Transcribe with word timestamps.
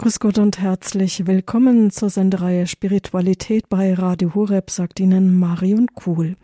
Grüß 0.00 0.20
Gott 0.20 0.38
und 0.38 0.60
herzlich 0.60 1.26
willkommen 1.26 1.90
zur 1.90 2.08
Sendereihe 2.08 2.68
Spiritualität 2.68 3.68
bei 3.68 3.94
Radio 3.94 4.32
Horeb, 4.32 4.70
sagt 4.70 5.00
Ihnen 5.00 5.36
Marion 5.36 5.88
Kuhl. 5.88 6.36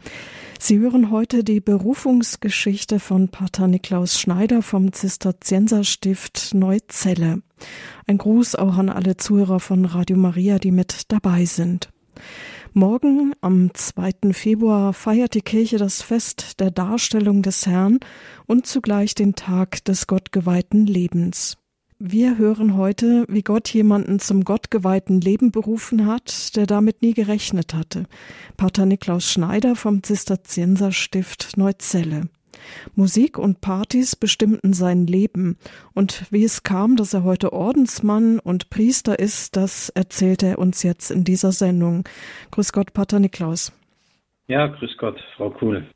Sie 0.58 0.80
hören 0.80 1.12
heute 1.12 1.44
die 1.44 1.60
Berufungsgeschichte 1.60 2.98
von 2.98 3.28
Pater 3.28 3.68
Niklaus 3.68 4.18
Schneider 4.18 4.60
vom 4.60 4.92
Zisterzienserstift 4.92 6.52
Neuzelle. 6.52 7.42
Ein 8.08 8.18
Gruß 8.18 8.56
auch 8.56 8.76
an 8.76 8.88
alle 8.88 9.16
Zuhörer 9.16 9.60
von 9.60 9.84
Radio 9.84 10.16
Maria, 10.16 10.58
die 10.58 10.72
mit 10.72 11.12
dabei 11.12 11.44
sind. 11.44 11.90
Morgen, 12.72 13.34
am 13.40 13.72
2. 13.72 14.32
Februar, 14.32 14.92
feiert 14.92 15.34
die 15.34 15.42
Kirche 15.42 15.78
das 15.78 16.02
Fest 16.02 16.58
der 16.58 16.72
Darstellung 16.72 17.42
des 17.42 17.66
Herrn 17.66 18.00
und 18.46 18.66
zugleich 18.66 19.14
den 19.14 19.36
Tag 19.36 19.84
des 19.84 20.08
gottgeweihten 20.08 20.86
Lebens. 20.86 21.56
Wir 22.00 22.38
hören 22.38 22.76
heute, 22.76 23.24
wie 23.28 23.42
Gott 23.42 23.68
jemanden 23.72 24.18
zum 24.18 24.42
gottgeweihten 24.42 25.20
Leben 25.20 25.52
berufen 25.52 26.06
hat, 26.06 26.56
der 26.56 26.66
damit 26.66 27.02
nie 27.02 27.14
gerechnet 27.14 27.72
hatte. 27.72 28.06
Pater 28.56 28.84
Niklaus 28.84 29.30
Schneider 29.30 29.76
vom 29.76 30.02
Zisterzienserstift 30.02 31.56
Neuzelle. 31.56 32.22
Musik 32.96 33.38
und 33.38 33.60
Partys 33.60 34.16
bestimmten 34.16 34.72
sein 34.72 35.06
Leben, 35.06 35.56
und 35.94 36.24
wie 36.32 36.42
es 36.42 36.64
kam, 36.64 36.96
dass 36.96 37.14
er 37.14 37.22
heute 37.22 37.52
Ordensmann 37.52 38.40
und 38.40 38.70
Priester 38.70 39.18
ist, 39.20 39.54
das 39.54 39.88
erzählt 39.90 40.42
er 40.42 40.58
uns 40.58 40.82
jetzt 40.82 41.12
in 41.12 41.22
dieser 41.22 41.52
Sendung. 41.52 42.08
Grüß 42.50 42.72
Gott, 42.72 42.92
Pater 42.92 43.20
Niklaus. 43.20 43.72
Ja, 44.48 44.66
grüß 44.66 44.96
Gott, 44.98 45.20
Frau 45.36 45.50
Kuhl. 45.50 45.86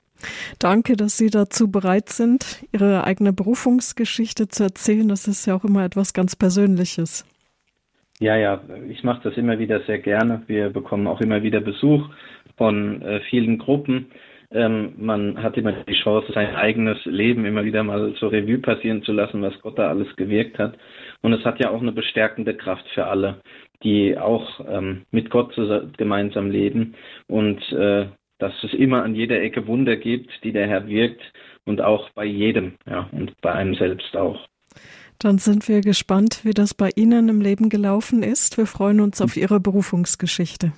Danke, 0.58 0.96
dass 0.96 1.16
Sie 1.16 1.30
dazu 1.30 1.70
bereit 1.70 2.08
sind, 2.08 2.64
Ihre 2.72 3.04
eigene 3.04 3.32
Berufungsgeschichte 3.32 4.48
zu 4.48 4.64
erzählen. 4.64 5.08
Das 5.08 5.28
ist 5.28 5.46
ja 5.46 5.54
auch 5.54 5.64
immer 5.64 5.84
etwas 5.84 6.12
ganz 6.12 6.36
Persönliches. 6.36 7.24
Ja, 8.20 8.36
ja, 8.36 8.60
ich 8.88 9.04
mache 9.04 9.20
das 9.28 9.36
immer 9.36 9.58
wieder 9.58 9.80
sehr 9.86 10.00
gerne. 10.00 10.42
Wir 10.48 10.70
bekommen 10.70 11.06
auch 11.06 11.20
immer 11.20 11.42
wieder 11.42 11.60
Besuch 11.60 12.08
von 12.56 13.00
äh, 13.02 13.20
vielen 13.30 13.58
Gruppen. 13.58 14.06
Ähm, 14.50 14.94
man 14.96 15.42
hat 15.42 15.56
immer 15.56 15.72
die 15.72 15.94
Chance, 15.94 16.32
sein 16.32 16.56
eigenes 16.56 17.04
Leben 17.04 17.44
immer 17.44 17.64
wieder 17.64 17.82
mal 17.82 18.14
zur 18.14 18.32
Revue 18.32 18.58
passieren 18.58 19.02
zu 19.02 19.12
lassen, 19.12 19.42
was 19.42 19.60
Gott 19.60 19.78
da 19.78 19.88
alles 19.88 20.14
gewirkt 20.16 20.58
hat. 20.58 20.78
Und 21.20 21.32
es 21.32 21.44
hat 21.44 21.60
ja 21.60 21.70
auch 21.70 21.82
eine 21.82 21.92
bestärkende 21.92 22.54
Kraft 22.54 22.86
für 22.94 23.06
alle, 23.06 23.40
die 23.84 24.18
auch 24.18 24.60
ähm, 24.68 25.02
mit 25.10 25.30
Gott 25.30 25.54
gemeinsam 25.96 26.50
leben 26.50 26.94
und 27.28 27.60
äh, 27.72 28.06
dass 28.38 28.52
es 28.62 28.72
immer 28.72 29.02
an 29.02 29.14
jeder 29.14 29.40
Ecke 29.40 29.66
Wunder 29.66 29.96
gibt, 29.96 30.30
die 30.44 30.52
der 30.52 30.68
Herr 30.68 30.86
wirkt 30.86 31.20
und 31.64 31.80
auch 31.80 32.10
bei 32.10 32.24
jedem, 32.24 32.74
ja, 32.88 33.08
und 33.12 33.38
bei 33.40 33.52
einem 33.52 33.74
selbst 33.74 34.16
auch. 34.16 34.46
Dann 35.18 35.38
sind 35.38 35.68
wir 35.68 35.80
gespannt, 35.80 36.44
wie 36.44 36.54
das 36.54 36.74
bei 36.74 36.90
Ihnen 36.94 37.28
im 37.28 37.40
Leben 37.40 37.68
gelaufen 37.68 38.22
ist. 38.22 38.56
Wir 38.56 38.66
freuen 38.66 39.00
uns 39.00 39.20
auf 39.20 39.36
Ihre 39.36 39.58
Berufungsgeschichte. 39.58 40.72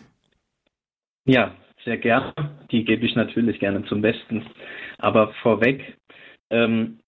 Ja, 1.27 1.55
sehr 1.85 1.99
gerne. 1.99 2.33
Die 2.71 2.85
gebe 2.85 3.05
ich 3.05 3.15
natürlich 3.15 3.61
gerne 3.61 3.85
zum 3.85 4.01
Besten. 4.01 4.47
Aber 4.97 5.35
vorweg, 5.43 5.99
ähm, 6.49 7.00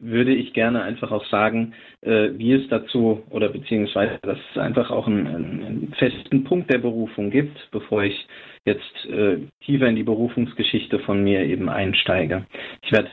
würde 0.00 0.34
ich 0.34 0.52
gerne 0.54 0.82
einfach 0.82 1.12
auch 1.12 1.24
sagen, 1.26 1.74
äh, 2.00 2.30
wie 2.32 2.52
es 2.52 2.68
dazu 2.68 3.22
oder 3.30 3.50
beziehungsweise, 3.50 4.18
dass 4.22 4.38
es 4.50 4.58
einfach 4.58 4.90
auch 4.90 5.06
einen, 5.06 5.26
einen 5.26 5.94
festen 5.98 6.44
Punkt 6.44 6.72
der 6.72 6.78
Berufung 6.78 7.30
gibt, 7.30 7.68
bevor 7.70 8.02
ich 8.02 8.26
jetzt 8.64 9.06
äh, 9.06 9.38
tiefer 9.64 9.86
in 9.86 9.96
die 9.96 10.02
Berufungsgeschichte 10.02 10.98
von 11.00 11.22
mir 11.22 11.44
eben 11.44 11.68
einsteige. 11.68 12.46
Ich 12.82 12.92
werde 12.92 13.08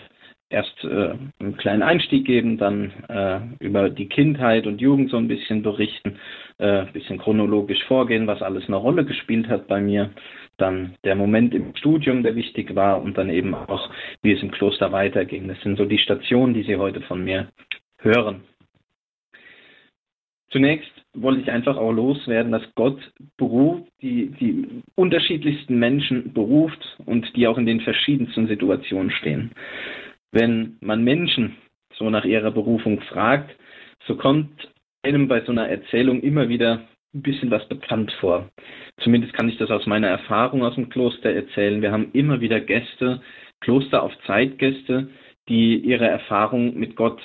erst 0.49 0.83
äh, 0.83 1.15
einen 1.39 1.57
kleinen 1.57 1.83
Einstieg 1.83 2.25
geben, 2.25 2.57
dann 2.57 2.91
äh, 3.09 3.39
über 3.63 3.89
die 3.89 4.07
Kindheit 4.07 4.65
und 4.67 4.81
Jugend 4.81 5.09
so 5.09 5.17
ein 5.17 5.27
bisschen 5.27 5.61
berichten, 5.61 6.17
äh, 6.57 6.81
ein 6.81 6.93
bisschen 6.93 7.17
chronologisch 7.17 7.83
vorgehen, 7.85 8.27
was 8.27 8.41
alles 8.41 8.67
eine 8.67 8.77
Rolle 8.77 9.05
gespielt 9.05 9.47
hat 9.47 9.67
bei 9.67 9.81
mir 9.81 10.11
dann 10.57 10.95
der 11.03 11.15
Moment 11.15 11.53
im 11.53 11.75
Studium, 11.75 12.23
der 12.23 12.35
wichtig 12.35 12.75
war 12.75 13.01
und 13.01 13.17
dann 13.17 13.29
eben 13.29 13.53
auch, 13.53 13.89
wie 14.21 14.33
es 14.33 14.41
im 14.41 14.51
Kloster 14.51 14.91
weiterging. 14.91 15.47
Das 15.47 15.61
sind 15.61 15.77
so 15.77 15.85
die 15.85 15.99
Stationen, 15.99 16.53
die 16.53 16.63
Sie 16.63 16.75
heute 16.75 17.01
von 17.01 17.23
mir 17.23 17.49
hören. 17.99 18.41
Zunächst 20.49 20.91
wollte 21.13 21.41
ich 21.41 21.51
einfach 21.51 21.77
auch 21.77 21.91
loswerden, 21.91 22.51
dass 22.51 22.63
Gott 22.75 22.99
beruft, 23.37 23.83
die, 24.01 24.27
die 24.39 24.81
unterschiedlichsten 24.95 25.77
Menschen 25.77 26.33
beruft 26.33 26.97
und 27.05 27.35
die 27.35 27.47
auch 27.47 27.57
in 27.57 27.65
den 27.65 27.81
verschiedensten 27.81 28.47
Situationen 28.47 29.11
stehen. 29.11 29.51
Wenn 30.37 30.77
man 30.81 31.03
Menschen 31.03 31.57
so 31.95 32.11
nach 32.11 32.23
ihrer 32.23 32.51
Berufung 32.51 33.01
fragt, 33.01 33.55
so 34.05 34.15
kommt 34.15 34.51
einem 35.01 35.27
bei 35.27 35.41
so 35.41 35.51
einer 35.51 35.67
Erzählung 35.67 36.21
immer 36.21 36.47
wieder 36.47 36.81
ein 37.15 37.23
bisschen 37.23 37.49
was 37.49 37.67
bekannt 37.67 38.11
vor. 38.19 38.47
Zumindest 39.01 39.33
kann 39.33 39.49
ich 39.49 39.57
das 39.57 39.71
aus 39.71 39.87
meiner 39.87 40.09
Erfahrung 40.09 40.63
aus 40.63 40.75
dem 40.75 40.89
Kloster 40.89 41.31
erzählen. 41.31 41.81
Wir 41.81 41.91
haben 41.91 42.11
immer 42.13 42.39
wieder 42.39 42.59
Gäste, 42.59 43.19
Kloster 43.61 44.03
auf 44.03 44.11
Zeitgäste, 44.27 45.09
die 45.49 45.79
ihre 45.79 46.07
Erfahrung 46.07 46.77
mit 46.77 46.95
Gott 46.95 47.19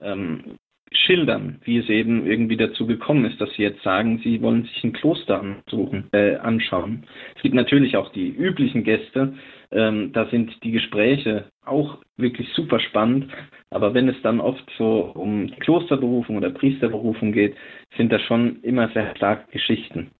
ähm, 0.00 0.56
schildern, 0.98 1.60
wie 1.64 1.78
es 1.78 1.88
eben 1.88 2.26
irgendwie 2.26 2.56
dazu 2.56 2.86
gekommen 2.86 3.24
ist, 3.24 3.40
dass 3.40 3.52
sie 3.54 3.62
jetzt 3.62 3.82
sagen, 3.82 4.20
sie 4.22 4.40
wollen 4.42 4.64
sich 4.64 4.84
ein 4.84 4.92
Kloster 4.92 5.40
ansuchen, 5.40 6.08
äh, 6.12 6.36
anschauen. 6.36 7.04
Es 7.36 7.42
gibt 7.42 7.54
natürlich 7.54 7.96
auch 7.96 8.12
die 8.12 8.28
üblichen 8.28 8.84
Gäste, 8.84 9.34
ähm, 9.70 10.12
da 10.12 10.26
sind 10.26 10.52
die 10.62 10.72
Gespräche 10.72 11.46
auch 11.64 11.98
wirklich 12.16 12.48
super 12.54 12.80
spannend, 12.80 13.32
aber 13.70 13.94
wenn 13.94 14.08
es 14.08 14.20
dann 14.22 14.40
oft 14.40 14.64
so 14.76 15.12
um 15.14 15.50
Klosterberufung 15.60 16.36
oder 16.36 16.50
Priesterberufung 16.50 17.32
geht, 17.32 17.56
sind 17.96 18.12
das 18.12 18.22
schon 18.22 18.60
immer 18.62 18.88
sehr 18.90 19.14
starke 19.16 19.50
Geschichten. 19.50 20.10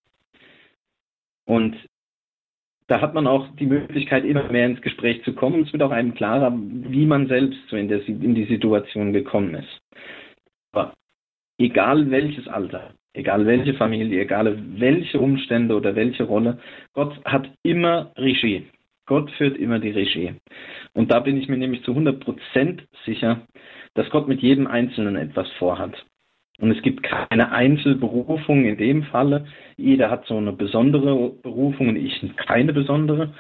Und 1.44 1.76
da 2.86 3.00
hat 3.00 3.14
man 3.14 3.26
auch 3.26 3.46
die 3.56 3.66
Möglichkeit, 3.66 4.24
immer 4.24 4.50
mehr 4.50 4.66
ins 4.66 4.82
Gespräch 4.82 5.22
zu 5.24 5.32
kommen. 5.34 5.62
Es 5.62 5.72
wird 5.72 5.82
auch 5.82 5.90
einem 5.90 6.14
klarer, 6.14 6.52
wie 6.54 7.06
man 7.06 7.26
selbst 7.26 7.58
so 7.68 7.76
in, 7.76 7.88
der, 7.88 8.06
in 8.06 8.34
die 8.34 8.44
Situation 8.44 9.12
gekommen 9.12 9.54
ist. 9.54 9.80
Aber 10.72 10.94
egal 11.58 12.10
welches 12.10 12.48
Alter, 12.48 12.94
egal 13.14 13.46
welche 13.46 13.74
Familie, 13.74 14.22
egal 14.22 14.58
welche 14.78 15.20
Umstände 15.20 15.76
oder 15.76 15.94
welche 15.94 16.24
Rolle, 16.24 16.58
Gott 16.94 17.22
hat 17.24 17.50
immer 17.62 18.12
Regie. 18.16 18.66
Gott 19.06 19.30
führt 19.32 19.56
immer 19.58 19.78
die 19.78 19.90
Regie. 19.90 20.34
Und 20.94 21.12
da 21.12 21.20
bin 21.20 21.36
ich 21.36 21.48
mir 21.48 21.56
nämlich 21.56 21.82
zu 21.82 21.92
100% 21.92 22.80
sicher, 23.04 23.42
dass 23.94 24.08
Gott 24.10 24.28
mit 24.28 24.40
jedem 24.40 24.66
Einzelnen 24.66 25.16
etwas 25.16 25.50
vorhat. 25.58 25.94
Und 26.58 26.70
es 26.70 26.82
gibt 26.82 27.02
keine 27.02 27.50
Einzelberufung 27.50 28.64
in 28.64 28.76
dem 28.76 29.02
Falle. 29.04 29.46
Jeder 29.76 30.10
hat 30.10 30.26
so 30.26 30.36
eine 30.36 30.52
besondere 30.52 31.30
Berufung 31.42 31.88
und 31.88 31.96
ich 31.96 32.22
keine 32.36 32.72
besondere, 32.72 33.34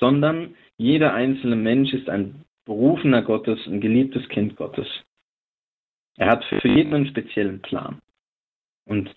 sondern 0.00 0.54
jeder 0.76 1.14
einzelne 1.14 1.56
Mensch 1.56 1.92
ist 1.92 2.08
ein 2.08 2.44
berufener 2.64 3.22
Gottes, 3.22 3.64
ein 3.66 3.80
geliebtes 3.80 4.28
Kind 4.28 4.56
Gottes. 4.56 4.88
Er 6.16 6.28
hat 6.28 6.44
für 6.44 6.68
jeden 6.68 6.94
einen 6.94 7.06
speziellen 7.06 7.60
Plan. 7.62 8.00
Und 8.86 9.10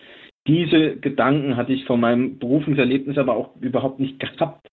diese 0.46 0.96
Gedanken 0.96 1.56
hatte 1.56 1.72
ich 1.72 1.84
von 1.84 2.00
meinem 2.00 2.38
Berufungserlebnis 2.38 3.18
aber 3.18 3.34
auch 3.36 3.56
überhaupt 3.60 3.98
nicht 4.00 4.20
gehabt. 4.20 4.68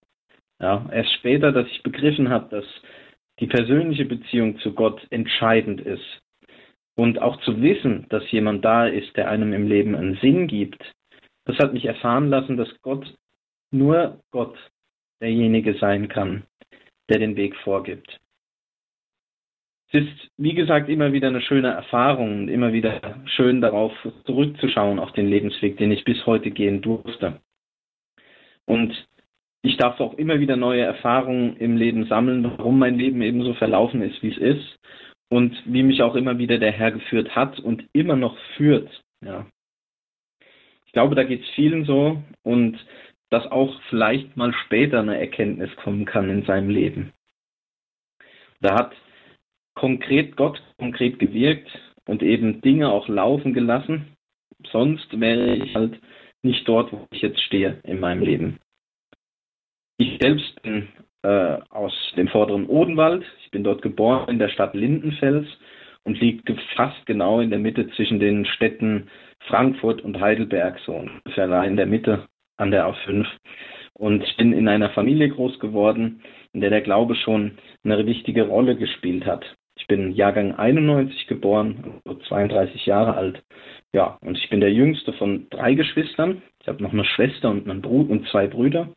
Ja, 0.60 0.88
erst 0.92 1.14
später, 1.14 1.52
dass 1.52 1.68
ich 1.68 1.82
begriffen 1.82 2.30
habe, 2.30 2.50
dass 2.50 2.66
die 3.40 3.48
persönliche 3.48 4.06
Beziehung 4.06 4.60
zu 4.60 4.74
Gott 4.74 5.06
entscheidend 5.10 5.82
ist. 5.82 6.22
Und 6.96 7.20
auch 7.20 7.42
zu 7.42 7.62
wissen, 7.62 8.06
dass 8.10 8.30
jemand 8.32 8.64
da 8.64 8.86
ist, 8.86 9.16
der 9.18 9.30
einem 9.30 9.54
im 9.54 9.68
Leben 9.68 9.96
einen 9.96 10.18
Sinn 10.18 10.48
gibt, 10.48 10.84
das 11.46 11.58
hat 11.58 11.74
mich 11.74 11.86
erfahren 11.86 12.30
lassen, 12.30 12.58
dass 12.58 12.70
Gott 12.82 13.16
nur 13.72 14.20
Gott 14.32 14.56
derjenige 15.22 15.74
sein 15.80 16.10
kann, 16.10 16.44
der 17.10 17.20
den 17.20 17.36
Weg 17.36 17.56
vorgibt. 17.58 18.20
Es 19.94 20.04
ist, 20.04 20.32
wie 20.38 20.54
gesagt, 20.54 20.88
immer 20.88 21.12
wieder 21.12 21.28
eine 21.28 21.42
schöne 21.42 21.68
Erfahrung 21.68 22.44
und 22.44 22.48
immer 22.48 22.72
wieder 22.72 23.22
schön 23.26 23.60
darauf 23.60 23.92
zurückzuschauen, 24.26 25.00
auf 25.00 25.12
den 25.12 25.28
Lebensweg, 25.28 25.78
den 25.78 25.92
ich 25.92 26.06
bis 26.06 26.26
heute 26.26 26.50
gehen 26.52 26.82
durfte. 26.82 27.42
Und 28.66 28.94
ich 29.64 29.76
darf 29.76 30.00
auch 30.00 30.14
immer 30.14 30.40
wieder 30.40 30.56
neue 30.56 30.82
Erfahrungen 30.82 31.58
im 31.58 31.76
Leben 31.76 32.06
sammeln, 32.06 32.44
warum 32.44 32.80
mein 32.80 32.98
Leben 32.98 33.22
eben 33.22 33.44
so 33.44 33.54
verlaufen 33.54 34.02
ist, 34.02 34.24
wie 34.24 34.32
es 34.32 34.38
ist 34.38 34.80
und 35.30 35.62
wie 35.66 35.84
mich 35.84 36.02
auch 36.02 36.16
immer 36.16 36.38
wieder 36.38 36.58
der 36.58 36.72
Herr 36.72 36.92
geführt 36.92 37.36
hat 37.36 37.60
und 37.60 37.84
immer 37.92 38.16
noch 38.16 38.38
führt. 38.56 39.04
Ja. 39.24 39.46
Ich 40.86 40.94
glaube, 40.94 41.16
da 41.16 41.24
geht 41.24 41.44
es 41.44 41.50
vielen 41.50 41.84
so 41.84 42.24
und 42.44 42.80
dass 43.30 43.46
auch 43.48 43.80
vielleicht 43.90 44.38
mal 44.38 44.54
später 44.54 45.00
eine 45.00 45.20
Erkenntnis 45.20 45.74
kommen 45.76 46.06
kann 46.06 46.30
in 46.30 46.44
seinem 46.44 46.70
Leben. 46.70 47.14
Da 48.62 48.76
hat 48.76 48.94
konkret 49.82 50.38
Gott 50.38 50.62
konkret 50.78 51.18
gewirkt 51.18 51.68
und 52.08 52.22
eben 52.22 52.62
Dinge 52.62 52.92
auch 52.92 53.08
laufen 53.08 53.52
gelassen. 53.52 54.16
Sonst 54.72 55.20
wäre 55.20 55.56
ich 55.56 55.74
halt 55.74 56.00
nicht 56.44 56.68
dort, 56.68 56.94
wo 56.94 57.08
ich 57.10 57.24
jetzt 57.24 57.42
stehe 57.42 57.82
in 57.84 58.00
meinem 58.00 58.22
Leben. 58.22 58.60
Ich 59.98 60.20
selbst 60.22 60.62
bin 60.62 60.88
äh, 61.24 61.58
aus 61.72 61.94
dem 62.16 62.28
vorderen 62.28 62.68
Odenwald. 62.68 63.26
Ich 63.44 63.50
bin 63.50 63.64
dort 63.64 63.82
geboren 63.82 64.30
in 64.30 64.38
der 64.38 64.50
Stadt 64.50 64.76
Lindenfels 64.76 65.48
und 66.04 66.20
liegt 66.20 66.48
fast 66.76 67.04
genau 67.08 67.40
in 67.40 67.50
der 67.50 67.60
Mitte 67.60 67.90
zwischen 67.96 68.20
den 68.20 68.46
Städten 68.46 69.10
Frankfurt 69.48 70.04
und 70.04 70.20
Heidelberg, 70.20 70.80
so 70.86 70.94
ungefähr 70.94 71.48
da 71.48 71.64
in 71.64 71.76
der 71.76 71.88
Mitte 71.88 72.28
an 72.58 72.70
der 72.70 72.86
A5. 72.86 73.26
Und 73.94 74.24
ich 74.24 74.38
bin 74.38 74.54
in 74.54 74.68
einer 74.68 74.92
Familie 74.92 75.30
groß 75.30 75.58
geworden, 75.58 76.22
in 76.54 76.62
der 76.62 76.70
der 76.70 76.82
Glaube 76.82 77.16
schon 77.16 77.58
eine 77.84 78.06
wichtige 78.06 78.44
Rolle 78.44 78.76
gespielt 78.76 79.26
hat. 79.26 79.44
Bin 79.92 80.14
Jahrgang 80.14 80.56
91 80.56 81.28
geboren, 81.28 82.00
also 82.06 82.18
32 82.30 82.86
Jahre 82.86 83.14
alt. 83.14 83.44
Ja, 83.92 84.18
und 84.22 84.38
ich 84.38 84.50
bin 84.50 84.62
der 84.62 84.72
jüngste 84.72 85.12
von 85.12 85.48
drei 85.50 85.74
Geschwistern. 85.74 86.42
Ich 86.62 86.70
habe 86.70 86.82
noch 86.82 86.94
eine 86.94 87.04
Schwester 87.04 87.50
und 87.50 87.70
einen 87.70 87.82
Bruder 87.82 88.12
und 88.12 88.26
zwei 88.30 88.48
Brüder. 88.48 88.88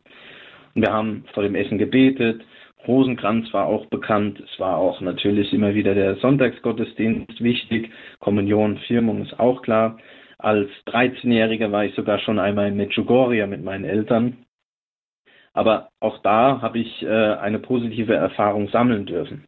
Und 0.72 0.82
wir 0.82 0.92
haben 0.92 1.24
vor 1.34 1.42
dem 1.42 1.56
Essen 1.56 1.78
gebetet. 1.78 2.44
Rosenkranz 2.86 3.52
war 3.52 3.66
auch 3.66 3.86
bekannt. 3.86 4.38
Es 4.38 4.60
war 4.60 4.76
auch 4.76 5.00
natürlich 5.00 5.52
immer 5.52 5.74
wieder 5.74 5.96
der 5.96 6.14
Sonntagsgottesdienst 6.18 7.42
wichtig. 7.42 7.90
Kommunion, 8.20 8.78
Firmung 8.86 9.22
ist 9.22 9.40
auch 9.40 9.62
klar. 9.62 9.98
Als 10.38 10.70
13-Jähriger 10.86 11.72
war 11.72 11.86
ich 11.86 11.94
sogar 11.96 12.20
schon 12.20 12.38
einmal 12.38 12.68
in 12.68 12.76
Medjugorje 12.76 13.48
mit 13.48 13.64
meinen 13.64 13.84
Eltern. 13.84 14.44
Aber 15.54 15.88
auch 15.98 16.18
da 16.22 16.62
habe 16.62 16.78
ich 16.78 17.02
äh, 17.02 17.08
eine 17.08 17.58
positive 17.58 18.14
Erfahrung 18.14 18.68
sammeln 18.68 19.06
dürfen. 19.06 19.44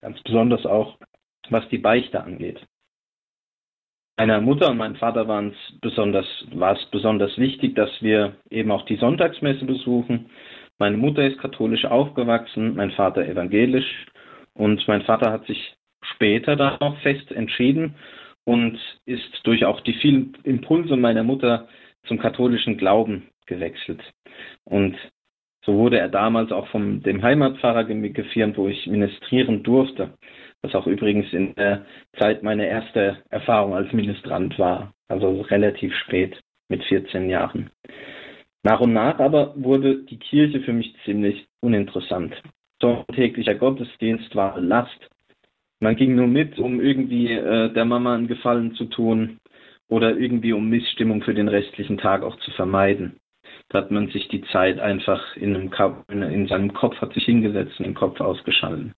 Ganz 0.00 0.20
besonders 0.22 0.64
auch, 0.66 0.98
was 1.50 1.68
die 1.68 1.78
Beichte 1.78 2.22
angeht. 2.22 2.64
Meiner 4.16 4.40
Mutter 4.40 4.70
und 4.70 4.78
meinem 4.78 4.96
Vater 4.96 5.28
war 5.28 5.44
es 5.44 6.84
besonders 6.90 7.38
wichtig, 7.38 7.76
dass 7.76 7.90
wir 8.00 8.36
eben 8.50 8.70
auch 8.72 8.84
die 8.86 8.96
Sonntagsmesse 8.96 9.64
besuchen. 9.64 10.30
Meine 10.78 10.96
Mutter 10.96 11.24
ist 11.24 11.38
katholisch 11.38 11.84
aufgewachsen, 11.84 12.74
mein 12.74 12.90
Vater 12.92 13.26
evangelisch 13.26 14.06
und 14.54 14.86
mein 14.88 15.02
Vater 15.02 15.30
hat 15.30 15.46
sich 15.46 15.76
später 16.02 16.56
dann 16.56 16.80
auch 16.80 16.98
fest 16.98 17.30
entschieden 17.30 17.94
und 18.44 18.78
ist 19.04 19.40
durch 19.44 19.64
auch 19.64 19.80
die 19.82 19.94
vielen 19.94 20.36
Impulse 20.42 20.96
meiner 20.96 21.22
Mutter 21.22 21.68
zum 22.06 22.18
katholischen 22.18 22.76
Glauben 22.76 23.28
gewechselt. 23.46 24.02
Und 24.64 24.96
so 25.64 25.74
wurde 25.74 25.98
er 25.98 26.08
damals 26.08 26.52
auch 26.52 26.68
von 26.68 27.02
dem 27.02 27.22
Heimatpfarrer 27.22 27.84
gefirmt, 27.84 28.56
wo 28.56 28.68
ich 28.68 28.86
ministrieren 28.86 29.62
durfte, 29.62 30.14
was 30.62 30.74
auch 30.74 30.86
übrigens 30.86 31.32
in 31.32 31.54
der 31.54 31.84
Zeit 32.18 32.42
meine 32.42 32.66
erste 32.66 33.18
Erfahrung 33.30 33.74
als 33.74 33.92
Ministrant 33.92 34.58
war, 34.58 34.92
also 35.08 35.40
relativ 35.42 35.94
spät 35.94 36.40
mit 36.68 36.82
14 36.84 37.28
Jahren. 37.28 37.70
Nach 38.62 38.80
und 38.80 38.92
nach 38.92 39.18
aber 39.18 39.54
wurde 39.56 40.02
die 40.04 40.18
Kirche 40.18 40.60
für 40.60 40.72
mich 40.72 40.94
ziemlich 41.04 41.46
uninteressant. 41.60 42.34
So 42.80 43.04
täglicher 43.14 43.54
Gottesdienst 43.54 44.34
war 44.34 44.60
Last. 44.60 45.08
Man 45.80 45.96
ging 45.96 46.14
nur 46.14 46.26
mit, 46.26 46.58
um 46.58 46.80
irgendwie 46.80 47.32
äh, 47.32 47.72
der 47.72 47.84
Mama 47.84 48.14
einen 48.14 48.26
Gefallen 48.26 48.74
zu 48.74 48.86
tun 48.86 49.38
oder 49.88 50.16
irgendwie 50.16 50.52
um 50.52 50.68
Missstimmung 50.68 51.22
für 51.22 51.34
den 51.34 51.48
restlichen 51.48 51.98
Tag 51.98 52.22
auch 52.22 52.36
zu 52.40 52.50
vermeiden. 52.52 53.16
Da 53.70 53.78
hat 53.78 53.90
man 53.90 54.08
sich 54.08 54.28
die 54.28 54.42
Zeit 54.52 54.78
einfach 54.78 55.36
in, 55.36 55.54
einem, 55.54 56.22
in 56.22 56.48
seinem 56.48 56.72
Kopf, 56.72 56.96
hat 57.00 57.12
sich 57.12 57.24
hingesetzt 57.24 57.78
und 57.78 57.86
den 57.86 57.94
Kopf 57.94 58.20
ausgeschalten. 58.20 58.94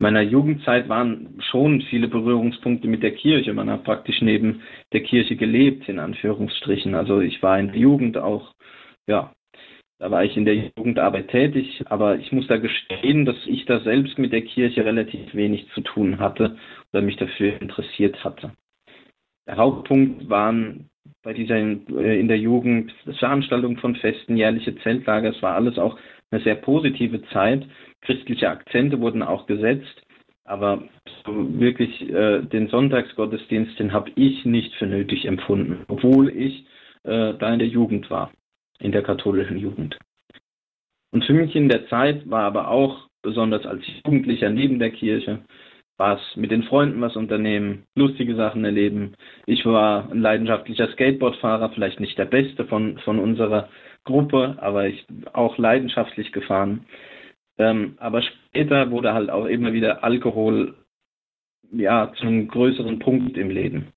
In 0.00 0.04
meiner 0.04 0.22
Jugendzeit 0.22 0.88
waren 0.88 1.40
schon 1.50 1.82
viele 1.82 2.08
Berührungspunkte 2.08 2.88
mit 2.88 3.02
der 3.02 3.14
Kirche. 3.14 3.52
Man 3.52 3.70
hat 3.70 3.84
praktisch 3.84 4.20
neben 4.20 4.62
der 4.92 5.02
Kirche 5.02 5.36
gelebt, 5.36 5.88
in 5.88 5.98
Anführungsstrichen. 5.98 6.94
Also 6.94 7.20
ich 7.20 7.42
war 7.42 7.58
in 7.58 7.68
der 7.68 7.78
Jugend 7.78 8.16
auch, 8.16 8.54
ja, 9.06 9.32
da 9.98 10.10
war 10.12 10.24
ich 10.24 10.36
in 10.36 10.44
der 10.44 10.54
Jugendarbeit 10.54 11.28
tätig, 11.28 11.82
aber 11.86 12.18
ich 12.18 12.30
muss 12.30 12.46
da 12.46 12.56
gestehen, 12.56 13.24
dass 13.24 13.36
ich 13.46 13.64
da 13.64 13.80
selbst 13.80 14.18
mit 14.18 14.32
der 14.32 14.42
Kirche 14.42 14.84
relativ 14.84 15.34
wenig 15.34 15.68
zu 15.74 15.80
tun 15.80 16.20
hatte 16.20 16.56
oder 16.92 17.02
mich 17.02 17.16
dafür 17.16 17.60
interessiert 17.60 18.22
hatte. 18.24 18.52
Der 19.48 19.56
Hauptpunkt 19.56 20.28
waren 20.28 20.90
bei 21.28 21.34
dieser 21.34 21.56
äh, 21.56 22.18
in 22.18 22.26
der 22.26 22.38
Jugend 22.38 22.90
Veranstaltung 23.18 23.76
von 23.76 23.94
Festen, 23.96 24.38
jährliche 24.38 24.74
Zeltlager. 24.76 25.28
Es 25.28 25.42
war 25.42 25.56
alles 25.56 25.78
auch 25.78 25.98
eine 26.30 26.42
sehr 26.42 26.54
positive 26.54 27.20
Zeit. 27.34 27.66
Christliche 28.00 28.48
Akzente 28.48 28.98
wurden 28.98 29.22
auch 29.22 29.46
gesetzt. 29.46 30.06
Aber 30.44 30.84
so 31.26 31.60
wirklich 31.60 32.08
äh, 32.08 32.40
den 32.40 32.68
Sonntagsgottesdienst, 32.68 33.78
den 33.78 33.92
habe 33.92 34.10
ich 34.14 34.46
nicht 34.46 34.74
für 34.76 34.86
nötig 34.86 35.26
empfunden, 35.26 35.84
obwohl 35.88 36.30
ich 36.30 36.64
äh, 37.02 37.34
da 37.34 37.52
in 37.52 37.58
der 37.58 37.68
Jugend 37.68 38.08
war, 38.08 38.32
in 38.80 38.92
der 38.92 39.02
katholischen 39.02 39.58
Jugend. 39.58 39.98
Und 41.12 41.26
für 41.26 41.34
mich 41.34 41.54
in 41.54 41.68
der 41.68 41.88
Zeit 41.88 42.30
war 42.30 42.44
aber 42.44 42.70
auch, 42.70 43.06
besonders 43.20 43.66
als 43.66 43.82
Jugendlicher 44.06 44.48
neben 44.48 44.78
der 44.78 44.92
Kirche, 44.92 45.40
was 45.98 46.20
mit 46.36 46.52
den 46.52 46.62
Freunden 46.62 47.00
was 47.00 47.16
unternehmen, 47.16 47.84
lustige 47.96 48.36
Sachen 48.36 48.64
erleben. 48.64 49.14
Ich 49.46 49.66
war 49.66 50.10
ein 50.10 50.20
leidenschaftlicher 50.20 50.88
Skateboardfahrer, 50.92 51.70
vielleicht 51.70 52.00
nicht 52.00 52.16
der 52.16 52.24
beste 52.24 52.64
von, 52.66 52.98
von 52.98 53.18
unserer 53.18 53.68
Gruppe, 54.04 54.56
aber 54.60 54.86
ich 54.86 55.04
auch 55.32 55.58
leidenschaftlich 55.58 56.32
gefahren. 56.32 56.86
Ähm, 57.58 57.96
aber 57.98 58.22
später 58.22 58.90
wurde 58.92 59.12
halt 59.12 59.28
auch 59.28 59.46
immer 59.46 59.72
wieder 59.72 60.04
Alkohol 60.04 60.74
ja 61.72 62.12
zum 62.16 62.46
größeren 62.46 63.00
Punkt 63.00 63.36
im 63.36 63.50
Leben. 63.50 63.88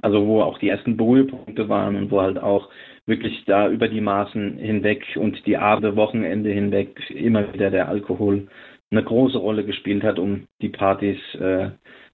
Also 0.00 0.26
wo 0.26 0.42
auch 0.42 0.58
die 0.58 0.68
ersten 0.68 0.96
Berührpunkte 0.96 1.68
waren 1.68 1.94
und 1.94 2.10
wo 2.10 2.20
halt 2.20 2.38
auch 2.38 2.68
wirklich 3.06 3.44
da 3.46 3.68
über 3.70 3.86
die 3.86 4.00
Maßen 4.00 4.58
hinweg 4.58 5.04
und 5.14 5.46
die 5.46 5.56
Abende, 5.56 5.94
Wochenende 5.94 6.50
hinweg 6.50 6.98
immer 7.10 7.52
wieder 7.54 7.70
der 7.70 7.88
Alkohol 7.88 8.48
eine 8.92 9.02
große 9.02 9.38
Rolle 9.38 9.64
gespielt 9.64 10.04
hat, 10.04 10.18
um 10.18 10.46
die 10.60 10.68
Partys, 10.68 11.18
äh, 11.34 11.70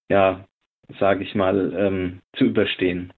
ja, 0.09 0.47
sage 0.99 1.25
ich 1.25 1.35
mal, 1.35 1.75
ähm, 1.77 2.21
zu 2.37 2.45
überstehen. 2.45 3.13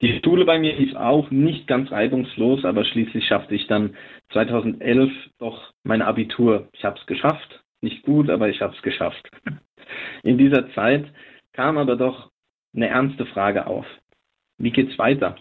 Die 0.00 0.20
Schule 0.24 0.44
bei 0.44 0.60
mir 0.60 0.76
lief 0.76 0.94
auch 0.94 1.30
nicht 1.32 1.66
ganz 1.66 1.90
reibungslos, 1.90 2.64
aber 2.64 2.84
schließlich 2.84 3.26
schaffte 3.26 3.56
ich 3.56 3.66
dann 3.66 3.96
2011 4.32 5.10
doch 5.38 5.72
mein 5.82 6.02
Abitur. 6.02 6.68
Ich 6.72 6.84
habe 6.84 6.98
es 6.98 7.06
geschafft, 7.06 7.64
nicht 7.80 8.04
gut, 8.04 8.30
aber 8.30 8.48
ich 8.48 8.62
habe 8.62 8.74
es 8.74 8.82
geschafft. 8.82 9.28
In 10.22 10.38
dieser 10.38 10.72
Zeit 10.74 11.12
kam 11.52 11.76
aber 11.78 11.96
doch 11.96 12.30
eine 12.74 12.88
ernste 12.88 13.26
Frage 13.26 13.66
auf. 13.66 13.86
Wie 14.58 14.70
geht's 14.70 14.96
weiter? 14.98 15.36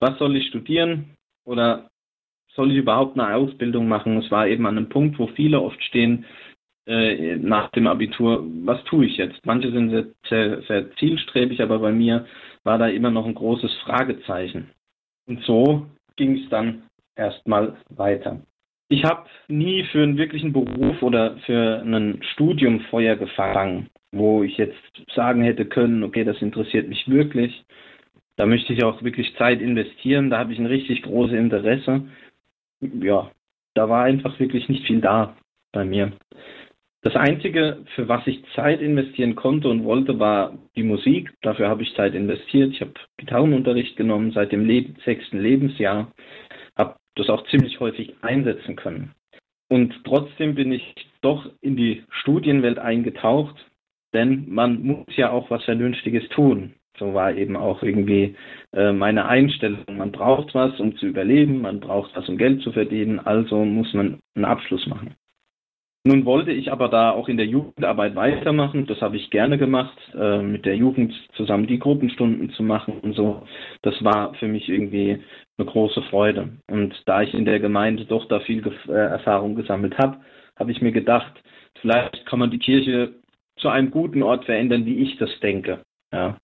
Was 0.00 0.18
soll 0.18 0.36
ich 0.36 0.48
studieren? 0.48 1.16
Oder 1.44 1.90
soll 2.54 2.72
ich 2.72 2.78
überhaupt 2.78 3.18
eine 3.18 3.34
Ausbildung 3.34 3.88
machen? 3.88 4.16
Es 4.18 4.30
war 4.30 4.46
eben 4.46 4.66
an 4.66 4.76
einem 4.76 4.88
Punkt, 4.88 5.18
wo 5.18 5.26
viele 5.28 5.60
oft 5.60 5.82
stehen, 5.82 6.24
äh, 6.86 7.36
nach 7.36 7.70
dem 7.70 7.86
Abitur, 7.86 8.44
was 8.64 8.82
tue 8.84 9.06
ich 9.06 9.16
jetzt? 9.16 9.44
Manche 9.46 9.70
sind 9.70 9.90
sehr, 9.90 10.06
sehr, 10.28 10.62
sehr 10.62 10.96
zielstrebig, 10.96 11.62
aber 11.62 11.78
bei 11.78 11.92
mir 11.92 12.26
war 12.62 12.78
da 12.78 12.88
immer 12.88 13.10
noch 13.10 13.26
ein 13.26 13.34
großes 13.34 13.72
Fragezeichen. 13.84 14.70
Und 15.26 15.42
so 15.44 15.86
ging 16.16 16.38
es 16.38 16.48
dann 16.50 16.82
erstmal 17.16 17.76
weiter. 17.88 18.40
Ich 18.90 19.02
habe 19.04 19.28
nie 19.48 19.84
für 19.84 20.02
einen 20.02 20.18
wirklichen 20.18 20.52
Beruf 20.52 21.02
oder 21.02 21.38
für 21.38 21.82
ein 21.82 22.22
Studium 22.32 22.80
Feuer 22.90 23.16
gefangen, 23.16 23.88
wo 24.12 24.42
ich 24.42 24.58
jetzt 24.58 24.76
sagen 25.14 25.42
hätte 25.42 25.64
können, 25.64 26.02
okay, 26.02 26.22
das 26.22 26.40
interessiert 26.42 26.88
mich 26.88 27.08
wirklich. 27.08 27.64
Da 28.36 28.44
möchte 28.44 28.72
ich 28.74 28.84
auch 28.84 29.02
wirklich 29.02 29.34
Zeit 29.36 29.62
investieren, 29.62 30.28
da 30.28 30.38
habe 30.38 30.52
ich 30.52 30.58
ein 30.58 30.66
richtig 30.66 31.02
großes 31.02 31.36
Interesse 31.36 32.02
ja, 32.80 33.30
da 33.74 33.88
war 33.88 34.04
einfach 34.04 34.38
wirklich 34.38 34.68
nicht 34.68 34.86
viel 34.86 35.00
da 35.00 35.36
bei 35.72 35.84
mir. 35.84 36.12
Das 37.02 37.16
Einzige, 37.16 37.84
für 37.94 38.08
was 38.08 38.26
ich 38.26 38.42
Zeit 38.54 38.80
investieren 38.80 39.34
konnte 39.34 39.68
und 39.68 39.84
wollte, 39.84 40.18
war 40.18 40.56
die 40.74 40.82
Musik. 40.82 41.34
Dafür 41.42 41.68
habe 41.68 41.82
ich 41.82 41.94
Zeit 41.94 42.14
investiert. 42.14 42.72
Ich 42.72 42.80
habe 42.80 42.94
Gitarrenunterricht 43.18 43.96
genommen 43.96 44.32
seit 44.32 44.52
dem 44.52 44.64
Leb 44.64 44.96
sechsten 45.04 45.38
Lebensjahr, 45.38 46.10
habe 46.76 46.96
das 47.14 47.28
auch 47.28 47.46
ziemlich 47.48 47.78
häufig 47.78 48.14
einsetzen 48.22 48.74
können. 48.74 49.12
Und 49.68 49.94
trotzdem 50.04 50.54
bin 50.54 50.72
ich 50.72 50.94
doch 51.20 51.50
in 51.60 51.76
die 51.76 52.04
Studienwelt 52.08 52.78
eingetaucht, 52.78 53.54
denn 54.14 54.46
man 54.48 54.82
muss 54.82 55.16
ja 55.16 55.30
auch 55.30 55.50
was 55.50 55.62
Vernünftiges 55.64 56.26
tun. 56.30 56.74
So 56.98 57.12
war 57.14 57.34
eben 57.34 57.56
auch 57.56 57.82
irgendwie 57.82 58.36
äh, 58.72 58.92
meine 58.92 59.26
Einstellung. 59.26 59.84
Man 59.96 60.12
braucht 60.12 60.54
was, 60.54 60.78
um 60.78 60.96
zu 60.96 61.06
überleben, 61.06 61.62
man 61.62 61.80
braucht 61.80 62.14
was, 62.14 62.28
um 62.28 62.38
Geld 62.38 62.62
zu 62.62 62.72
verdienen, 62.72 63.18
also 63.18 63.64
muss 63.64 63.92
man 63.94 64.20
einen 64.34 64.44
Abschluss 64.44 64.86
machen. 64.86 65.14
Nun 66.06 66.26
wollte 66.26 66.52
ich 66.52 66.70
aber 66.70 66.88
da 66.88 67.12
auch 67.12 67.28
in 67.28 67.38
der 67.38 67.46
Jugendarbeit 67.46 68.14
weitermachen. 68.14 68.86
Das 68.86 69.00
habe 69.00 69.16
ich 69.16 69.30
gerne 69.30 69.56
gemacht, 69.56 69.96
äh, 70.14 70.42
mit 70.42 70.66
der 70.66 70.76
Jugend 70.76 71.14
zusammen 71.34 71.66
die 71.66 71.78
Gruppenstunden 71.78 72.50
zu 72.50 72.62
machen 72.62 73.00
und 73.00 73.14
so. 73.14 73.42
Das 73.80 74.04
war 74.04 74.34
für 74.34 74.46
mich 74.46 74.68
irgendwie 74.68 75.22
eine 75.56 75.66
große 75.66 76.02
Freude. 76.10 76.58
Und 76.70 76.94
da 77.06 77.22
ich 77.22 77.32
in 77.32 77.46
der 77.46 77.58
Gemeinde 77.58 78.04
doch 78.04 78.28
da 78.28 78.40
viel 78.40 78.62
äh, 78.86 78.92
Erfahrung 78.92 79.54
gesammelt 79.54 79.96
habe, 79.96 80.18
habe 80.56 80.72
ich 80.72 80.82
mir 80.82 80.92
gedacht, 80.92 81.42
vielleicht 81.80 82.26
kann 82.26 82.38
man 82.38 82.50
die 82.50 82.58
Kirche 82.58 83.14
zu 83.56 83.70
einem 83.70 83.90
guten 83.90 84.22
Ort 84.22 84.44
verändern, 84.44 84.84
wie 84.84 84.98
ich 84.98 85.16
das 85.16 85.30
denke. 85.40 85.84
Ja. 86.12 86.36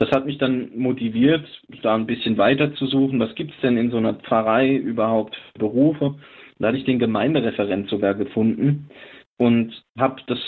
Das 0.00 0.10
hat 0.12 0.24
mich 0.24 0.38
dann 0.38 0.70
motiviert, 0.78 1.46
da 1.82 1.94
ein 1.94 2.06
bisschen 2.06 2.38
weiter 2.38 2.74
zu 2.74 2.86
suchen. 2.86 3.20
Was 3.20 3.34
gibt 3.34 3.52
es 3.52 3.60
denn 3.60 3.76
in 3.76 3.90
so 3.90 3.98
einer 3.98 4.14
Pfarrei 4.14 4.74
überhaupt 4.74 5.36
für 5.36 5.58
Berufe? 5.58 6.14
Da 6.58 6.68
hatte 6.68 6.78
ich 6.78 6.86
den 6.86 6.98
Gemeindereferent 6.98 7.90
sogar 7.90 8.14
gefunden 8.14 8.88
und 9.36 9.84
habe 9.98 10.22
das 10.26 10.38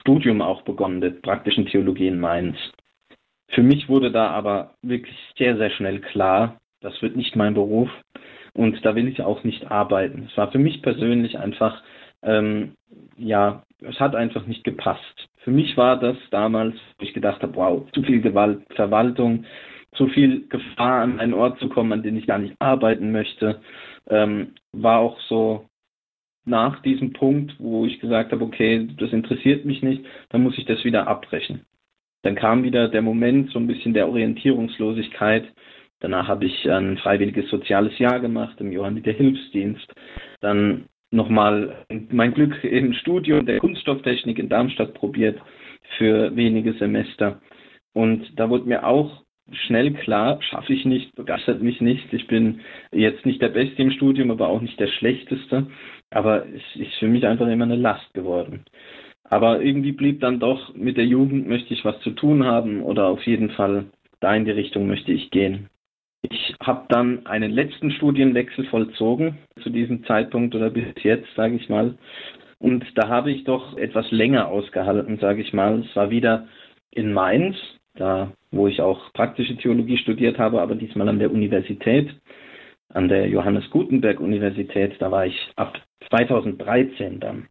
Studium 0.00 0.42
auch 0.42 0.62
begonnen, 0.62 1.00
der 1.00 1.10
praktischen 1.10 1.66
Theologie 1.66 2.08
in 2.08 2.18
Mainz. 2.18 2.56
Für 3.50 3.62
mich 3.62 3.88
wurde 3.88 4.10
da 4.10 4.30
aber 4.30 4.74
wirklich 4.82 5.16
sehr, 5.38 5.56
sehr 5.56 5.70
schnell 5.70 6.00
klar, 6.00 6.58
das 6.80 7.00
wird 7.00 7.14
nicht 7.14 7.36
mein 7.36 7.54
Beruf 7.54 7.90
und 8.52 8.84
da 8.84 8.96
will 8.96 9.06
ich 9.06 9.22
auch 9.22 9.44
nicht 9.44 9.70
arbeiten. 9.70 10.26
Es 10.28 10.36
war 10.36 10.50
für 10.50 10.58
mich 10.58 10.82
persönlich 10.82 11.38
einfach, 11.38 11.84
ähm, 12.22 12.74
ja, 13.16 13.62
es 13.80 13.98
hat 14.00 14.14
einfach 14.14 14.46
nicht 14.46 14.64
gepasst. 14.64 15.28
Für 15.38 15.50
mich 15.50 15.76
war 15.76 15.98
das 15.98 16.16
damals, 16.30 16.74
wo 16.98 17.04
ich 17.04 17.14
gedacht 17.14 17.42
habe, 17.42 17.54
wow, 17.54 17.90
zu 17.92 18.02
viel 18.02 18.20
Gewalt, 18.20 18.62
Verwaltung, 18.74 19.44
zu 19.92 20.08
viel 20.08 20.46
Gefahr, 20.48 21.02
an 21.02 21.20
einen 21.20 21.34
Ort 21.34 21.58
zu 21.58 21.68
kommen, 21.68 21.92
an 21.92 22.02
den 22.02 22.16
ich 22.16 22.26
gar 22.26 22.38
nicht 22.38 22.54
arbeiten 22.58 23.12
möchte, 23.12 23.60
ähm, 24.08 24.54
war 24.72 24.98
auch 24.98 25.18
so 25.22 25.66
nach 26.44 26.80
diesem 26.82 27.12
Punkt, 27.12 27.54
wo 27.58 27.84
ich 27.84 28.00
gesagt 28.00 28.32
habe, 28.32 28.44
okay, 28.44 28.88
das 28.98 29.12
interessiert 29.12 29.64
mich 29.64 29.82
nicht, 29.82 30.04
dann 30.30 30.42
muss 30.42 30.58
ich 30.58 30.64
das 30.64 30.84
wieder 30.84 31.06
abbrechen. 31.06 31.66
Dann 32.22 32.34
kam 32.34 32.62
wieder 32.64 32.88
der 32.88 33.02
Moment 33.02 33.50
so 33.50 33.58
ein 33.58 33.66
bisschen 33.66 33.94
der 33.94 34.08
Orientierungslosigkeit. 34.08 35.52
Danach 36.00 36.28
habe 36.28 36.46
ich 36.46 36.68
ein 36.70 36.98
freiwilliges 36.98 37.48
soziales 37.50 37.98
Jahr 37.98 38.20
gemacht 38.20 38.60
im 38.60 38.72
Johanniter 38.72 39.12
Hilfsdienst. 39.12 39.92
Dann 40.40 40.86
nochmal 41.10 41.84
mein 42.10 42.34
Glück 42.34 42.62
im 42.64 42.92
Studium 42.94 43.46
der 43.46 43.58
Kunststofftechnik 43.58 44.38
in 44.38 44.48
Darmstadt 44.48 44.94
probiert 44.94 45.40
für 45.96 46.34
wenige 46.36 46.74
Semester. 46.74 47.40
Und 47.94 48.32
da 48.36 48.50
wurde 48.50 48.66
mir 48.66 48.86
auch 48.86 49.22
schnell 49.50 49.92
klar, 49.92 50.40
schaffe 50.42 50.72
ich 50.72 50.84
nicht, 50.84 51.14
begeistert 51.14 51.62
mich 51.62 51.80
nicht. 51.80 52.12
Ich 52.12 52.26
bin 52.26 52.60
jetzt 52.92 53.24
nicht 53.24 53.40
der 53.40 53.48
Beste 53.48 53.82
im 53.82 53.90
Studium, 53.90 54.30
aber 54.30 54.48
auch 54.48 54.60
nicht 54.60 54.78
der 54.78 54.88
Schlechteste. 54.88 55.66
Aber 56.10 56.46
es 56.46 56.80
ist 56.80 56.94
für 56.98 57.08
mich 57.08 57.26
einfach 57.26 57.48
immer 57.48 57.64
eine 57.64 57.76
Last 57.76 58.12
geworden. 58.14 58.64
Aber 59.24 59.60
irgendwie 59.60 59.92
blieb 59.92 60.20
dann 60.20 60.40
doch, 60.40 60.74
mit 60.74 60.96
der 60.96 61.06
Jugend 61.06 61.48
möchte 61.48 61.74
ich 61.74 61.84
was 61.84 62.00
zu 62.00 62.10
tun 62.10 62.44
haben 62.44 62.82
oder 62.82 63.06
auf 63.06 63.22
jeden 63.24 63.50
Fall 63.50 63.86
da 64.20 64.34
in 64.34 64.44
die 64.44 64.50
Richtung 64.50 64.86
möchte 64.86 65.12
ich 65.12 65.30
gehen. 65.30 65.68
Ich 66.22 66.54
habe 66.60 66.86
dann 66.88 67.26
einen 67.26 67.52
letzten 67.52 67.90
Studienwechsel 67.92 68.66
vollzogen 68.66 69.38
zu 69.62 69.70
diesem 69.70 70.04
Zeitpunkt 70.04 70.54
oder 70.54 70.70
bis 70.70 70.84
jetzt, 71.02 71.28
sage 71.36 71.54
ich 71.56 71.68
mal. 71.68 71.96
Und 72.58 72.84
da 72.96 73.08
habe 73.08 73.30
ich 73.30 73.44
doch 73.44 73.76
etwas 73.76 74.10
länger 74.10 74.48
ausgehalten, 74.48 75.18
sage 75.18 75.42
ich 75.42 75.52
mal. 75.52 75.80
Es 75.80 75.94
war 75.94 76.10
wieder 76.10 76.48
in 76.90 77.12
Mainz, 77.12 77.56
da 77.94 78.32
wo 78.50 78.66
ich 78.66 78.80
auch 78.80 79.12
praktische 79.12 79.56
Theologie 79.56 79.98
studiert 79.98 80.38
habe, 80.38 80.60
aber 80.60 80.74
diesmal 80.74 81.08
an 81.08 81.18
der 81.18 81.30
Universität, 81.30 82.10
an 82.88 83.08
der 83.08 83.28
Johannes 83.28 83.70
Gutenberg 83.70 84.18
Universität. 84.18 84.96
Da 84.98 85.10
war 85.10 85.26
ich 85.26 85.36
ab 85.56 85.78
2013 86.08 87.20
dann. 87.20 87.46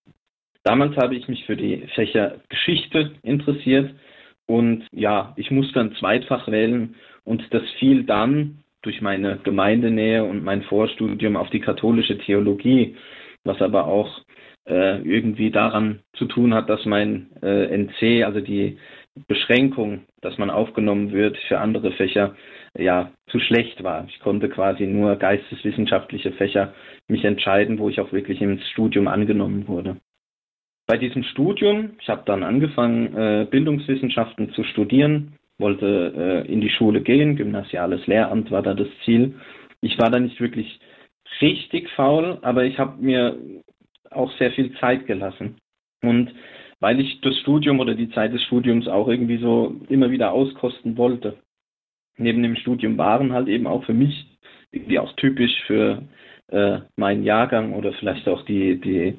Damals 0.64 0.98
habe 0.98 1.16
ich 1.16 1.30
mich 1.30 1.46
für 1.46 1.56
die 1.56 1.88
Fächer 1.96 2.42
Geschichte 2.50 3.14
interessiert 3.22 3.96
und 4.48 4.86
ja, 4.92 5.34
ich 5.38 5.52
musste 5.52 5.80
ein 5.80 5.96
Zweitfach 5.96 6.48
wählen 6.50 6.96
und 7.28 7.44
das 7.54 7.64
fiel 7.78 8.06
dann 8.06 8.60
durch 8.84 9.02
meine 9.02 9.40
Gemeindenähe 9.44 10.24
und 10.24 10.46
mein 10.46 10.62
Vorstudium 10.62 11.36
auf 11.36 11.50
die 11.50 11.60
katholische 11.60 12.18
Theologie, 12.20 12.96
was 13.44 13.62
aber 13.62 13.86
auch 13.86 14.22
äh, 14.66 15.02
irgendwie 15.02 15.52
daran 15.52 16.00
zu 16.14 16.26
tun 16.26 16.54
hat, 16.54 16.70
dass 16.70 16.86
mein 16.86 17.28
äh, 17.42 17.66
NC, 17.66 18.24
also 18.24 18.40
die 18.40 18.78
Beschränkung, 19.28 20.06
dass 20.22 20.38
man 20.38 20.50
aufgenommen 20.50 21.12
wird 21.12 21.38
für 21.50 21.60
andere 21.60 21.92
Fächer, 21.92 22.36
ja, 22.78 23.12
zu 23.30 23.40
schlecht 23.40 23.84
war. 23.84 24.06
Ich 24.08 24.20
konnte 24.22 24.48
quasi 24.48 24.86
nur 24.86 25.18
geisteswissenschaftliche 25.18 26.32
Fächer 26.32 26.74
mich 27.10 27.26
entscheiden, 27.26 27.78
wo 27.78 27.90
ich 27.90 28.00
auch 28.00 28.14
wirklich 28.14 28.42
ins 28.42 28.66
Studium 28.70 29.10
angenommen 29.10 29.68
wurde. 29.68 29.98
Bei 30.86 30.98
diesem 30.98 31.24
Studium, 31.24 31.92
ich 32.00 32.08
habe 32.08 32.24
dann 32.26 32.44
angefangen, 32.44 33.18
äh, 33.18 33.48
Bildungswissenschaften 33.50 34.54
zu 34.54 34.64
studieren, 34.64 35.34
wollte 35.60 36.46
äh, 36.48 36.52
in 36.52 36.62
die 36.62 36.70
Schule 36.70 37.02
gehen, 37.02 37.36
gymnasiales 37.36 38.06
Lehramt 38.08 38.52
war 38.52 38.62
da 38.62 38.74
das 38.74 38.88
Ziel. 39.04 39.36
Ich 39.82 39.98
war 40.00 40.10
da 40.10 40.20
nicht 40.20 40.40
wirklich 40.40 40.80
richtig 41.42 41.90
faul, 41.92 42.40
aber 42.42 42.66
ich 42.66 42.78
habe 42.80 43.02
mir 43.02 43.38
auch 44.12 44.32
sehr 44.38 44.52
viel 44.52 44.74
Zeit 44.80 45.08
gelassen. 45.08 45.58
Und 46.02 46.32
weil 46.80 47.00
ich 47.00 47.22
das 47.22 47.38
Studium 47.40 47.80
oder 47.80 47.96
die 47.96 48.10
Zeit 48.12 48.34
des 48.34 48.44
Studiums 48.44 48.88
auch 48.88 49.08
irgendwie 49.08 49.38
so 49.38 49.76
immer 49.90 50.12
wieder 50.12 50.32
auskosten 50.32 50.98
wollte. 50.98 51.38
Neben 52.18 52.44
dem 52.44 52.56
Studium 52.56 52.98
waren 52.98 53.34
halt 53.34 53.48
eben 53.48 53.68
auch 53.68 53.84
für 53.86 53.94
mich 53.94 54.28
irgendwie 54.72 55.00
auch 55.00 55.14
typisch 55.14 55.64
für 55.66 56.04
äh, 56.50 56.80
meinen 56.96 57.24
Jahrgang 57.24 57.74
oder 57.74 57.94
vielleicht 57.94 58.28
auch 58.28 58.44
die, 58.46 58.80
die, 58.80 59.18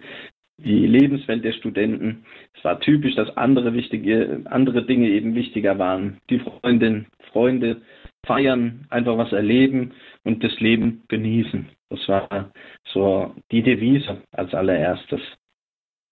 die 0.59 0.87
Lebenswelt 0.87 1.45
der 1.45 1.53
Studenten. 1.53 2.25
Es 2.55 2.65
war 2.65 2.81
typisch, 2.81 3.15
dass 3.15 3.37
andere 3.37 3.75
wichtige, 3.75 4.43
andere 4.47 4.85
Dinge 4.85 5.09
eben 5.09 5.35
wichtiger 5.35 5.79
waren. 5.79 6.19
Die 6.31 6.41
Freundin, 6.41 7.07
Freunde 7.33 7.83
feiern, 8.27 8.87
einfach 8.91 9.17
was 9.17 9.33
erleben 9.33 9.93
und 10.25 10.43
das 10.43 10.59
Leben 10.61 11.05
genießen. 11.09 11.69
Das 11.91 12.09
war 12.09 12.53
so 12.93 13.35
die 13.51 13.63
Devise 13.63 14.23
als 14.33 14.53
allererstes. 14.53 15.21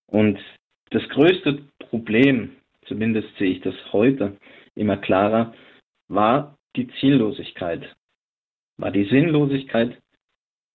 Und 0.06 0.38
das 0.90 1.06
größte 1.08 1.64
Problem, 1.78 2.52
zumindest 2.86 3.28
sehe 3.36 3.50
ich 3.50 3.60
das 3.60 3.74
heute 3.92 4.36
immer 4.74 4.96
klarer, 4.96 5.52
war 6.08 6.56
die 6.76 6.88
Ziellosigkeit, 7.00 7.82
war 8.76 8.92
die 8.92 9.04
Sinnlosigkeit 9.04 9.98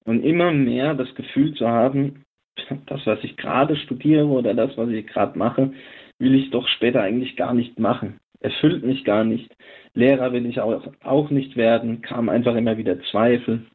und 0.04 0.24
immer 0.24 0.52
mehr 0.52 0.94
das 0.94 1.14
Gefühl 1.16 1.54
zu 1.54 1.68
haben, 1.68 2.26
das, 2.88 3.06
was 3.06 3.24
ich 3.24 3.38
gerade 3.38 3.76
studiere 3.76 4.26
oder 4.26 4.54
das, 4.54 4.78
was 4.78 4.90
ich 4.90 5.08
gerade 5.08 5.38
mache, 5.38 5.72
will 6.20 6.36
ich 6.36 6.50
doch 6.52 6.68
später 6.68 7.02
eigentlich 7.02 7.36
gar 7.36 7.54
nicht 7.54 7.80
machen. 7.80 8.20
Erfüllt 8.40 8.84
mich 8.84 9.04
gar 9.04 9.24
nicht. 9.24 9.52
Lehrer 9.94 10.34
will 10.34 10.46
ich 10.46 10.60
auch, 10.60 10.84
auch 11.04 11.30
nicht 11.30 11.56
werden, 11.56 12.02
kam 12.02 12.30
einfach 12.30 12.56
immer 12.56 12.78
wieder 12.78 13.00
Zweifel, 13.12 13.66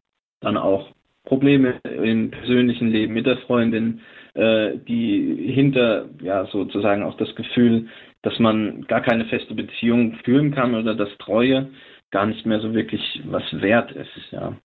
dann 0.41 0.57
auch 0.57 0.91
Probleme 1.25 1.81
im 1.85 2.31
persönlichen 2.31 2.89
Leben 2.89 3.15
mit 3.15 3.27
der 3.27 3.39
Freundin, 3.39 4.01
äh, 4.35 4.79
die 4.79 5.53
hinter 5.53 6.09
ja 6.23 6.47
sozusagen 6.47 7.03
auch 7.03 7.17
das 7.17 7.35
Gefühl, 7.35 7.89
dass 8.23 8.39
man 8.39 8.83
gar 8.87 9.03
keine 9.03 9.25
feste 9.27 9.55
Beziehung 9.55 10.15
führen 10.25 10.53
kann 10.53 10.75
oder 10.75 10.95
dass 10.95 11.17
Treue 11.19 11.69
gar 12.11 12.27
nicht 12.27 12.47
mehr 12.47 12.61
so 12.61 12.73
wirklich 12.75 13.21
was 13.25 13.45
wert 13.61 13.93
ist. 13.93 14.09
Ja, 14.31 14.57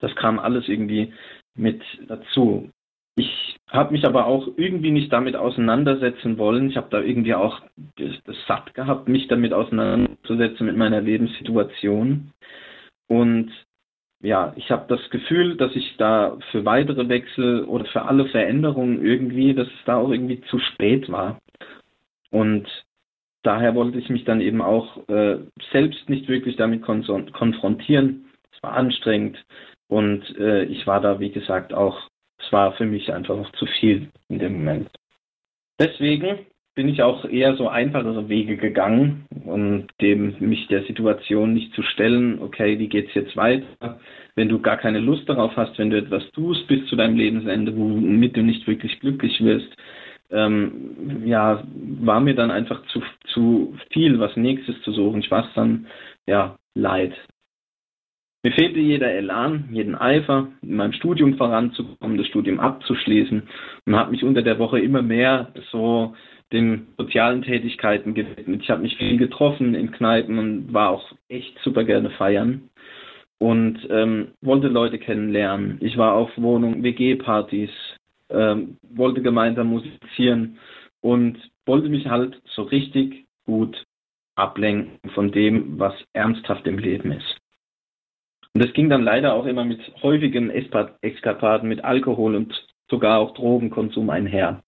das 0.00 0.14
kam 0.16 0.38
alles 0.38 0.68
irgendwie 0.68 1.12
mit 1.54 1.82
dazu. 2.06 2.70
Ich 3.16 3.56
habe 3.70 3.92
mich 3.92 4.04
aber 4.04 4.26
auch 4.26 4.48
irgendwie 4.56 4.90
nicht 4.90 5.12
damit 5.12 5.36
auseinandersetzen 5.36 6.38
wollen. 6.38 6.70
Ich 6.70 6.76
habe 6.76 6.88
da 6.90 7.00
irgendwie 7.00 7.34
auch 7.34 7.60
das, 7.96 8.12
das 8.24 8.36
satt 8.46 8.74
gehabt, 8.74 9.08
mich 9.08 9.28
damit 9.28 9.52
auseinanderzusetzen 9.52 10.66
mit 10.66 10.76
meiner 10.76 11.00
Lebenssituation. 11.00 12.32
Und 13.08 13.50
ja, 14.20 14.54
ich 14.56 14.70
habe 14.70 14.86
das 14.88 15.10
Gefühl, 15.10 15.56
dass 15.56 15.74
ich 15.76 15.96
da 15.98 16.38
für 16.50 16.64
weitere 16.64 17.08
Wechsel 17.08 17.64
oder 17.64 17.84
für 17.86 18.02
alle 18.02 18.26
Veränderungen 18.26 19.04
irgendwie, 19.04 19.54
dass 19.54 19.68
es 19.68 19.84
da 19.84 19.96
auch 19.96 20.10
irgendwie 20.10 20.40
zu 20.42 20.58
spät 20.58 21.10
war. 21.10 21.38
Und 22.30 22.66
daher 23.42 23.74
wollte 23.74 23.98
ich 23.98 24.08
mich 24.08 24.24
dann 24.24 24.40
eben 24.40 24.62
auch 24.62 25.06
äh, 25.08 25.38
selbst 25.72 26.08
nicht 26.08 26.28
wirklich 26.28 26.56
damit 26.56 26.82
kon 26.82 27.04
konfrontieren. 27.32 28.26
Es 28.52 28.62
war 28.62 28.72
anstrengend 28.72 29.44
und 29.88 30.22
äh, 30.38 30.64
ich 30.64 30.86
war 30.86 31.00
da, 31.00 31.20
wie 31.20 31.30
gesagt, 31.30 31.74
auch, 31.74 32.00
es 32.44 32.52
war 32.52 32.72
für 32.72 32.86
mich 32.86 33.12
einfach 33.12 33.36
noch 33.36 33.50
zu 33.52 33.66
viel 33.66 34.08
in 34.28 34.38
dem 34.38 34.54
Moment. 34.54 34.88
Deswegen 35.78 36.46
bin 36.74 36.88
ich 36.88 37.02
auch 37.02 37.24
eher 37.24 37.54
so 37.56 37.68
einfachere 37.68 38.28
Wege 38.28 38.56
gegangen, 38.56 39.26
um 39.44 39.86
dem 40.00 40.34
mich 40.40 40.66
der 40.66 40.82
Situation 40.84 41.54
nicht 41.54 41.72
zu 41.74 41.82
stellen, 41.82 42.40
okay, 42.40 42.78
wie 42.78 42.88
geht's 42.88 43.14
jetzt 43.14 43.36
weiter? 43.36 44.00
Wenn 44.34 44.48
du 44.48 44.60
gar 44.60 44.76
keine 44.76 44.98
Lust 44.98 45.28
darauf 45.28 45.56
hast, 45.56 45.78
wenn 45.78 45.90
du 45.90 45.98
etwas 45.98 46.28
tust 46.32 46.66
bis 46.66 46.84
zu 46.86 46.96
deinem 46.96 47.16
Lebensende, 47.16 47.76
womit 47.76 48.36
du 48.36 48.42
nicht 48.42 48.66
wirklich 48.66 48.98
glücklich 48.98 49.40
wirst, 49.40 49.72
ähm, 50.30 51.22
ja, 51.24 51.62
war 52.00 52.20
mir 52.20 52.34
dann 52.34 52.50
einfach 52.50 52.84
zu, 52.86 53.02
zu 53.32 53.76
viel, 53.90 54.18
was 54.18 54.36
nächstes 54.36 54.80
zu 54.82 54.90
suchen. 54.90 55.20
Ich 55.20 55.30
war 55.30 55.46
es 55.46 55.54
dann, 55.54 55.86
ja, 56.26 56.56
leid. 56.74 57.12
Mir 58.44 58.52
fehlte 58.52 58.78
jeder 58.78 59.10
Elan, 59.10 59.70
jeden 59.72 59.94
Eifer, 59.94 60.48
in 60.60 60.76
meinem 60.76 60.92
Studium 60.92 61.38
voranzukommen, 61.38 62.18
das 62.18 62.26
Studium 62.26 62.60
abzuschließen 62.60 63.42
und 63.86 63.96
habe 63.96 64.10
mich 64.10 64.22
unter 64.22 64.42
der 64.42 64.58
Woche 64.58 64.80
immer 64.80 65.00
mehr 65.00 65.50
so 65.72 66.14
den 66.52 66.88
sozialen 66.98 67.40
Tätigkeiten 67.40 68.12
gewidmet. 68.12 68.60
Ich 68.60 68.68
habe 68.68 68.82
mich 68.82 68.98
viel 68.98 69.16
getroffen 69.16 69.74
in 69.74 69.90
Kneipen 69.92 70.38
und 70.38 70.74
war 70.74 70.90
auch 70.90 71.10
echt 71.30 71.58
super 71.60 71.84
gerne 71.84 72.10
feiern 72.10 72.68
und 73.38 73.78
ähm, 73.88 74.32
wollte 74.42 74.68
Leute 74.68 74.98
kennenlernen. 74.98 75.78
Ich 75.80 75.96
war 75.96 76.12
auf 76.12 76.30
Wohnung, 76.36 76.82
WG-Partys, 76.82 77.70
ähm, 78.28 78.76
wollte 78.82 79.22
gemeinsam 79.22 79.68
musizieren 79.68 80.58
und 81.00 81.38
wollte 81.64 81.88
mich 81.88 82.08
halt 82.08 82.42
so 82.44 82.64
richtig 82.64 83.24
gut 83.46 83.86
ablenken 84.34 84.98
von 85.14 85.32
dem, 85.32 85.78
was 85.78 85.94
ernsthaft 86.12 86.66
im 86.66 86.78
Leben 86.78 87.10
ist. 87.10 87.40
Und 88.54 88.62
das 88.62 88.72
ging 88.72 88.88
dann 88.88 89.02
leider 89.02 89.34
auch 89.34 89.46
immer 89.46 89.64
mit 89.64 89.80
häufigen 90.02 90.50
Eskapaden 90.50 91.68
mit 91.68 91.82
Alkohol 91.82 92.36
und 92.36 92.54
sogar 92.88 93.18
auch 93.18 93.34
Drogenkonsum 93.34 94.10
einher. 94.10 94.62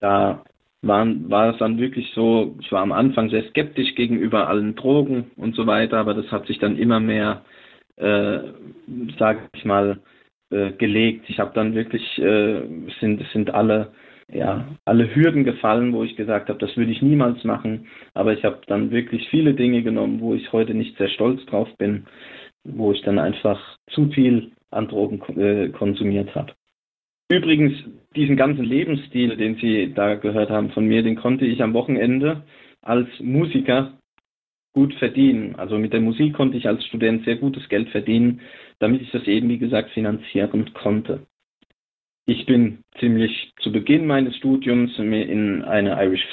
Da 0.00 0.42
war, 0.80 1.06
war 1.28 1.52
es 1.52 1.58
dann 1.58 1.78
wirklich 1.78 2.10
so, 2.14 2.56
ich 2.60 2.72
war 2.72 2.82
am 2.82 2.92
Anfang 2.92 3.28
sehr 3.28 3.46
skeptisch 3.50 3.94
gegenüber 3.94 4.48
allen 4.48 4.74
Drogen 4.74 5.30
und 5.36 5.54
so 5.54 5.66
weiter, 5.66 5.98
aber 5.98 6.14
das 6.14 6.30
hat 6.32 6.46
sich 6.46 6.58
dann 6.58 6.78
immer 6.78 6.98
mehr, 7.00 7.44
äh, 7.96 8.38
sage 9.18 9.48
ich 9.54 9.64
mal, 9.66 10.00
äh, 10.50 10.72
gelegt. 10.72 11.26
Ich 11.28 11.38
habe 11.38 11.52
dann 11.54 11.74
wirklich, 11.74 12.18
äh, 12.18 12.62
sind, 13.00 13.22
sind 13.32 13.52
alle, 13.52 13.92
ja, 14.32 14.66
alle 14.86 15.14
Hürden 15.14 15.44
gefallen, 15.44 15.92
wo 15.92 16.04
ich 16.04 16.16
gesagt 16.16 16.48
habe, 16.48 16.58
das 16.58 16.74
würde 16.76 16.92
ich 16.92 17.02
niemals 17.02 17.44
machen. 17.44 17.86
Aber 18.14 18.32
ich 18.32 18.44
habe 18.44 18.60
dann 18.66 18.90
wirklich 18.90 19.28
viele 19.28 19.52
Dinge 19.52 19.82
genommen, 19.82 20.20
wo 20.20 20.34
ich 20.34 20.52
heute 20.52 20.72
nicht 20.72 20.96
sehr 20.96 21.08
stolz 21.08 21.44
drauf 21.46 21.68
bin, 21.76 22.06
wo 22.64 22.92
ich 22.92 23.02
dann 23.02 23.18
einfach 23.18 23.60
zu 23.90 24.08
viel 24.10 24.52
an 24.70 24.88
Drogen 24.88 25.20
äh, 25.38 25.68
konsumiert 25.68 26.34
habe. 26.34 26.52
Übrigens, 27.30 27.72
diesen 28.16 28.36
ganzen 28.36 28.64
Lebensstil, 28.64 29.36
den 29.36 29.56
Sie 29.56 29.92
da 29.94 30.14
gehört 30.14 30.50
haben 30.50 30.70
von 30.70 30.86
mir, 30.86 31.02
den 31.02 31.16
konnte 31.16 31.46
ich 31.46 31.62
am 31.62 31.74
Wochenende 31.74 32.42
als 32.82 33.08
Musiker 33.20 33.92
gut 34.74 34.92
verdienen. 34.94 35.54
Also 35.54 35.78
mit 35.78 35.92
der 35.92 36.00
Musik 36.00 36.34
konnte 36.34 36.56
ich 36.56 36.68
als 36.68 36.84
Student 36.86 37.24
sehr 37.24 37.36
gutes 37.36 37.68
Geld 37.68 37.88
verdienen, 37.90 38.40
damit 38.78 39.02
ich 39.02 39.10
das 39.10 39.26
eben, 39.26 39.48
wie 39.48 39.58
gesagt, 39.58 39.90
finanzieren 39.90 40.72
konnte. 40.74 41.26
Ich 42.26 42.46
bin 42.46 42.78
ziemlich 42.98 43.52
zu 43.60 43.70
Beginn 43.70 44.06
meines 44.06 44.34
Studiums 44.36 44.98
in 44.98 45.62
eine 45.62 46.02
Irish 46.02 46.26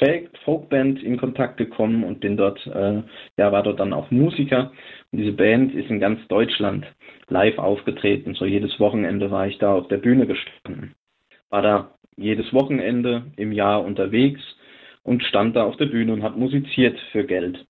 Folk 0.44 0.70
Band 0.70 1.02
in 1.02 1.18
Kontakt 1.18 1.58
gekommen 1.58 2.02
und 2.02 2.20
bin 2.20 2.36
dort, 2.36 2.66
äh, 2.66 3.02
ja, 3.36 3.52
war 3.52 3.62
dort 3.62 3.78
dann 3.78 3.92
auch 3.92 4.10
Musiker. 4.10 4.72
Diese 5.12 5.32
Band 5.32 5.74
ist 5.74 5.90
in 5.90 6.00
ganz 6.00 6.26
Deutschland 6.28 6.86
live 7.28 7.58
aufgetreten. 7.58 8.34
So 8.34 8.46
jedes 8.46 8.80
Wochenende 8.80 9.30
war 9.30 9.46
ich 9.46 9.58
da 9.58 9.74
auf 9.74 9.88
der 9.88 9.98
Bühne 9.98 10.26
gestanden. 10.26 10.94
War 11.50 11.62
da 11.62 11.94
jedes 12.16 12.52
Wochenende 12.52 13.24
im 13.36 13.52
Jahr 13.52 13.84
unterwegs 13.84 14.40
und 15.02 15.22
stand 15.22 15.54
da 15.54 15.64
auf 15.64 15.76
der 15.76 15.86
Bühne 15.86 16.14
und 16.14 16.22
habe 16.22 16.38
musiziert 16.38 16.98
für 17.10 17.24
Geld. 17.24 17.66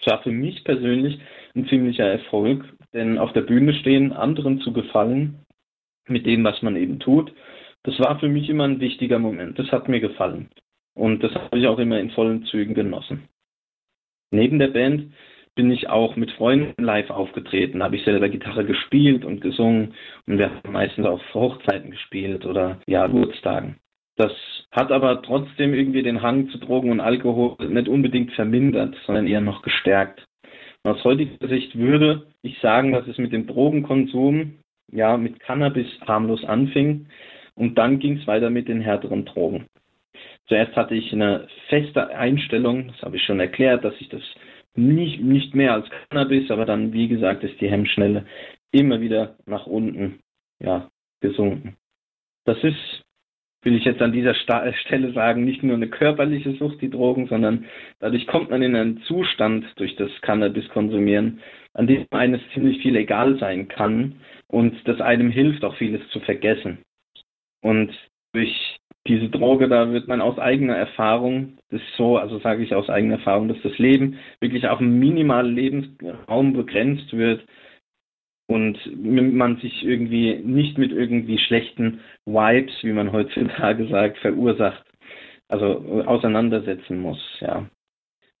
Es 0.00 0.06
war 0.06 0.22
für 0.22 0.32
mich 0.32 0.64
persönlich 0.64 1.18
ein 1.54 1.66
ziemlicher 1.66 2.06
Erfolg, 2.06 2.64
denn 2.92 3.18
auf 3.18 3.32
der 3.32 3.42
Bühne 3.42 3.72
stehen, 3.74 4.12
anderen 4.12 4.60
zu 4.60 4.72
gefallen 4.72 5.46
mit 6.08 6.26
dem, 6.26 6.44
was 6.44 6.60
man 6.62 6.76
eben 6.76 6.98
tut, 6.98 7.32
das 7.84 7.98
war 7.98 8.18
für 8.18 8.28
mich 8.28 8.48
immer 8.48 8.64
ein 8.64 8.80
wichtiger 8.80 9.18
Moment. 9.18 9.58
Das 9.58 9.70
hat 9.72 9.88
mir 9.88 10.00
gefallen. 10.00 10.50
Und 10.94 11.22
das 11.22 11.34
habe 11.34 11.58
ich 11.58 11.66
auch 11.66 11.78
immer 11.78 11.98
in 11.98 12.10
vollen 12.10 12.44
Zügen 12.44 12.74
genossen. 12.74 13.28
Neben 14.30 14.58
der 14.58 14.68
Band 14.68 15.12
bin 15.54 15.70
ich 15.70 15.88
auch 15.88 16.16
mit 16.16 16.30
Freunden 16.32 16.82
live 16.82 17.10
aufgetreten, 17.10 17.82
habe 17.82 17.96
ich 17.96 18.04
selber 18.04 18.28
Gitarre 18.28 18.64
gespielt 18.64 19.24
und 19.24 19.40
gesungen 19.40 19.94
und 20.26 20.38
wir 20.38 20.50
haben 20.50 20.72
meistens 20.72 21.06
auf 21.06 21.20
Hochzeiten 21.34 21.90
gespielt 21.90 22.46
oder 22.46 22.80
ja, 22.86 23.06
Geburtstagen. 23.06 23.76
Das 24.16 24.32
hat 24.70 24.92
aber 24.92 25.22
trotzdem 25.22 25.74
irgendwie 25.74 26.02
den 26.02 26.22
Hang 26.22 26.48
zu 26.50 26.58
Drogen 26.58 26.90
und 26.90 27.00
Alkohol 27.00 27.56
nicht 27.68 27.88
unbedingt 27.88 28.32
vermindert, 28.32 28.94
sondern 29.06 29.26
eher 29.26 29.40
noch 29.40 29.62
gestärkt. 29.62 30.26
Und 30.82 30.92
aus 30.92 31.04
heutiger 31.04 31.48
Sicht 31.48 31.76
würde 31.78 32.26
ich 32.42 32.58
sagen, 32.60 32.92
dass 32.92 33.06
es 33.06 33.18
mit 33.18 33.32
dem 33.32 33.46
Drogenkonsum, 33.46 34.58
ja, 34.90 35.16
mit 35.16 35.40
Cannabis 35.40 35.88
harmlos 36.06 36.44
anfing 36.44 37.06
und 37.54 37.76
dann 37.78 37.98
ging 37.98 38.18
es 38.18 38.26
weiter 38.26 38.50
mit 38.50 38.68
den 38.68 38.80
härteren 38.80 39.24
Drogen. 39.24 39.66
Zuerst 40.48 40.76
hatte 40.76 40.94
ich 40.94 41.12
eine 41.12 41.46
feste 41.68 42.08
Einstellung, 42.14 42.88
das 42.88 43.02
habe 43.02 43.16
ich 43.16 43.22
schon 43.22 43.40
erklärt, 43.40 43.84
dass 43.84 43.94
ich 44.00 44.08
das 44.08 44.22
nicht, 44.74 45.20
nicht 45.20 45.54
mehr 45.54 45.74
als 45.74 45.86
Cannabis, 46.08 46.50
aber 46.50 46.64
dann, 46.64 46.92
wie 46.92 47.08
gesagt, 47.08 47.44
ist 47.44 47.60
die 47.60 47.70
Hemmschnelle 47.70 48.26
immer 48.70 49.00
wieder 49.00 49.36
nach 49.46 49.66
unten 49.66 50.20
ja, 50.60 50.90
gesunken. 51.20 51.76
Das 52.44 52.62
ist, 52.64 53.02
will 53.62 53.76
ich 53.76 53.84
jetzt 53.84 54.02
an 54.02 54.12
dieser 54.12 54.34
Stelle 54.34 55.12
sagen, 55.12 55.44
nicht 55.44 55.62
nur 55.62 55.76
eine 55.76 55.88
körperliche 55.88 56.52
Sucht, 56.56 56.80
die 56.80 56.90
Drogen, 56.90 57.28
sondern 57.28 57.66
dadurch 58.00 58.26
kommt 58.26 58.50
man 58.50 58.62
in 58.62 58.74
einen 58.74 59.02
Zustand 59.02 59.66
durch 59.76 59.94
das 59.96 60.10
Cannabis-Konsumieren, 60.22 61.40
an 61.74 61.86
dem 61.86 62.06
eines 62.10 62.40
ziemlich 62.54 62.82
viel 62.82 62.96
egal 62.96 63.38
sein 63.38 63.68
kann 63.68 64.20
und 64.48 64.76
das 64.88 65.00
einem 65.00 65.30
hilft, 65.30 65.64
auch 65.64 65.76
vieles 65.76 66.06
zu 66.08 66.20
vergessen. 66.20 66.78
Und 67.60 67.92
durch 68.32 68.78
diese 69.06 69.28
Droge, 69.28 69.68
da 69.68 69.90
wird 69.92 70.06
man 70.06 70.20
aus 70.20 70.38
eigener 70.38 70.76
Erfahrung, 70.76 71.58
das 71.70 71.80
ist 71.80 71.96
so, 71.96 72.18
also 72.18 72.38
sage 72.38 72.62
ich 72.62 72.74
aus 72.74 72.88
eigener 72.88 73.14
Erfahrung, 73.14 73.48
dass 73.48 73.60
das 73.62 73.76
Leben 73.78 74.18
wirklich 74.40 74.68
auf 74.68 74.80
einen 74.80 74.98
minimalen 74.98 75.54
Lebensraum 75.54 76.52
begrenzt 76.52 77.12
wird 77.12 77.44
und 78.46 78.78
man 78.96 79.56
sich 79.56 79.82
irgendwie 79.82 80.36
nicht 80.36 80.78
mit 80.78 80.92
irgendwie 80.92 81.38
schlechten 81.38 82.00
Vibes, 82.26 82.72
wie 82.82 82.92
man 82.92 83.12
heutzutage 83.12 83.88
sagt, 83.88 84.18
verursacht, 84.18 84.84
also 85.48 86.04
auseinandersetzen 86.06 87.00
muss, 87.00 87.20
ja. 87.40 87.68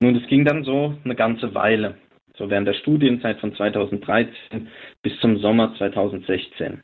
Nun, 0.00 0.14
das 0.14 0.26
ging 0.28 0.44
dann 0.44 0.64
so 0.64 0.94
eine 1.04 1.14
ganze 1.14 1.54
Weile, 1.54 1.96
so 2.36 2.50
während 2.50 2.66
der 2.66 2.74
Studienzeit 2.74 3.38
von 3.40 3.54
2013 3.54 4.68
bis 5.02 5.18
zum 5.20 5.38
Sommer 5.38 5.74
2016. 5.76 6.82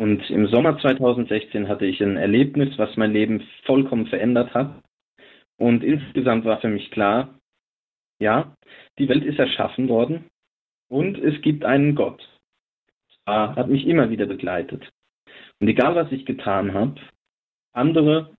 Und 0.00 0.30
im 0.30 0.46
Sommer 0.46 0.78
2016 0.78 1.68
hatte 1.68 1.84
ich 1.84 2.00
ein 2.00 2.16
Erlebnis, 2.16 2.70
was 2.78 2.96
mein 2.96 3.12
Leben 3.12 3.46
vollkommen 3.66 4.06
verändert 4.06 4.54
hat. 4.54 4.82
Und 5.58 5.84
insgesamt 5.84 6.46
war 6.46 6.58
für 6.58 6.70
mich 6.70 6.90
klar, 6.90 7.38
ja, 8.18 8.56
die 8.98 9.10
Welt 9.10 9.22
ist 9.26 9.38
erschaffen 9.38 9.90
worden 9.90 10.24
und 10.88 11.18
es 11.18 11.42
gibt 11.42 11.66
einen 11.66 11.96
Gott. 11.96 12.26
Das 13.26 13.54
hat 13.56 13.68
mich 13.68 13.86
immer 13.86 14.08
wieder 14.08 14.24
begleitet. 14.24 14.90
Und 15.60 15.68
egal 15.68 15.96
was 15.96 16.10
ich 16.12 16.24
getan 16.24 16.72
habe, 16.72 16.94
andere 17.74 18.34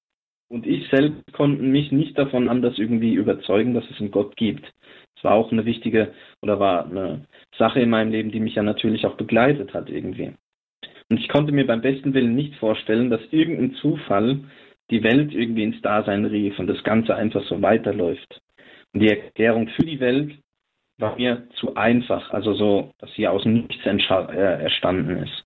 und 0.50 0.66
ich 0.66 0.90
selbst 0.90 1.32
konnten 1.32 1.72
mich 1.72 1.92
nicht 1.92 2.18
davon 2.18 2.50
anders 2.50 2.80
irgendwie 2.80 3.14
überzeugen, 3.14 3.76
dass 3.76 3.88
es 3.92 4.00
einen 4.00 4.10
Gott 4.10 4.36
gibt. 4.36 4.66
Es 5.16 5.24
war 5.24 5.34
auch 5.34 5.52
eine 5.52 5.66
wichtige 5.66 6.12
oder 6.42 6.60
war 6.60 6.86
eine 6.86 7.28
Sache 7.56 7.82
in 7.82 7.92
meinem 7.92 8.12
Leben, 8.12 8.32
die 8.32 8.40
mich 8.40 8.56
ja 8.56 8.64
natürlich 8.64 9.06
auch 9.06 9.16
begleitet 9.16 9.76
hat 9.76 9.92
irgendwie. 9.92 10.34
Und 11.12 11.20
ich 11.20 11.28
konnte 11.28 11.52
mir 11.52 11.68
beim 11.68 11.82
besten 11.82 12.14
Willen 12.14 12.36
nicht 12.36 12.56
vorstellen, 12.56 13.10
dass 13.10 13.20
irgendein 13.32 13.74
Zufall 13.74 14.40
die 14.92 15.04
Welt 15.04 15.34
irgendwie 15.34 15.64
ins 15.64 15.82
Dasein 15.82 16.24
rief 16.24 16.58
und 16.58 16.68
das 16.68 16.82
Ganze 16.86 17.14
einfach 17.14 17.44
so 17.48 17.62
weiterläuft. 17.62 18.42
Und 18.94 19.02
die 19.02 19.10
Erklärung 19.10 19.68
für 19.68 19.86
die 19.86 20.00
Welt 20.00 20.38
war 21.00 21.18
mir 21.18 21.50
zu 21.60 21.76
einfach, 21.76 22.32
also 22.32 22.54
so, 22.54 22.92
dass 23.00 23.14
sie 23.16 23.28
aus 23.28 23.44
Nichts 23.44 23.86
äh, 23.86 24.64
erstanden 24.64 25.18
ist. 25.18 25.44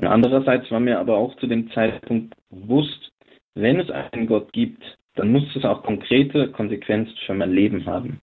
Und 0.00 0.08
andererseits 0.08 0.68
war 0.72 0.80
mir 0.80 0.98
aber 0.98 1.18
auch 1.18 1.36
zu 1.36 1.46
dem 1.46 1.70
Zeitpunkt 1.70 2.34
bewusst, 2.50 3.12
wenn 3.54 3.78
es 3.78 3.90
einen 3.92 4.26
Gott 4.26 4.52
gibt, 4.52 4.82
dann 5.14 5.30
muss 5.30 5.44
es 5.54 5.64
auch 5.64 5.84
konkrete 5.84 6.48
Konsequenzen 6.48 7.16
für 7.26 7.34
mein 7.34 7.52
Leben 7.52 7.86
haben. 7.86 8.18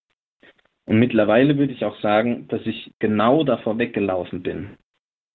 Und 0.85 0.99
mittlerweile 0.99 1.57
würde 1.57 1.71
ich 1.71 1.85
auch 1.85 1.97
sagen, 2.01 2.49
dass 2.49 2.65
ich 2.65 2.91
genau 2.99 3.45
davor 3.45 3.77
weggelaufen 3.77 4.43
bin 4.43 4.75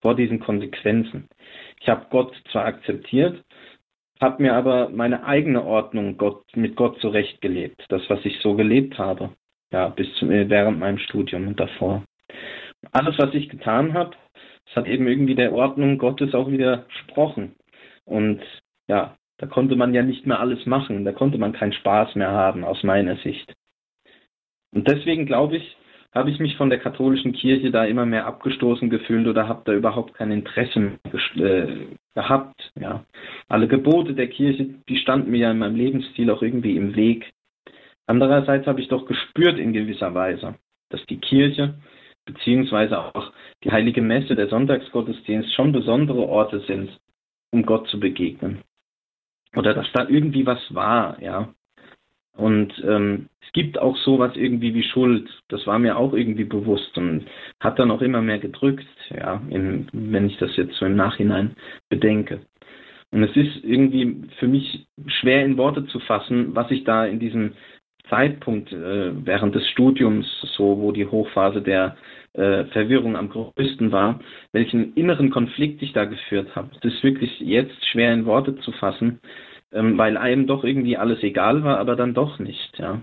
vor 0.02 0.14
diesen 0.14 0.40
Konsequenzen. 0.40 1.28
Ich 1.80 1.88
habe 1.88 2.06
Gott 2.10 2.34
zwar 2.50 2.66
akzeptiert, 2.66 3.42
habe 4.20 4.42
mir 4.42 4.54
aber 4.54 4.88
meine 4.90 5.24
eigene 5.24 5.64
Ordnung 5.64 6.18
Gott, 6.18 6.44
mit 6.54 6.76
Gott 6.76 6.98
zurechtgelebt. 7.00 7.84
Das, 7.88 8.02
was 8.08 8.24
ich 8.24 8.38
so 8.40 8.54
gelebt 8.54 8.98
habe, 8.98 9.30
ja, 9.72 9.88
bis 9.88 10.12
zum, 10.14 10.30
äh, 10.30 10.48
während 10.48 10.78
meinem 10.78 10.98
Studium 10.98 11.48
und 11.48 11.58
davor. 11.58 12.04
Alles, 12.92 13.16
was 13.18 13.32
ich 13.32 13.48
getan 13.48 13.94
habe, 13.94 14.16
das 14.66 14.76
hat 14.76 14.86
eben 14.86 15.06
irgendwie 15.06 15.34
der 15.34 15.52
Ordnung 15.52 15.98
Gottes 15.98 16.34
auch 16.34 16.50
widersprochen. 16.50 17.54
Und 18.04 18.42
ja, 18.88 19.16
da 19.38 19.46
konnte 19.46 19.76
man 19.76 19.94
ja 19.94 20.02
nicht 20.02 20.26
mehr 20.26 20.40
alles 20.40 20.66
machen, 20.66 21.04
da 21.04 21.12
konnte 21.12 21.38
man 21.38 21.52
keinen 21.52 21.72
Spaß 21.72 22.14
mehr 22.14 22.30
haben, 22.30 22.64
aus 22.64 22.82
meiner 22.82 23.16
Sicht. 23.16 23.54
Und 24.74 24.88
deswegen 24.88 25.26
glaube 25.26 25.56
ich, 25.56 25.76
habe 26.14 26.31
ich 26.31 26.38
mich 26.38 26.57
von 26.57 26.68
der 26.68 26.79
katholischen 26.79 27.33
Kirche 27.33 27.70
da 27.70 27.85
immer 27.85 28.05
mehr 28.05 28.27
abgestoßen 28.27 28.90
gefühlt 28.90 29.27
oder 29.27 29.48
habe 29.48 29.62
da 29.64 29.72
überhaupt 29.72 30.14
kein 30.14 30.31
Interesse 30.31 30.79
mehr 30.79 30.98
äh, 31.37 31.87
gehabt. 32.14 32.70
Ja. 32.79 33.05
Alle 33.48 33.66
Gebote 33.66 34.14
der 34.14 34.29
Kirche, 34.29 34.75
die 34.88 34.98
standen 34.98 35.31
mir 35.31 35.38
ja 35.38 35.51
in 35.51 35.59
meinem 35.59 35.77
Lebensstil 35.77 36.31
auch 36.31 36.42
irgendwie 36.42 36.77
im 36.77 36.94
Weg. 36.96 37.33
Andererseits 38.07 38.66
habe 38.66 38.81
ich 38.81 38.88
doch 38.88 39.07
gespürt 39.07 39.59
in 39.59 39.72
gewisser 39.72 40.12
Weise, 40.14 40.57
dass 40.90 41.05
die 41.07 41.18
Kirche 41.18 41.75
beziehungsweise 42.27 42.98
auch 42.98 43.33
die 43.64 43.72
heilige 43.72 44.03
Messe, 44.03 44.35
der 44.35 44.48
Sonntagsgottesdienst 44.48 45.55
schon 45.55 45.72
besondere 45.72 46.29
Orte 46.29 46.61
sind, 46.66 46.98
um 47.53 47.64
Gott 47.64 47.88
zu 47.88 47.98
begegnen. 47.98 48.62
Oder 49.57 49.75
dass 49.75 49.90
da 49.92 50.09
irgendwie 50.09 50.46
was 50.46 50.61
war, 50.75 51.20
ja. 51.22 51.53
Und 52.36 52.72
ähm, 52.86 53.28
es 53.42 53.52
gibt 53.52 53.78
auch 53.78 53.96
sowas 53.98 54.32
irgendwie 54.34 54.74
wie 54.74 54.82
Schuld. 54.82 55.28
Das 55.48 55.66
war 55.66 55.78
mir 55.78 55.96
auch 55.98 56.14
irgendwie 56.14 56.44
bewusst 56.44 56.96
und 56.96 57.26
hat 57.60 57.78
dann 57.78 57.90
auch 57.90 58.00
immer 58.00 58.22
mehr 58.22 58.38
gedrückt, 58.38 58.86
ja, 59.10 59.42
in, 59.50 59.88
wenn 59.92 60.26
ich 60.26 60.38
das 60.38 60.56
jetzt 60.56 60.74
so 60.76 60.86
im 60.86 60.96
Nachhinein 60.96 61.54
bedenke. 61.90 62.40
Und 63.10 63.22
es 63.22 63.36
ist 63.36 63.62
irgendwie 63.62 64.22
für 64.38 64.48
mich 64.48 64.86
schwer 65.06 65.44
in 65.44 65.58
Worte 65.58 65.86
zu 65.86 66.00
fassen, 66.00 66.54
was 66.54 66.70
ich 66.70 66.84
da 66.84 67.04
in 67.04 67.18
diesem 67.18 67.52
Zeitpunkt 68.08 68.72
äh, 68.72 69.12
während 69.26 69.54
des 69.54 69.68
Studiums, 69.68 70.26
so 70.56 70.78
wo 70.78 70.92
die 70.92 71.06
Hochphase 71.06 71.60
der 71.60 71.96
äh, 72.32 72.64
Verwirrung 72.66 73.16
am 73.16 73.28
größten 73.28 73.92
war, 73.92 74.20
welchen 74.52 74.94
inneren 74.94 75.30
Konflikt 75.30 75.82
ich 75.82 75.92
da 75.92 76.06
geführt 76.06 76.56
habe. 76.56 76.70
Es 76.80 76.94
ist 76.94 77.02
wirklich 77.04 77.38
jetzt 77.40 77.86
schwer 77.86 78.12
in 78.14 78.24
Worte 78.24 78.56
zu 78.56 78.72
fassen, 78.72 79.20
ähm, 79.72 79.98
weil 79.98 80.16
einem 80.16 80.46
doch 80.46 80.64
irgendwie 80.64 80.96
alles 80.96 81.22
egal 81.22 81.64
war, 81.64 81.78
aber 81.78 81.96
dann 81.96 82.14
doch 82.14 82.38
nicht, 82.38 82.78
ja. 82.78 83.02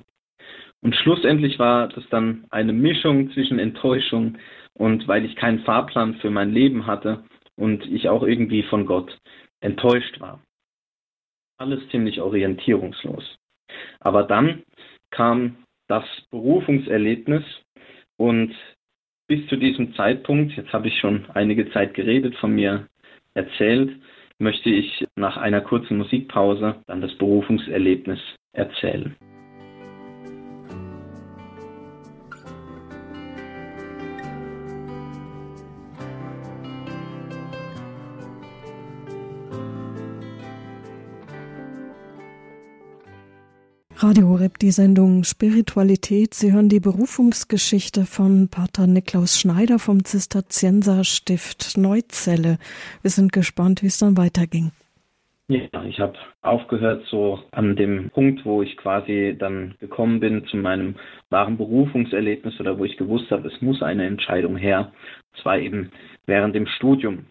Und 0.81 0.95
schlussendlich 0.95 1.59
war 1.59 1.89
das 1.89 2.07
dann 2.09 2.45
eine 2.51 2.71
Mischung 2.71 3.31
zwischen 3.31 3.59
Enttäuschung 3.59 4.37
und 4.73 5.07
weil 5.07 5.25
ich 5.25 5.35
keinen 5.35 5.59
Fahrplan 5.59 6.15
für 6.15 6.29
mein 6.29 6.53
Leben 6.53 6.87
hatte 6.87 7.23
und 7.57 7.85
ich 7.85 8.07
auch 8.07 8.23
irgendwie 8.23 8.63
von 8.63 8.85
Gott 8.85 9.17
enttäuscht 9.59 10.21
war. 10.21 10.41
Alles 11.57 11.85
ziemlich 11.89 12.21
orientierungslos. 12.21 13.35
Aber 13.99 14.23
dann 14.23 14.63
kam 15.11 15.57
das 15.87 16.05
Berufungserlebnis 16.31 17.43
und 18.15 18.55
bis 19.27 19.45
zu 19.47 19.57
diesem 19.57 19.93
Zeitpunkt, 19.95 20.53
jetzt 20.53 20.71
habe 20.71 20.87
ich 20.87 20.97
schon 20.99 21.29
einige 21.33 21.69
Zeit 21.71 21.93
geredet, 21.93 22.35
von 22.37 22.55
mir 22.55 22.87
erzählt, 23.33 23.99
möchte 24.39 24.69
ich 24.69 25.05
nach 25.15 25.37
einer 25.37 25.61
kurzen 25.61 25.97
Musikpause 25.97 26.75
dann 26.87 27.01
das 27.01 27.15
Berufungserlebnis 27.17 28.19
erzählen. 28.53 29.15
Radio 44.01 44.29
Horeb, 44.29 44.59
die 44.59 44.71
Sendung 44.71 45.25
Spiritualität. 45.25 46.33
Sie 46.33 46.53
hören 46.53 46.69
die 46.69 46.79
Berufungsgeschichte 46.79 48.05
von 48.05 48.47
Pater 48.47 48.87
Niklaus 48.87 49.37
Schneider 49.37 49.77
vom 49.77 50.05
Zisterzienserstift 50.05 51.77
Neuzelle. 51.77 52.59
Wir 53.01 53.11
sind 53.11 53.33
gespannt, 53.33 53.83
wie 53.83 53.87
es 53.87 53.99
dann 53.99 54.15
weiterging. 54.15 54.71
Ja, 55.49 55.83
ich 55.83 55.99
habe 55.99 56.13
aufgehört 56.41 57.07
so 57.11 57.43
an 57.51 57.75
dem 57.75 58.09
Punkt, 58.11 58.45
wo 58.45 58.61
ich 58.61 58.77
quasi 58.77 59.35
dann 59.37 59.75
gekommen 59.81 60.21
bin 60.21 60.45
zu 60.45 60.55
meinem 60.55 60.95
wahren 61.29 61.57
Berufungserlebnis 61.57 62.57
oder 62.61 62.79
wo 62.79 62.85
ich 62.85 62.95
gewusst 62.95 63.29
habe, 63.31 63.49
es 63.49 63.61
muss 63.61 63.83
eine 63.83 64.05
Entscheidung 64.05 64.55
her. 64.55 64.93
Das 65.35 65.43
war 65.43 65.59
eben 65.59 65.91
während 66.25 66.55
dem 66.55 66.67
Studium. 66.67 67.25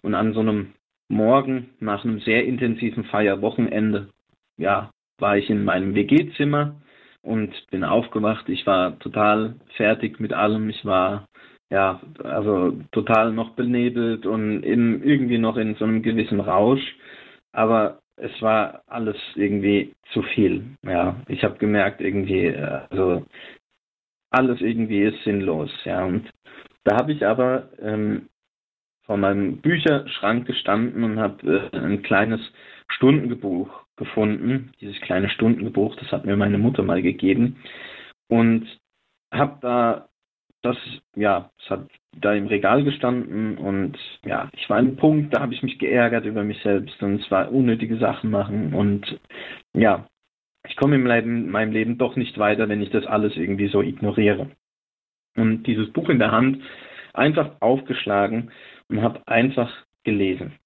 Und 0.00 0.14
an 0.14 0.32
so 0.32 0.40
einem 0.40 0.72
Morgen 1.08 1.68
nach 1.80 2.02
einem 2.02 2.20
sehr 2.20 2.46
intensiven 2.46 3.04
Feierwochenende, 3.04 4.08
ja, 4.56 4.90
war 5.18 5.36
ich 5.36 5.50
in 5.50 5.64
meinem 5.64 5.94
WG-Zimmer 5.94 6.76
und 7.22 7.52
bin 7.70 7.84
aufgewacht. 7.84 8.48
Ich 8.48 8.66
war 8.66 8.98
total 8.98 9.56
fertig 9.76 10.20
mit 10.20 10.32
allem. 10.32 10.68
Ich 10.68 10.84
war 10.84 11.26
ja, 11.70 12.00
also 12.22 12.78
total 12.92 13.32
noch 13.32 13.50
benebelt 13.50 14.26
und 14.26 14.62
in, 14.62 15.02
irgendwie 15.02 15.38
noch 15.38 15.56
in 15.56 15.74
so 15.76 15.84
einem 15.84 16.02
gewissen 16.02 16.40
Rausch. 16.40 16.96
Aber 17.52 18.00
es 18.16 18.30
war 18.42 18.82
alles 18.86 19.16
irgendwie 19.34 19.92
zu 20.12 20.22
viel. 20.22 20.64
Ja, 20.82 21.16
ich 21.28 21.42
habe 21.42 21.58
gemerkt, 21.58 22.00
irgendwie, 22.00 22.54
also 22.90 23.24
alles 24.30 24.60
irgendwie 24.60 25.02
ist 25.02 25.22
sinnlos. 25.24 25.70
Ja, 25.84 26.04
und 26.04 26.30
da 26.84 26.96
habe 26.96 27.12
ich 27.12 27.26
aber 27.26 27.70
ähm, 27.80 28.28
vor 29.06 29.16
meinem 29.16 29.58
Bücherschrank 29.58 30.46
gestanden 30.46 31.04
und 31.04 31.18
habe 31.18 31.70
äh, 31.72 31.76
ein 31.76 32.02
kleines 32.02 32.40
Stundengebuch 32.96 33.68
gefunden, 33.96 34.72
dieses 34.80 35.00
kleine 35.00 35.28
Stundenbuch, 35.28 35.96
das 35.96 36.10
hat 36.12 36.24
mir 36.24 36.36
meine 36.36 36.58
Mutter 36.58 36.82
mal 36.82 37.02
gegeben 37.02 37.56
und 38.28 38.66
habe 39.32 39.58
da 39.60 40.08
das, 40.62 40.76
ja, 41.14 41.50
es 41.62 41.70
hat 41.70 41.88
da 42.16 42.32
im 42.32 42.46
Regal 42.46 42.84
gestanden 42.84 43.58
und 43.58 43.98
ja, 44.24 44.48
ich 44.56 44.68
war 44.70 44.78
ein 44.78 44.96
Punkt, 44.96 45.34
da 45.34 45.40
habe 45.40 45.52
ich 45.52 45.62
mich 45.62 45.78
geärgert 45.78 46.24
über 46.24 46.42
mich 46.42 46.62
selbst 46.62 47.02
und 47.02 47.20
es 47.20 47.30
war 47.30 47.52
unnötige 47.52 47.98
Sachen 47.98 48.30
machen 48.30 48.72
und 48.72 49.20
ja, 49.74 50.08
ich 50.66 50.76
komme 50.76 50.94
im 50.94 51.06
Leben, 51.06 51.44
in 51.44 51.50
meinem 51.50 51.72
Leben 51.72 51.98
doch 51.98 52.16
nicht 52.16 52.38
weiter, 52.38 52.68
wenn 52.68 52.80
ich 52.80 52.90
das 52.90 53.04
alles 53.04 53.36
irgendwie 53.36 53.68
so 53.68 53.82
ignoriere. 53.82 54.50
Und 55.36 55.64
dieses 55.66 55.92
Buch 55.92 56.08
in 56.08 56.18
der 56.18 56.32
Hand 56.32 56.62
einfach 57.12 57.60
aufgeschlagen 57.60 58.50
und 58.88 59.02
habe 59.02 59.20
einfach 59.26 59.70
gelesen 60.04 60.58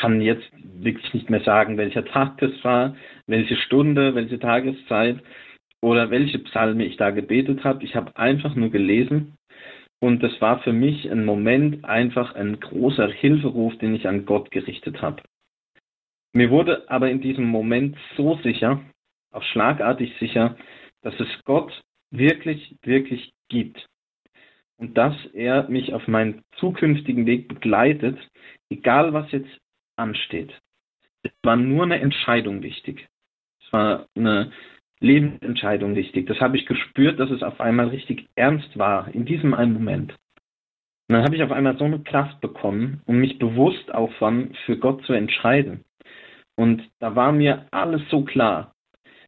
kann 0.00 0.20
jetzt 0.20 0.50
wirklich 0.62 1.12
nicht 1.12 1.28
mehr 1.30 1.42
sagen, 1.42 1.76
welcher 1.76 2.04
Tag 2.04 2.38
das 2.38 2.52
war, 2.62 2.96
welche 3.26 3.56
Stunde, 3.56 4.14
welche 4.14 4.38
Tageszeit 4.38 5.20
oder 5.82 6.10
welche 6.10 6.38
Psalme 6.40 6.84
ich 6.84 6.96
da 6.96 7.10
gebetet 7.10 7.64
habe. 7.64 7.84
Ich 7.84 7.94
habe 7.94 8.16
einfach 8.16 8.54
nur 8.54 8.70
gelesen 8.70 9.36
und 10.00 10.22
das 10.22 10.40
war 10.40 10.62
für 10.62 10.72
mich 10.72 11.10
ein 11.10 11.24
Moment 11.24 11.84
einfach 11.84 12.34
ein 12.34 12.58
großer 12.58 13.08
Hilferuf, 13.08 13.76
den 13.78 13.94
ich 13.94 14.08
an 14.08 14.24
Gott 14.24 14.50
gerichtet 14.50 15.02
habe. 15.02 15.22
Mir 16.32 16.50
wurde 16.50 16.88
aber 16.88 17.10
in 17.10 17.20
diesem 17.20 17.44
Moment 17.44 17.96
so 18.16 18.38
sicher, 18.42 18.80
auch 19.32 19.42
schlagartig 19.42 20.14
sicher, 20.18 20.56
dass 21.02 21.18
es 21.20 21.28
Gott 21.44 21.82
wirklich, 22.10 22.76
wirklich 22.82 23.32
gibt. 23.48 23.86
Und 24.78 24.96
dass 24.96 25.14
er 25.34 25.68
mich 25.68 25.92
auf 25.92 26.08
meinen 26.08 26.42
zukünftigen 26.56 27.26
Weg 27.26 27.48
begleitet, 27.48 28.18
egal 28.70 29.12
was 29.12 29.30
jetzt 29.30 29.50
ansteht. 30.00 30.52
Es 31.22 31.32
war 31.42 31.56
nur 31.56 31.84
eine 31.84 32.00
Entscheidung 32.00 32.62
wichtig. 32.62 33.08
Es 33.62 33.72
war 33.72 34.06
eine 34.16 34.50
Lebensentscheidung 35.00 35.94
wichtig. 35.96 36.26
Das 36.26 36.40
habe 36.40 36.56
ich 36.56 36.66
gespürt, 36.66 37.20
dass 37.20 37.30
es 37.30 37.42
auf 37.42 37.60
einmal 37.60 37.88
richtig 37.88 38.28
ernst 38.34 38.78
war, 38.78 39.08
in 39.14 39.24
diesem 39.24 39.54
einen 39.54 39.72
Moment. 39.72 40.12
Und 41.08 41.16
dann 41.16 41.24
habe 41.24 41.34
ich 41.34 41.42
auf 41.42 41.52
einmal 41.52 41.76
so 41.76 41.84
eine 41.84 42.00
Kraft 42.00 42.40
bekommen, 42.40 43.02
um 43.06 43.16
mich 43.16 43.38
bewusst 43.38 43.92
auch 43.92 44.12
von 44.14 44.54
für 44.64 44.78
Gott 44.78 45.04
zu 45.04 45.12
entscheiden. 45.12 45.84
Und 46.56 46.82
da 46.98 47.16
war 47.16 47.32
mir 47.32 47.66
alles 47.70 48.02
so 48.10 48.22
klar. 48.22 48.74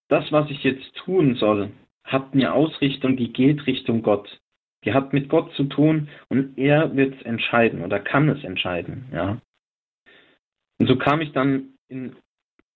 Das, 0.09 0.31
was 0.31 0.51
ich 0.51 0.63
jetzt 0.63 0.95
tun 0.97 1.35
soll, 1.37 1.71
hat 2.05 2.35
eine 2.35 2.53
Ausrichtung, 2.53 3.17
die 3.17 3.33
geht 3.33 3.67
Richtung 3.67 4.03
Gott. 4.03 4.39
Die 4.85 4.93
hat 4.93 5.13
mit 5.13 5.29
Gott 5.29 5.53
zu 5.55 5.65
tun 5.65 6.09
und 6.29 6.59
er 6.59 6.95
wird 6.95 7.15
es 7.15 7.23
entscheiden 7.23 7.83
oder 7.83 8.01
kann 8.01 8.29
es 8.29 8.45
entscheiden. 8.45 9.07
Ja. 9.13 9.41
Und 10.83 10.89
so 10.89 10.97
kam 10.97 11.21
ich 11.21 11.31
dann 11.31 11.75
in, 11.87 12.17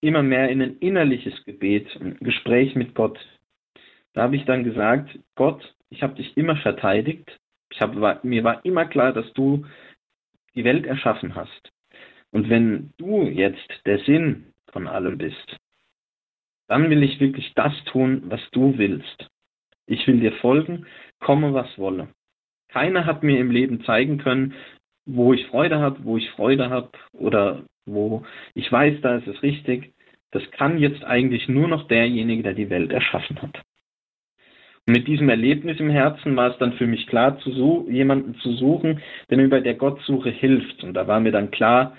immer 0.00 0.22
mehr 0.22 0.48
in 0.48 0.62
ein 0.62 0.78
innerliches 0.78 1.44
Gebet, 1.44 1.88
ein 2.00 2.16
Gespräch 2.20 2.76
mit 2.76 2.94
Gott. 2.94 3.18
Da 4.12 4.22
habe 4.22 4.36
ich 4.36 4.44
dann 4.44 4.62
gesagt, 4.62 5.18
Gott, 5.34 5.74
ich 5.90 6.04
habe 6.04 6.14
dich 6.14 6.36
immer 6.36 6.54
verteidigt. 6.54 7.36
Ich 7.68 7.80
hab, 7.80 8.00
war, 8.00 8.20
mir 8.22 8.44
war 8.44 8.64
immer 8.64 8.84
klar, 8.84 9.12
dass 9.12 9.32
du 9.32 9.66
die 10.54 10.62
Welt 10.62 10.86
erschaffen 10.86 11.34
hast. 11.34 11.72
Und 12.30 12.48
wenn 12.48 12.92
du 12.96 13.22
jetzt 13.22 13.68
der 13.86 13.98
Sinn 14.04 14.52
von 14.70 14.86
allem 14.86 15.18
bist, 15.18 15.56
dann 16.68 16.88
will 16.88 17.02
ich 17.02 17.18
wirklich 17.18 17.54
das 17.56 17.74
tun, 17.86 18.22
was 18.26 18.40
du 18.52 18.78
willst. 18.78 19.28
Ich 19.86 20.06
will 20.06 20.20
dir 20.20 20.34
folgen, 20.34 20.86
komme 21.18 21.54
was 21.54 21.76
wolle. 21.76 22.06
Keiner 22.68 23.04
hat 23.04 23.24
mir 23.24 23.40
im 23.40 23.50
Leben 23.50 23.82
zeigen 23.82 24.18
können, 24.18 24.54
wo 25.06 25.32
ich 25.32 25.44
Freude 25.48 25.80
habe, 25.80 26.04
wo 26.04 26.16
ich 26.16 26.30
Freude 26.30 26.70
habe 26.70 26.92
oder 27.12 27.64
wo 27.87 28.25
ich 28.55 28.70
weiß, 28.70 29.01
da 29.01 29.16
ist 29.16 29.27
es 29.27 29.42
richtig. 29.42 29.94
Das 30.33 30.42
kann 30.51 30.79
jetzt 30.79 31.05
eigentlich 31.05 31.49
nur 31.49 31.68
noch 31.68 31.88
derjenige, 31.88 32.42
der 32.42 32.55
die 32.55 32.70
Welt 32.70 32.92
erschaffen 32.92 33.40
hat. 33.40 33.62
Und 34.87 34.96
mit 34.96 35.09
diesem 35.09 35.29
Erlebnis 35.29 35.81
im 35.81 35.90
Herzen 35.90 36.37
war 36.37 36.51
es 36.51 36.59
dann 36.59 36.75
für 36.75 36.87
mich 36.87 37.07
klar, 37.07 37.38
zu 37.40 37.87
jemanden 37.90 38.35
zu 38.37 38.53
suchen, 38.53 39.01
der 39.31 39.38
mir 39.38 39.49
bei 39.49 39.61
der 39.61 39.75
Gottsuche 39.75 40.31
hilft. 40.31 40.85
Und 40.85 40.94
da 40.94 41.07
war 41.07 41.20
mir 41.20 41.33
dann 41.33 41.51
klar, 41.51 41.96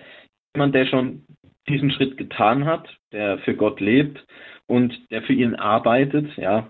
jemand, 0.55 0.75
der 0.75 0.85
schon 0.85 1.23
diesen 1.67 1.91
Schritt 1.91 2.17
getan 2.17 2.65
hat, 2.65 2.87
der 3.11 3.39
für 3.39 3.55
Gott 3.55 3.81
lebt 3.81 4.25
und 4.67 4.97
der 5.11 5.21
für 5.21 5.33
ihn 5.33 5.55
arbeitet, 5.55 6.35
ja, 6.37 6.69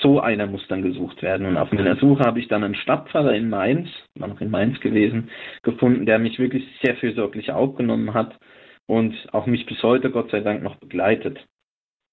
so 0.00 0.20
einer 0.20 0.46
muss 0.46 0.66
dann 0.68 0.82
gesucht 0.82 1.22
werden. 1.22 1.46
Und 1.46 1.56
auf 1.56 1.72
meiner 1.72 1.96
Suche 1.96 2.24
habe 2.24 2.40
ich 2.40 2.48
dann 2.48 2.64
einen 2.64 2.74
Stadtpfarrer 2.74 3.34
in 3.34 3.48
Mainz, 3.48 3.88
war 4.16 4.28
noch 4.28 4.40
in 4.40 4.50
Mainz 4.50 4.80
gewesen, 4.80 5.30
gefunden, 5.62 6.06
der 6.06 6.18
mich 6.18 6.38
wirklich 6.38 6.64
sehr 6.82 6.96
fürsorglich 6.96 7.52
aufgenommen 7.52 8.14
hat 8.14 8.38
und 8.86 9.14
auch 9.32 9.46
mich 9.46 9.66
bis 9.66 9.82
heute, 9.82 10.10
Gott 10.10 10.30
sei 10.30 10.40
Dank, 10.40 10.62
noch 10.62 10.76
begleitet. 10.76 11.44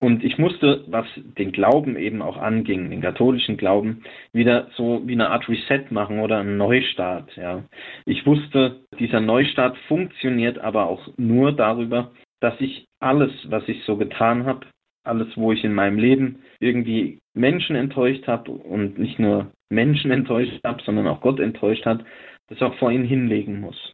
Und 0.02 0.24
ich 0.24 0.40
musste, 0.40 0.84
was 0.88 1.06
den 1.16 1.52
Glauben 1.52 1.96
eben 1.96 2.24
auch 2.24 2.38
anging, 2.38 2.90
den 2.90 3.02
katholischen 3.02 3.56
Glauben, 3.56 4.04
wieder 4.34 4.68
so 4.76 5.04
wie 5.06 5.14
eine 5.14 5.30
Art 5.30 5.48
Reset 5.48 5.92
machen 5.92 6.20
oder 6.20 6.40
einen 6.40 6.58
Neustart. 6.58 7.36
Ja. 7.36 7.64
Ich 8.06 8.26
wusste, 8.26 8.82
dieser 8.98 9.20
Neustart 9.20 9.78
funktioniert 9.88 10.58
aber 10.58 10.88
auch 10.88 11.08
nur 11.18 11.52
darüber, 11.52 12.12
dass 12.40 12.60
ich 12.60 12.88
alles, 13.00 13.32
was 13.46 13.68
ich 13.68 13.84
so 13.84 13.96
getan 13.96 14.46
habe, 14.46 14.66
alles, 15.04 15.28
wo 15.36 15.52
ich 15.52 15.64
in 15.64 15.74
meinem 15.74 16.00
Leben 16.00 16.42
irgendwie 16.60 17.20
Menschen 17.34 17.76
enttäuscht 17.76 18.28
habe 18.28 18.52
und 18.52 19.00
nicht 19.00 19.20
nur 19.20 19.52
Menschen 19.70 20.12
enttäuscht 20.12 20.60
habe, 20.66 20.82
sondern 20.84 21.08
auch 21.08 21.22
Gott 21.22 21.40
enttäuscht 21.40 21.86
hat, 21.86 22.04
das 22.48 22.62
auch 22.62 22.76
vor 22.76 22.92
ihn 22.92 23.06
hinlegen 23.06 23.62
muss. 23.62 23.94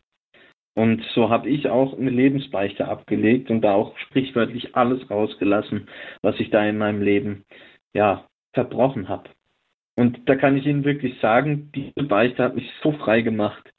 Und 0.76 1.04
so 1.16 1.30
habe 1.30 1.50
ich 1.50 1.68
auch 1.70 1.98
eine 1.98 2.12
Lebensbeichte 2.12 2.88
abgelegt 2.88 3.50
und 3.50 3.62
da 3.62 3.74
auch 3.74 3.98
sprichwörtlich 3.98 4.76
alles 4.76 5.10
rausgelassen, 5.10 5.88
was 6.22 6.40
ich 6.40 6.52
da 6.52 6.64
in 6.66 6.78
meinem 6.78 7.02
Leben 7.02 7.46
ja 7.94 8.28
verbrochen 8.54 9.10
habe. 9.10 9.30
Und 9.96 10.30
da 10.30 10.36
kann 10.36 10.56
ich 10.56 10.68
Ihnen 10.68 10.84
wirklich 10.84 11.20
sagen, 11.20 11.72
diese 11.74 12.08
Beichte 12.08 12.44
hat 12.44 12.56
mich 12.56 12.72
so 12.84 12.92
frei 12.92 13.22
gemacht. 13.22 13.74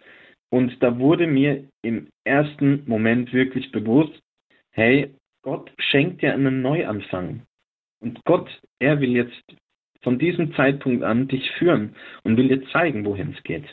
Und 0.51 0.83
da 0.83 0.99
wurde 0.99 1.27
mir 1.27 1.68
im 1.83 2.09
ersten 2.25 2.83
Moment 2.87 3.33
wirklich 3.33 3.71
bewusst, 3.71 4.18
hey, 4.73 5.14
Gott 5.42 5.71
schenkt 5.79 6.23
dir 6.23 6.35
einen 6.35 6.62
Neuanfang. 6.62 7.42
Und 8.01 8.25
Gott, 8.25 8.49
er 8.79 9.01
will 9.01 9.11
jetzt 9.11 9.43
von 10.03 10.19
diesem 10.19 10.55
Zeitpunkt 10.55 11.03
an 11.03 11.29
dich 11.29 11.51
führen 11.53 11.97
und 12.23 12.37
will 12.37 12.49
dir 12.49 12.67
zeigen, 12.71 13.05
wohin 13.05 13.35
es 13.37 13.43
geht. 13.43 13.65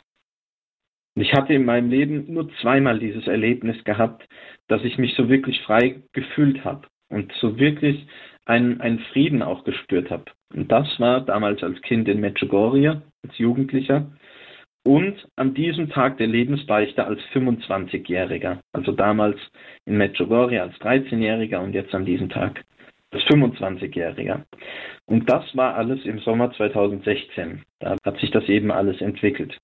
Und 1.15 1.21
ich 1.21 1.33
hatte 1.33 1.53
in 1.53 1.65
meinem 1.65 1.89
Leben 1.89 2.33
nur 2.33 2.49
zweimal 2.61 2.99
dieses 2.99 3.27
Erlebnis 3.27 3.81
gehabt, 3.83 4.27
dass 4.67 4.83
ich 4.83 4.97
mich 4.97 5.15
so 5.15 5.29
wirklich 5.29 5.61
frei 5.61 6.01
gefühlt 6.13 6.65
habe 6.65 6.87
und 7.09 7.31
so 7.39 7.57
wirklich 7.57 8.05
einen, 8.45 8.81
einen 8.81 8.99
Frieden 8.99 9.41
auch 9.41 9.63
gespürt 9.63 10.09
habe. 10.09 10.25
Und 10.53 10.71
das 10.71 10.99
war 10.99 11.21
damals 11.21 11.63
als 11.63 11.81
Kind 11.81 12.07
in 12.07 12.19
Medjugorje, 12.19 13.01
als 13.23 13.37
Jugendlicher 13.37 14.11
und 14.85 15.27
an 15.35 15.53
diesem 15.53 15.89
Tag 15.89 16.17
der 16.17 16.27
Lebensbeichte 16.27 17.05
als 17.05 17.19
25-Jähriger. 17.33 18.59
Also 18.73 18.91
damals 18.91 19.37
in 19.85 19.97
Medjugorje 19.97 20.61
als 20.61 20.75
13-Jähriger 20.75 21.59
und 21.59 21.73
jetzt 21.73 21.95
an 21.95 22.05
diesem 22.05 22.29
Tag 22.29 22.63
als 23.11 23.23
25-Jähriger. 23.23 24.43
Und 25.05 25.29
das 25.29 25.55
war 25.55 25.75
alles 25.75 26.03
im 26.05 26.19
Sommer 26.19 26.51
2016. 26.51 27.63
Da 27.79 27.95
hat 28.03 28.19
sich 28.19 28.31
das 28.31 28.47
eben 28.49 28.71
alles 28.71 29.01
entwickelt. 29.01 29.57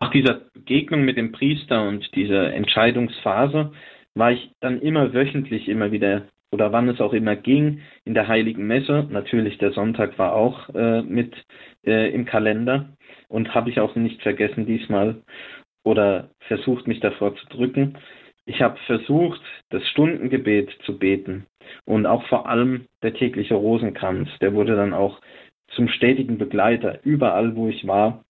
Nach 0.00 0.10
dieser 0.10 0.42
Begegnung 0.52 1.04
mit 1.04 1.16
dem 1.16 1.32
Priester 1.32 1.88
und 1.88 2.14
dieser 2.14 2.52
Entscheidungsphase 2.52 3.72
war 4.14 4.32
ich 4.32 4.50
dann 4.60 4.80
immer 4.80 5.12
wöchentlich 5.14 5.68
immer 5.68 5.90
wieder 5.90 6.28
oder 6.52 6.72
wann 6.72 6.88
es 6.88 7.00
auch 7.00 7.12
immer 7.12 7.36
ging 7.36 7.80
in 8.04 8.14
der 8.14 8.28
heiligen 8.28 8.66
Messe. 8.66 9.06
Natürlich 9.10 9.58
der 9.58 9.72
Sonntag 9.72 10.18
war 10.18 10.34
auch 10.34 10.68
äh, 10.74 11.02
mit 11.02 11.34
äh, 11.84 12.10
im 12.12 12.24
Kalender 12.24 12.90
und 13.28 13.54
habe 13.54 13.70
ich 13.70 13.80
auch 13.80 13.94
nicht 13.96 14.22
vergessen 14.22 14.66
diesmal 14.66 15.22
oder 15.84 16.30
versucht 16.40 16.86
mich 16.86 17.00
davor 17.00 17.34
zu 17.36 17.46
drücken. 17.46 17.98
Ich 18.46 18.62
habe 18.62 18.78
versucht, 18.86 19.40
das 19.70 19.86
Stundengebet 19.88 20.70
zu 20.84 20.98
beten 20.98 21.46
und 21.84 22.06
auch 22.06 22.24
vor 22.28 22.48
allem 22.48 22.86
der 23.02 23.14
tägliche 23.14 23.54
Rosenkranz, 23.54 24.28
der 24.40 24.54
wurde 24.54 24.76
dann 24.76 24.94
auch 24.94 25.20
zum 25.74 25.88
stetigen 25.88 26.38
Begleiter 26.38 27.00
überall, 27.04 27.56
wo 27.56 27.68
ich 27.68 27.86
war, 27.86 28.24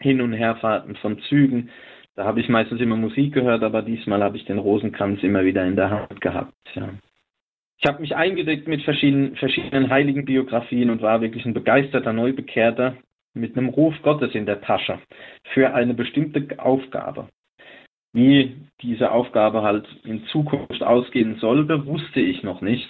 hin 0.00 0.20
und 0.20 0.32
herfahrten 0.32 0.94
von 0.96 1.18
Zügen. 1.22 1.70
Da 2.14 2.24
habe 2.24 2.40
ich 2.40 2.48
meistens 2.48 2.80
immer 2.80 2.96
Musik 2.96 3.34
gehört, 3.34 3.64
aber 3.64 3.82
diesmal 3.82 4.22
habe 4.22 4.36
ich 4.36 4.44
den 4.44 4.58
Rosenkranz 4.58 5.22
immer 5.24 5.44
wieder 5.44 5.66
in 5.66 5.76
der 5.76 5.90
Hand 5.90 6.20
gehabt. 6.20 6.54
Ja. 6.74 6.90
Ich 7.80 7.86
habe 7.86 8.00
mich 8.00 8.14
eingedeckt 8.16 8.66
mit 8.66 8.82
verschiedenen, 8.82 9.36
verschiedenen 9.36 9.90
heiligen 9.90 10.24
Biografien 10.24 10.90
und 10.90 11.02
war 11.02 11.20
wirklich 11.20 11.44
ein 11.46 11.54
begeisterter 11.54 12.12
Neubekehrter 12.12 12.96
mit 13.34 13.56
einem 13.56 13.68
Ruf 13.68 13.94
Gottes 14.02 14.34
in 14.34 14.46
der 14.46 14.60
Tasche 14.60 14.98
für 15.52 15.74
eine 15.74 15.94
bestimmte 15.94 16.58
Aufgabe. 16.58 17.28
Wie 18.18 18.56
diese 18.82 19.12
Aufgabe 19.12 19.62
halt 19.62 19.86
in 20.02 20.26
Zukunft 20.26 20.82
ausgehen 20.82 21.36
sollte, 21.38 21.86
wusste 21.86 22.18
ich 22.18 22.42
noch 22.42 22.62
nicht. 22.62 22.88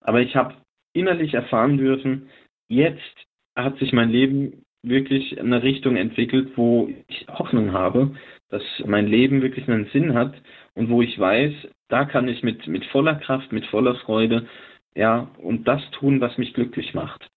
Aber 0.00 0.20
ich 0.20 0.36
habe 0.36 0.54
innerlich 0.92 1.34
erfahren 1.34 1.76
dürfen, 1.76 2.28
jetzt 2.68 3.26
hat 3.56 3.76
sich 3.78 3.92
mein 3.92 4.10
Leben 4.10 4.64
wirklich 4.84 5.36
in 5.36 5.52
eine 5.52 5.64
Richtung 5.64 5.96
entwickelt, 5.96 6.52
wo 6.54 6.88
ich 7.08 7.26
Hoffnung 7.26 7.72
habe, 7.72 8.14
dass 8.48 8.62
mein 8.86 9.08
Leben 9.08 9.42
wirklich 9.42 9.68
einen 9.68 9.86
Sinn 9.86 10.14
hat 10.14 10.40
und 10.74 10.88
wo 10.88 11.02
ich 11.02 11.18
weiß, 11.18 11.52
da 11.88 12.04
kann 12.04 12.28
ich 12.28 12.44
mit, 12.44 12.68
mit 12.68 12.84
voller 12.86 13.16
Kraft, 13.16 13.50
mit 13.50 13.66
voller 13.66 13.96
Freude, 13.96 14.46
ja, 14.94 15.32
und 15.38 15.66
das 15.66 15.82
tun, 15.90 16.20
was 16.20 16.38
mich 16.38 16.54
glücklich 16.54 16.94
macht. 16.94 17.28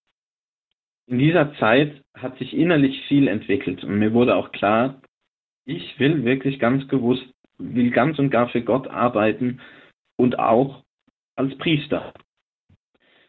In 1.08 1.18
dieser 1.18 1.52
Zeit 1.54 2.00
hat 2.14 2.38
sich 2.38 2.54
innerlich 2.54 3.02
viel 3.08 3.26
entwickelt 3.26 3.82
und 3.82 3.98
mir 3.98 4.12
wurde 4.12 4.36
auch 4.36 4.52
klar, 4.52 5.00
ich 5.68 6.00
will 6.00 6.24
wirklich 6.24 6.58
ganz 6.58 6.88
gewusst, 6.88 7.26
will 7.58 7.90
ganz 7.90 8.18
und 8.18 8.30
gar 8.30 8.48
für 8.48 8.62
Gott 8.62 8.88
arbeiten 8.88 9.60
und 10.16 10.38
auch 10.38 10.82
als 11.36 11.56
Priester. 11.58 12.14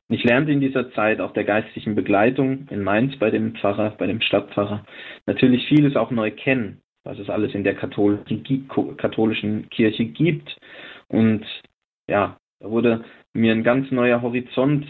Ich 0.07 0.23
lernte 0.23 0.51
in 0.51 0.61
dieser 0.61 0.91
Zeit 0.93 1.19
auch 1.19 1.33
der 1.33 1.43
geistlichen 1.43 1.95
Begleitung 1.95 2.67
in 2.69 2.81
Mainz 2.81 3.15
bei 3.17 3.29
dem 3.29 3.55
Pfarrer, 3.55 3.91
bei 3.97 4.07
dem 4.07 4.21
Stadtpfarrer, 4.21 4.85
natürlich 5.25 5.67
vieles 5.67 5.97
auch 5.97 6.11
neu 6.11 6.31
kennen, 6.31 6.81
was 7.03 7.19
es 7.19 7.29
alles 7.29 7.53
in 7.53 7.63
der 7.63 7.75
katholischen 7.75 9.69
Kirche 9.69 10.05
gibt. 10.05 10.57
Und 11.09 11.45
ja, 12.09 12.37
da 12.59 12.71
wurde 12.71 13.03
mir 13.33 13.51
ein 13.51 13.63
ganz 13.63 13.91
neuer 13.91 14.21
Horizont 14.21 14.87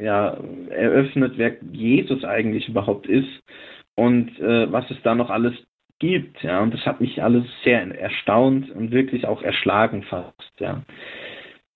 ja, 0.00 0.36
eröffnet, 0.68 1.34
wer 1.36 1.56
Jesus 1.72 2.24
eigentlich 2.24 2.68
überhaupt 2.68 3.06
ist 3.06 3.40
und 3.94 4.38
äh, 4.40 4.70
was 4.70 4.90
es 4.90 5.00
da 5.02 5.14
noch 5.14 5.30
alles 5.30 5.54
gibt. 5.98 6.42
Ja, 6.42 6.60
und 6.62 6.74
das 6.74 6.84
hat 6.86 7.00
mich 7.00 7.22
alles 7.22 7.44
sehr 7.64 7.82
erstaunt 7.98 8.70
und 8.70 8.90
wirklich 8.90 9.26
auch 9.26 9.42
erschlagen 9.42 10.02
fast. 10.04 10.52
Ja. 10.58 10.82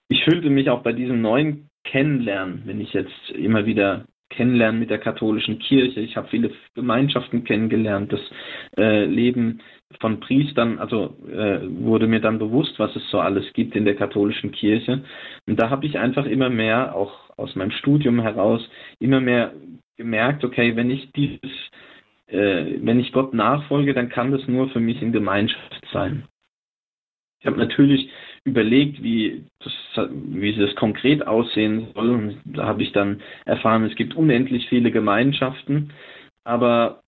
Ich 0.08 0.24
fühlte 0.24 0.50
mich 0.50 0.70
auch 0.70 0.82
bei 0.82 0.92
diesem 0.92 1.22
neuen 1.22 1.68
Kennenlernen, 1.84 2.62
wenn 2.64 2.80
ich 2.80 2.92
jetzt 2.92 3.30
immer 3.30 3.66
wieder 3.66 4.04
kennenlernen 4.32 4.80
mit 4.80 4.90
der 4.90 4.98
katholischen 4.98 5.58
Kirche. 5.58 6.00
Ich 6.00 6.16
habe 6.16 6.28
viele 6.28 6.50
Gemeinschaften 6.74 7.44
kennengelernt, 7.44 8.12
das 8.12 8.20
äh, 8.76 9.04
Leben 9.04 9.60
von 10.00 10.20
Priestern, 10.20 10.78
also 10.78 11.16
äh, 11.28 11.60
wurde 11.68 12.06
mir 12.06 12.20
dann 12.20 12.38
bewusst, 12.38 12.78
was 12.78 12.94
es 12.96 13.08
so 13.10 13.20
alles 13.20 13.44
gibt 13.52 13.76
in 13.76 13.84
der 13.84 13.94
katholischen 13.94 14.50
Kirche. 14.52 15.02
Und 15.46 15.60
da 15.60 15.68
habe 15.70 15.86
ich 15.86 15.98
einfach 15.98 16.24
immer 16.24 16.48
mehr, 16.48 16.94
auch 16.94 17.30
aus 17.36 17.54
meinem 17.56 17.72
Studium 17.72 18.20
heraus, 18.20 18.66
immer 18.98 19.20
mehr 19.20 19.52
gemerkt, 19.96 20.44
okay, 20.44 20.74
wenn 20.76 20.90
ich 20.90 21.12
dieses 21.12 21.70
äh, 22.32 22.78
wenn 22.80 23.00
ich 23.00 23.12
Gott 23.12 23.34
nachfolge, 23.34 23.94
dann 23.94 24.08
kann 24.08 24.32
das 24.32 24.46
nur 24.48 24.68
für 24.70 24.80
mich 24.80 25.00
in 25.02 25.12
Gemeinschaft 25.12 25.86
sein. 25.92 26.24
Ich 27.40 27.46
habe 27.46 27.58
natürlich 27.58 28.08
überlegt, 28.44 29.02
wie 29.02 29.44
das, 29.60 30.08
wie 30.10 30.54
das 30.54 30.74
konkret 30.76 31.26
aussehen 31.26 31.88
soll. 31.94 32.10
Und 32.10 32.40
da 32.44 32.66
habe 32.66 32.82
ich 32.82 32.92
dann 32.92 33.20
erfahren, 33.44 33.84
es 33.84 33.96
gibt 33.96 34.14
unendlich 34.14 34.68
viele 34.68 34.90
Gemeinschaften. 34.92 35.92
Aber 36.44 37.02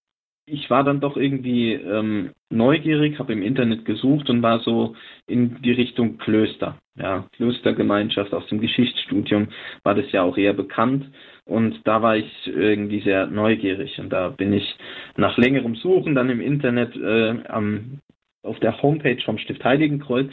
ich 0.47 0.69
war 0.71 0.85
dann 0.85 1.01
doch 1.01 1.17
irgendwie 1.17 1.73
ähm, 1.73 2.31
neugierig, 2.51 3.19
habe 3.19 3.33
im 3.33 3.43
Internet 3.43 3.85
gesucht 3.85 4.29
und 4.29 4.43
war 4.43 4.61
so 4.61 4.95
in 5.27 5.63
die 5.63 5.73
Richtung 5.73 6.19
Klöster. 6.19 6.79
Ja, 6.97 7.27
Klostergemeinschaft 7.37 8.33
aus 8.35 8.47
dem 8.49 8.61
Geschichtsstudium 8.61 9.49
war 9.83 9.95
das 9.95 10.11
ja 10.13 10.23
auch 10.23 10.37
eher 10.37 10.53
bekannt. 10.53 11.11
Und 11.47 11.87
da 11.87 12.01
war 12.01 12.17
ich 12.17 12.47
irgendwie 12.47 13.01
sehr 13.01 13.27
neugierig. 13.27 13.99
Und 13.99 14.11
da 14.11 14.29
bin 14.31 14.53
ich 14.53 14.77
nach 15.17 15.37
längerem 15.37 15.75
Suchen 15.77 16.15
dann 16.15 16.31
im 16.31 16.41
Internet 16.41 16.97
äh, 16.97 17.35
am, 17.49 18.01
auf 18.43 18.59
der 18.61 18.81
Homepage 18.83 19.21
vom 19.25 19.39
Stift 19.39 19.63
Heiligenkreuz 19.65 20.33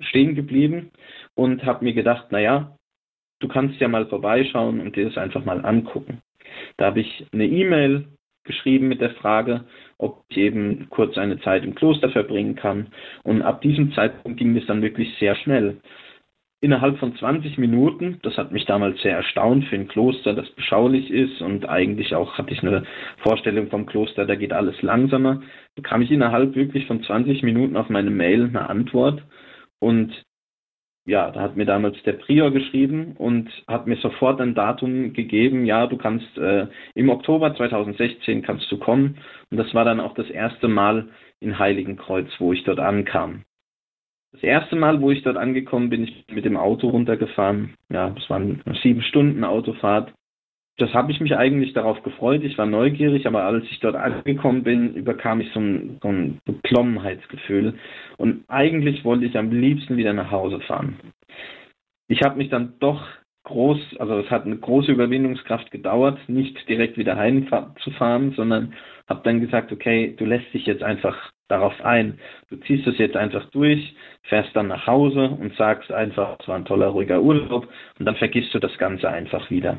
stehen 0.00 0.34
geblieben 0.34 0.90
und 1.34 1.64
habe 1.64 1.84
mir 1.84 1.92
gedacht, 1.92 2.32
naja, 2.32 2.74
du 3.40 3.48
kannst 3.48 3.78
ja 3.80 3.88
mal 3.88 4.06
vorbeischauen 4.06 4.80
und 4.80 4.96
dir 4.96 5.06
das 5.06 5.18
einfach 5.18 5.44
mal 5.44 5.64
angucken. 5.64 6.22
Da 6.78 6.86
habe 6.86 7.00
ich 7.00 7.26
eine 7.32 7.46
E-Mail 7.46 8.06
geschrieben 8.44 8.88
mit 8.88 9.00
der 9.00 9.10
Frage, 9.10 9.64
ob 9.98 10.24
ich 10.30 10.38
eben 10.38 10.88
kurz 10.88 11.18
eine 11.18 11.38
Zeit 11.40 11.64
im 11.64 11.74
Kloster 11.74 12.10
verbringen 12.10 12.56
kann. 12.56 12.88
Und 13.22 13.42
ab 13.42 13.60
diesem 13.60 13.92
Zeitpunkt 13.92 14.38
ging 14.38 14.56
es 14.56 14.66
dann 14.66 14.82
wirklich 14.82 15.14
sehr 15.18 15.36
schnell 15.36 15.76
innerhalb 16.60 16.98
von 16.98 17.16
20 17.16 17.58
Minuten, 17.58 18.18
das 18.22 18.36
hat 18.36 18.52
mich 18.52 18.66
damals 18.66 19.00
sehr 19.00 19.16
erstaunt 19.16 19.64
für 19.66 19.76
ein 19.76 19.88
Kloster, 19.88 20.34
das 20.34 20.48
beschaulich 20.50 21.10
ist 21.10 21.40
und 21.40 21.68
eigentlich 21.68 22.14
auch 22.14 22.36
hatte 22.36 22.52
ich 22.52 22.62
eine 22.62 22.84
Vorstellung 23.18 23.68
vom 23.68 23.86
Kloster, 23.86 24.26
da 24.26 24.34
geht 24.34 24.52
alles 24.52 24.80
langsamer, 24.82 25.42
bekam 25.74 26.02
ich 26.02 26.10
innerhalb 26.10 26.54
wirklich 26.54 26.86
von 26.86 27.02
20 27.02 27.42
Minuten 27.42 27.76
auf 27.76 27.88
meine 27.88 28.10
Mail 28.10 28.44
eine 28.44 28.68
Antwort 28.68 29.22
und 29.78 30.12
ja, 31.06 31.30
da 31.30 31.40
hat 31.40 31.56
mir 31.56 31.64
damals 31.64 32.00
der 32.04 32.12
Prior 32.12 32.50
geschrieben 32.50 33.16
und 33.16 33.50
hat 33.66 33.86
mir 33.86 33.96
sofort 33.96 34.40
ein 34.40 34.54
Datum 34.54 35.12
gegeben, 35.12 35.64
ja, 35.64 35.86
du 35.86 35.96
kannst 35.96 36.36
äh, 36.38 36.66
im 36.94 37.08
Oktober 37.08 37.54
2016 37.56 38.42
kannst 38.42 38.70
du 38.70 38.78
kommen. 38.78 39.16
Und 39.50 39.56
das 39.56 39.72
war 39.74 39.84
dann 39.84 39.98
auch 39.98 40.14
das 40.14 40.28
erste 40.28 40.68
Mal 40.68 41.08
in 41.40 41.58
Heiligenkreuz, 41.58 42.28
wo 42.38 42.52
ich 42.52 42.62
dort 42.64 42.78
ankam. 42.78 43.44
Das 44.32 44.42
erste 44.42 44.76
Mal, 44.76 45.00
wo 45.00 45.10
ich 45.10 45.22
dort 45.22 45.36
angekommen 45.36 45.90
bin, 45.90 46.04
ich 46.04 46.26
bin 46.26 46.36
mit 46.36 46.44
dem 46.44 46.56
Auto 46.56 46.88
runtergefahren. 46.88 47.74
Ja, 47.90 48.10
das 48.10 48.30
waren 48.30 48.62
sieben 48.82 49.02
Stunden 49.02 49.44
Autofahrt. 49.44 50.12
Das 50.76 50.94
habe 50.94 51.12
ich 51.12 51.20
mich 51.20 51.36
eigentlich 51.36 51.74
darauf 51.74 52.02
gefreut. 52.02 52.42
Ich 52.42 52.56
war 52.56 52.64
neugierig, 52.64 53.26
aber 53.26 53.42
als 53.44 53.64
ich 53.64 53.80
dort 53.80 53.96
angekommen 53.96 54.62
bin, 54.62 54.94
überkam 54.94 55.40
ich 55.40 55.52
so 55.52 55.60
ein, 55.60 55.98
so 56.00 56.08
ein 56.08 56.38
Beklommenheitsgefühl. 56.44 57.74
Und 58.16 58.44
eigentlich 58.48 59.04
wollte 59.04 59.26
ich 59.26 59.36
am 59.36 59.50
liebsten 59.50 59.96
wieder 59.96 60.12
nach 60.12 60.30
Hause 60.30 60.60
fahren. 60.60 60.96
Ich 62.08 62.22
habe 62.22 62.38
mich 62.38 62.48
dann 62.48 62.74
doch 62.80 63.06
groß, 63.44 63.96
also 63.98 64.18
es 64.18 64.30
hat 64.30 64.46
eine 64.46 64.56
große 64.56 64.92
Überwindungskraft 64.92 65.70
gedauert, 65.70 66.18
nicht 66.28 66.68
direkt 66.68 66.96
wieder 66.96 67.16
heimzufahren, 67.16 68.32
sondern 68.32 68.74
habe 69.08 69.20
dann 69.24 69.40
gesagt, 69.40 69.72
okay, 69.72 70.14
du 70.16 70.24
lässt 70.24 70.52
dich 70.54 70.66
jetzt 70.66 70.82
einfach 70.82 71.30
darauf 71.50 71.78
ein. 71.84 72.18
Du 72.48 72.56
ziehst 72.56 72.86
es 72.86 72.98
jetzt 72.98 73.16
einfach 73.16 73.44
durch, 73.50 73.94
fährst 74.24 74.54
dann 74.54 74.68
nach 74.68 74.86
Hause 74.86 75.28
und 75.28 75.54
sagst 75.56 75.90
einfach, 75.90 76.36
es 76.40 76.48
war 76.48 76.56
ein 76.56 76.64
toller, 76.64 76.88
ruhiger 76.88 77.20
Urlaub 77.20 77.68
und 77.98 78.06
dann 78.06 78.16
vergisst 78.16 78.54
du 78.54 78.58
das 78.58 78.76
Ganze 78.78 79.08
einfach 79.08 79.50
wieder. 79.50 79.78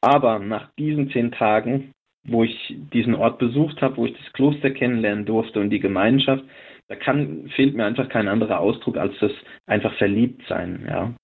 Aber 0.00 0.38
nach 0.38 0.70
diesen 0.78 1.10
zehn 1.10 1.32
Tagen, 1.32 1.92
wo 2.24 2.44
ich 2.44 2.76
diesen 2.92 3.14
Ort 3.14 3.38
besucht 3.38 3.80
habe, 3.80 3.96
wo 3.96 4.06
ich 4.06 4.16
das 4.16 4.32
Kloster 4.32 4.70
kennenlernen 4.70 5.24
durfte 5.24 5.60
und 5.60 5.70
die 5.70 5.80
Gemeinschaft, 5.80 6.44
da 6.88 6.96
kann, 6.96 7.50
fehlt 7.54 7.74
mir 7.74 7.84
einfach 7.84 8.08
kein 8.08 8.28
anderer 8.28 8.60
Ausdruck 8.60 8.96
als 8.96 9.12
das 9.20 9.32
einfach 9.66 9.94
verliebt 9.94 10.42
sein, 10.48 10.86
ja. 10.88 11.14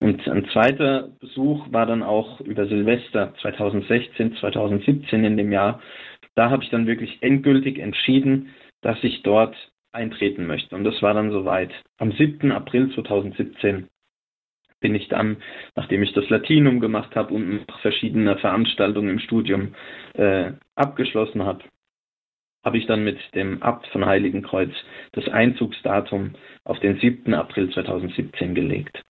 Und 0.00 0.28
ein 0.28 0.46
zweiter 0.50 1.08
Besuch 1.18 1.66
war 1.72 1.86
dann 1.86 2.02
auch 2.02 2.40
über 2.40 2.66
Silvester 2.66 3.34
2016, 3.40 4.36
2017 4.36 5.24
in 5.24 5.36
dem 5.36 5.50
Jahr. 5.50 5.80
Da 6.36 6.50
habe 6.50 6.62
ich 6.62 6.70
dann 6.70 6.86
wirklich 6.86 7.18
endgültig 7.20 7.78
entschieden, 7.78 8.50
dass 8.82 9.02
ich 9.02 9.22
dort 9.22 9.56
eintreten 9.92 10.46
möchte. 10.46 10.76
Und 10.76 10.84
das 10.84 11.00
war 11.02 11.14
dann 11.14 11.30
soweit. 11.30 11.72
Am 11.98 12.12
7. 12.12 12.52
April 12.52 12.92
2017 12.94 13.88
bin 14.80 14.94
ich 14.94 15.08
dann, 15.08 15.38
nachdem 15.74 16.02
ich 16.02 16.12
das 16.12 16.28
Latinum 16.28 16.80
gemacht 16.80 17.16
habe 17.16 17.34
und 17.34 17.64
verschiedene 17.82 18.36
Veranstaltungen 18.38 19.10
im 19.10 19.18
Studium 19.18 19.74
äh, 20.14 20.52
abgeschlossen 20.76 21.42
habe, 21.44 21.64
habe 22.64 22.78
ich 22.78 22.86
dann 22.86 23.04
mit 23.04 23.18
dem 23.34 23.62
Abt 23.62 23.86
von 23.88 24.04
Heiligenkreuz 24.04 24.72
das 25.12 25.28
Einzugsdatum 25.28 26.34
auf 26.64 26.78
den 26.80 26.98
7. 26.98 27.34
April 27.34 27.70
2017 27.72 28.54
gelegt. 28.54 29.02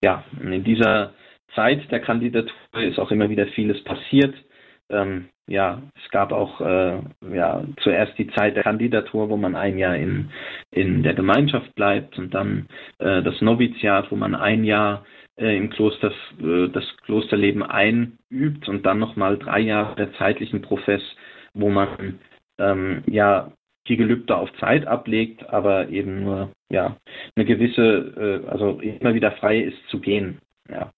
Ja, 0.00 0.24
in 0.40 0.64
dieser 0.64 1.14
Zeit 1.54 1.90
der 1.90 2.00
Kandidatur 2.00 2.52
ist 2.80 2.98
auch 2.98 3.10
immer 3.10 3.28
wieder 3.30 3.46
vieles 3.48 3.82
passiert. 3.84 4.34
Ähm, 4.90 5.28
ja, 5.46 5.82
es 6.02 6.10
gab 6.10 6.32
auch 6.32 6.60
äh, 6.60 7.00
ja, 7.32 7.64
zuerst 7.82 8.16
die 8.18 8.28
Zeit 8.28 8.56
der 8.56 8.62
Kandidatur, 8.64 9.28
wo 9.30 9.36
man 9.36 9.56
ein 9.56 9.78
Jahr 9.78 9.96
in, 9.96 10.30
in 10.70 11.02
der 11.02 11.14
Gemeinschaft 11.14 11.74
bleibt 11.74 12.18
und 12.18 12.34
dann 12.34 12.66
äh, 12.98 13.22
das 13.22 13.40
Noviziat, 13.40 14.10
wo 14.10 14.16
man 14.16 14.34
ein 14.34 14.64
Jahr 14.64 15.04
äh, 15.38 15.56
im 15.56 15.70
Kloster 15.70 16.12
äh, 16.40 16.68
das 16.68 16.84
Klosterleben 17.04 17.62
einübt 17.62 18.68
und 18.68 18.84
dann 18.84 18.98
nochmal 18.98 19.38
drei 19.38 19.60
Jahre 19.60 19.96
der 19.96 20.12
zeitlichen 20.14 20.62
Profess, 20.62 21.02
wo 21.54 21.70
man 21.70 22.18
ähm, 22.58 23.02
ja 23.06 23.52
die 23.88 23.96
Gelübde 23.96 24.36
auf 24.36 24.52
Zeit 24.60 24.86
ablegt, 24.86 25.48
aber 25.48 25.88
eben 25.88 26.24
nur 26.24 26.50
ja 26.70 26.96
eine 27.36 27.46
gewisse, 27.46 28.42
äh, 28.44 28.48
also 28.48 28.80
immer 28.80 29.14
wieder 29.14 29.32
frei 29.32 29.60
ist 29.60 29.78
zu 29.88 30.00
gehen. 30.00 30.38
Ja. 30.68 30.92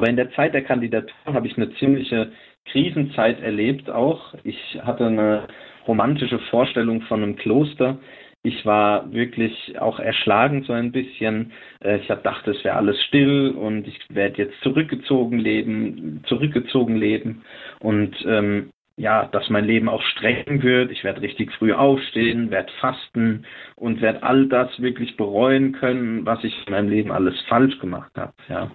Aber 0.00 0.08
in 0.08 0.16
der 0.16 0.32
Zeit 0.32 0.54
der 0.54 0.64
Kandidatur 0.64 1.12
habe 1.26 1.46
ich 1.46 1.58
eine 1.58 1.74
ziemliche 1.74 2.32
Krisenzeit 2.72 3.38
erlebt 3.42 3.90
auch. 3.90 4.32
Ich 4.44 4.80
hatte 4.82 5.08
eine 5.08 5.46
romantische 5.86 6.38
Vorstellung 6.48 7.02
von 7.02 7.22
einem 7.22 7.36
Kloster. 7.36 7.98
Ich 8.42 8.64
war 8.64 9.12
wirklich 9.12 9.78
auch 9.78 10.00
erschlagen 10.00 10.62
so 10.62 10.72
ein 10.72 10.90
bisschen. 10.90 11.52
Äh, 11.84 11.98
ich 11.98 12.06
dachte, 12.06 12.52
es 12.52 12.64
wäre 12.64 12.76
alles 12.76 12.98
still 13.08 13.50
und 13.50 13.86
ich 13.86 13.98
werde 14.08 14.38
jetzt 14.38 14.58
zurückgezogen 14.62 15.38
leben, 15.38 16.22
zurückgezogen 16.26 16.96
leben. 16.96 17.42
Und 17.80 18.16
ähm, 18.26 18.70
ja, 18.96 19.26
dass 19.26 19.50
mein 19.50 19.66
Leben 19.66 19.90
auch 19.90 20.02
streng 20.02 20.62
wird. 20.62 20.92
Ich 20.92 21.04
werde 21.04 21.20
richtig 21.20 21.52
früh 21.52 21.74
aufstehen, 21.74 22.50
werde 22.50 22.72
fasten 22.80 23.44
und 23.76 24.00
werde 24.00 24.22
all 24.22 24.46
das 24.46 24.80
wirklich 24.80 25.18
bereuen 25.18 25.72
können, 25.72 26.24
was 26.24 26.42
ich 26.42 26.56
in 26.66 26.72
meinem 26.72 26.88
Leben 26.88 27.12
alles 27.12 27.38
falsch 27.50 27.78
gemacht 27.80 28.12
habe. 28.16 28.32
Ja. 28.48 28.70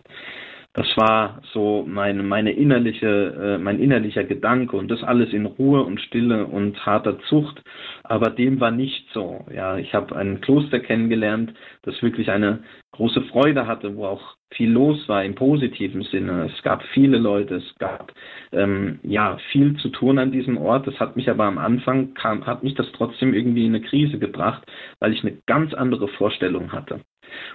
Das 0.76 0.88
war 0.98 1.42
so 1.54 1.86
meine, 1.88 2.22
meine 2.22 2.52
innerliche, 2.52 3.08
äh, 3.08 3.58
mein 3.58 3.80
innerlicher 3.80 4.26
Gedanke 4.26 4.76
und 4.76 4.92
das 4.92 5.04
alles 5.04 5.32
in 5.32 5.46
Ruhe 5.46 5.82
und 5.82 6.02
Stille 6.02 6.46
und 6.46 6.86
harter 6.86 7.18
Zucht. 7.30 7.64
Aber 8.04 8.30
dem 8.30 8.60
war 8.60 8.72
nicht 8.72 9.08
so. 9.14 9.46
Ja, 9.54 9.78
ich 9.78 9.94
habe 9.94 10.14
ein 10.18 10.42
Kloster 10.42 10.82
kennengelernt, 10.82 11.54
das 11.84 12.04
wirklich 12.04 12.30
eine 12.30 12.60
große 12.92 13.22
Freude 13.22 13.68
hatte, 13.68 13.96
wo 13.96 14.06
auch 14.06 14.36
viel 14.54 14.70
los 14.70 15.08
war 15.08 15.24
im 15.24 15.36
positiven 15.36 16.02
Sinne. 16.04 16.52
Es 16.54 16.62
gab 16.62 16.84
viele 16.94 17.20
Leute, 17.20 17.56
es 17.56 17.76
gab 17.80 18.12
ähm, 18.52 19.00
ja 19.02 19.38
viel 19.54 19.78
zu 19.78 19.88
tun 19.88 20.20
an 20.20 20.34
diesem 20.34 20.58
Ort. 20.58 20.88
Das 20.88 21.00
hat 21.00 21.16
mich 21.16 21.30
aber 21.30 21.46
am 21.46 21.58
Anfang 21.58 22.16
kam, 22.16 22.46
hat 22.46 22.64
mich 22.64 22.76
das 22.76 22.92
trotzdem 22.92 23.34
irgendwie 23.34 23.66
in 23.66 23.76
eine 23.76 23.86
Krise 23.86 24.20
gebracht, 24.20 24.70
weil 25.00 25.14
ich 25.14 25.24
eine 25.24 25.38
ganz 25.46 25.74
andere 25.74 26.10
Vorstellung 26.10 26.74
hatte. 26.74 26.96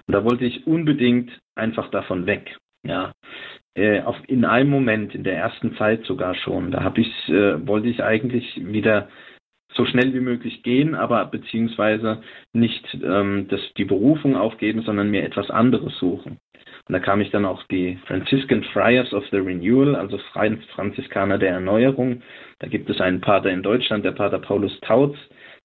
Und 0.07 0.15
da 0.15 0.25
wollte 0.25 0.47
ich 0.47 0.67
unbedingt 0.67 1.31
einfach 1.55 1.91
davon 1.91 2.25
weg. 2.25 2.57
Ja, 2.87 3.13
äh, 3.75 4.01
auf, 4.01 4.17
in 4.27 4.45
einem 4.45 4.71
Moment, 4.71 5.15
in 5.15 5.25
der 5.25 5.37
ersten 5.37 5.77
Zeit 5.77 6.05
sogar 6.05 6.35
schon. 6.35 6.71
Da 6.71 6.83
habe 6.83 7.01
ich, 7.01 7.29
äh, 7.29 7.67
wollte 7.67 7.89
ich 7.89 8.03
eigentlich 8.03 8.61
wieder 8.65 9.09
so 9.75 9.85
schnell 9.87 10.13
wie 10.15 10.21
möglich 10.21 10.63
gehen, 10.63 10.95
aber 10.95 11.25
beziehungsweise 11.27 12.23
nicht 12.53 12.99
ähm, 13.03 13.47
das, 13.49 13.61
die 13.77 13.85
Berufung 13.85 14.37
aufgeben, 14.37 14.83
sondern 14.83 15.11
mir 15.11 15.23
etwas 15.23 15.51
anderes 15.51 15.97
suchen. 15.99 16.39
Und 16.89 16.93
da 16.93 16.99
kam 16.99 17.21
ich 17.21 17.31
dann 17.31 17.45
auch 17.45 17.63
die 17.65 17.99
Franciscan 18.07 18.65
Friars 18.73 19.13
of 19.13 19.25
the 19.31 19.37
Renewal, 19.37 19.95
also 19.95 20.19
Franziskaner 20.75 21.39
der 21.39 21.51
Erneuerung. 21.51 22.23
Da 22.59 22.67
gibt 22.67 22.91
es 22.91 23.01
einen 23.01 23.21
Pater 23.21 23.51
in 23.51 23.63
Deutschland, 23.63 24.05
der 24.05 24.13
Pater 24.13 24.41
Paulus 24.41 24.77
Tautz, 24.81 25.17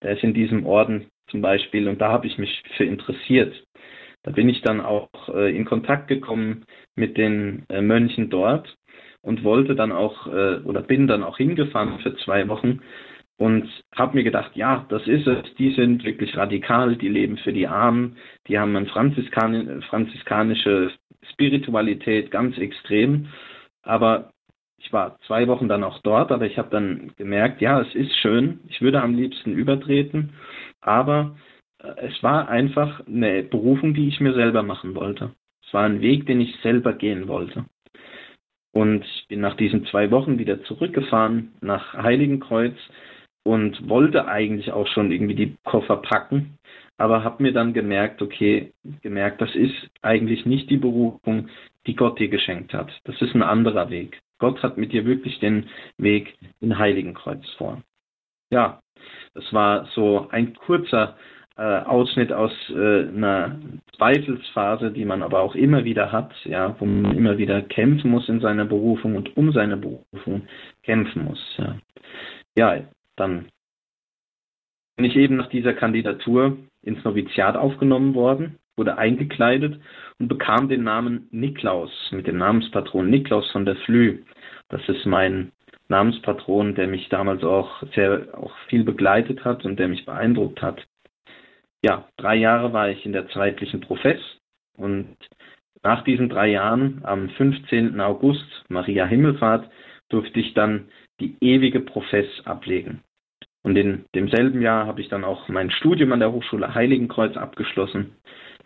der 0.03 0.11
ist 0.11 0.23
in 0.23 0.33
diesem 0.33 0.65
Orden 0.65 1.07
zum 1.31 1.41
Beispiel 1.41 1.87
und 1.87 1.99
da 1.99 2.11
habe 2.11 2.27
ich 2.27 2.37
mich 2.37 2.61
für 2.77 2.85
interessiert. 2.85 3.55
Da 4.25 4.31
bin 4.31 4.49
ich 4.49 4.63
dann 4.63 4.81
auch 4.81 5.09
äh, 5.29 5.55
in 5.55 5.65
Kontakt 5.65 6.07
gekommen 6.07 6.65
mit 6.95 7.15
den 7.15 7.63
äh, 7.69 7.81
Mönchen 7.81 8.31
dort 8.31 8.75
und 9.21 9.43
wollte 9.43 9.75
dann 9.75 9.91
auch 9.91 10.25
äh, 10.25 10.61
oder 10.63 10.81
bin 10.81 11.05
dann 11.05 11.21
auch 11.21 11.37
hingefahren 11.37 11.99
für 11.99 12.15
zwei 12.17 12.47
Wochen 12.47 12.81
und 13.37 13.69
habe 13.95 14.17
mir 14.17 14.23
gedacht, 14.23 14.55
ja, 14.55 14.87
das 14.89 15.05
ist 15.05 15.27
es. 15.27 15.43
Die 15.59 15.75
sind 15.75 16.03
wirklich 16.03 16.35
radikal, 16.35 16.95
die 16.95 17.07
leben 17.07 17.37
für 17.37 17.53
die 17.53 17.67
Armen, 17.67 18.17
die 18.47 18.57
haben 18.57 18.75
eine 18.75 18.87
Franziskan 18.87 19.83
franziskanische 19.83 20.91
Spiritualität 21.31 22.31
ganz 22.31 22.57
extrem. 22.57 23.27
Aber 23.83 24.31
ich 24.79 24.91
war 24.91 25.19
zwei 25.27 25.47
Wochen 25.47 25.67
dann 25.67 25.83
auch 25.83 25.99
dort, 25.99 26.31
aber 26.31 26.47
ich 26.47 26.57
habe 26.57 26.69
dann 26.71 27.11
gemerkt, 27.15 27.61
ja, 27.61 27.79
es 27.79 27.93
ist 27.93 28.15
schön. 28.17 28.61
Ich 28.69 28.81
würde 28.81 29.03
am 29.03 29.15
liebsten 29.15 29.53
übertreten, 29.53 30.33
aber 30.81 31.35
es 31.79 32.23
war 32.23 32.49
einfach 32.49 33.05
eine 33.07 33.43
Berufung, 33.43 33.93
die 33.93 34.07
ich 34.07 34.19
mir 34.19 34.33
selber 34.33 34.63
machen 34.63 34.95
wollte. 34.95 35.31
Es 35.65 35.73
war 35.73 35.83
ein 35.83 36.01
Weg, 36.01 36.25
den 36.25 36.41
ich 36.41 36.55
selber 36.61 36.93
gehen 36.93 37.27
wollte. 37.27 37.65
Und 38.73 39.05
ich 39.05 39.27
bin 39.29 39.41
nach 39.41 39.55
diesen 39.55 39.85
zwei 39.85 40.11
Wochen 40.11 40.37
wieder 40.37 40.61
zurückgefahren 40.63 41.53
nach 41.61 41.93
Heiligenkreuz 41.93 42.75
und 43.43 43.87
wollte 43.87 44.27
eigentlich 44.27 44.71
auch 44.71 44.87
schon 44.87 45.11
irgendwie 45.11 45.35
die 45.35 45.55
Koffer 45.63 45.97
packen, 45.97 46.57
aber 46.97 47.23
habe 47.23 47.43
mir 47.43 47.53
dann 47.53 47.73
gemerkt, 47.73 48.21
okay, 48.21 48.73
gemerkt, 49.01 49.41
das 49.41 49.55
ist 49.55 49.89
eigentlich 50.01 50.45
nicht 50.45 50.69
die 50.69 50.77
Berufung, 50.77 51.49
die 51.87 51.95
Gott 51.95 52.19
dir 52.19 52.27
geschenkt 52.27 52.73
hat. 52.73 52.91
Das 53.05 53.21
ist 53.21 53.33
ein 53.35 53.43
anderer 53.43 53.89
Weg. 53.89 54.19
Gott 54.39 54.61
hat 54.63 54.77
mit 54.77 54.91
dir 54.91 55.05
wirklich 55.05 55.39
den 55.39 55.69
Weg 55.97 56.35
in 56.59 56.77
Heiligenkreuz 56.77 57.47
vor. 57.57 57.81
Ja, 58.51 58.81
das 59.33 59.53
war 59.53 59.85
so 59.93 60.27
ein 60.31 60.53
kurzer 60.53 61.15
äh, 61.57 61.61
Ausschnitt 61.61 62.33
aus 62.33 62.51
äh, 62.69 63.07
einer 63.07 63.59
Zweifelsphase, 63.95 64.91
die 64.91 65.05
man 65.05 65.23
aber 65.23 65.39
auch 65.39 65.55
immer 65.55 65.85
wieder 65.85 66.11
hat, 66.11 66.33
ja, 66.43 66.75
wo 66.79 66.85
man 66.85 67.17
immer 67.17 67.37
wieder 67.37 67.61
kämpfen 67.61 68.11
muss 68.11 68.27
in 68.27 68.41
seiner 68.41 68.65
Berufung 68.65 69.15
und 69.15 69.37
um 69.37 69.51
seine 69.53 69.77
Berufung 69.77 70.47
kämpfen 70.83 71.23
muss. 71.23 71.39
Ja, 71.57 71.75
ja 72.57 72.83
dann 73.15 73.45
bin 74.97 75.05
ich 75.05 75.15
eben 75.15 75.37
nach 75.37 75.49
dieser 75.49 75.73
Kandidatur 75.73 76.57
ins 76.81 77.03
Noviziat 77.03 77.55
aufgenommen 77.55 78.15
worden, 78.15 78.57
wurde 78.75 78.97
eingekleidet 78.97 79.79
und 80.19 80.27
bekam 80.27 80.67
den 80.67 80.83
Namen 80.83 81.27
Niklaus 81.31 81.91
mit 82.11 82.27
dem 82.27 82.37
Namenspatron 82.37 83.09
Niklaus 83.09 83.49
von 83.51 83.65
der 83.65 83.77
Flü. 83.77 84.23
Das 84.67 84.81
ist 84.89 85.05
mein 85.05 85.51
Namenspatron, 85.87 86.75
der 86.75 86.87
mich 86.87 87.07
damals 87.09 87.43
auch 87.43 87.81
sehr 87.93 88.27
auch 88.33 88.51
viel 88.67 88.83
begleitet 88.83 89.45
hat 89.45 89.63
und 89.63 89.79
der 89.79 89.87
mich 89.87 90.05
beeindruckt 90.05 90.61
hat 90.61 90.85
ja, 91.85 92.07
drei 92.17 92.35
Jahre 92.35 92.73
war 92.73 92.89
ich 92.89 93.05
in 93.05 93.13
der 93.13 93.27
zweitlichen 93.29 93.79
Profess 93.79 94.19
und 94.75 95.15
nach 95.83 96.03
diesen 96.03 96.29
drei 96.29 96.47
Jahren, 96.47 97.01
am 97.03 97.29
15. 97.29 98.01
August, 98.01 98.65
Maria 98.69 99.05
Himmelfahrt, 99.05 99.69
durfte 100.09 100.39
ich 100.39 100.55
dann 100.55 100.87
die 101.19 101.37
ewige 101.41 101.79
Profess 101.79 102.25
ablegen. 102.43 103.01
Und 103.61 103.75
in 103.75 104.05
demselben 104.15 104.63
Jahr 104.63 104.87
habe 104.87 104.99
ich 104.99 105.09
dann 105.09 105.23
auch 105.23 105.47
mein 105.47 105.69
Studium 105.69 106.11
an 106.11 106.21
der 106.21 106.31
Hochschule 106.31 106.73
Heiligenkreuz 106.73 107.37
abgeschlossen. 107.37 108.15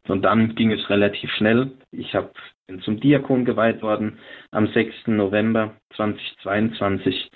Und 0.08 0.24
dann 0.24 0.56
ging 0.56 0.72
es 0.72 0.90
relativ 0.90 1.30
schnell. 1.32 1.72
Ich 1.92 2.16
hab, 2.16 2.34
bin 2.68 2.80
zum 2.84 3.02
Diakon 3.02 3.44
geweiht 3.44 3.82
worden 3.82 4.18
am 4.52 4.68
6. 4.68 5.08
November 5.08 5.76
2022 5.98 7.30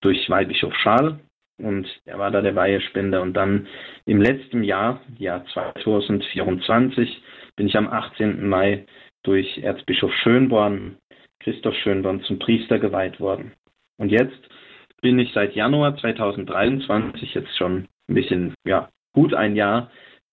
durch 0.00 0.28
Weihbischof 0.28 0.74
Schal 0.74 1.20
und 1.58 1.86
er 2.04 2.18
war 2.18 2.30
da 2.30 2.40
der 2.40 2.54
Weihespender. 2.54 3.20
Und 3.20 3.34
dann 3.34 3.66
im 4.06 4.20
letzten 4.20 4.62
Jahr, 4.62 5.00
Jahr 5.18 5.44
2024, 5.52 7.22
bin 7.56 7.66
ich 7.66 7.76
am 7.76 7.88
18. 7.88 8.48
Mai 8.48 8.86
durch 9.24 9.58
Erzbischof 9.58 10.12
Schönborn, 10.22 10.96
Christoph 11.40 11.74
Schönborn, 11.76 12.22
zum 12.22 12.38
Priester 12.38 12.78
geweiht 12.78 13.20
worden. 13.20 13.52
Und 13.98 14.10
jetzt 14.10 14.38
bin 15.02 15.18
ich 15.18 15.32
seit 15.32 15.54
Januar 15.54 15.96
2023, 15.96 17.34
jetzt 17.34 17.56
schon 17.56 17.88
ein 18.08 18.14
bisschen, 18.14 18.54
ja, 18.66 18.88
gut 19.12 19.34
ein 19.34 19.56
Jahr, 19.56 19.90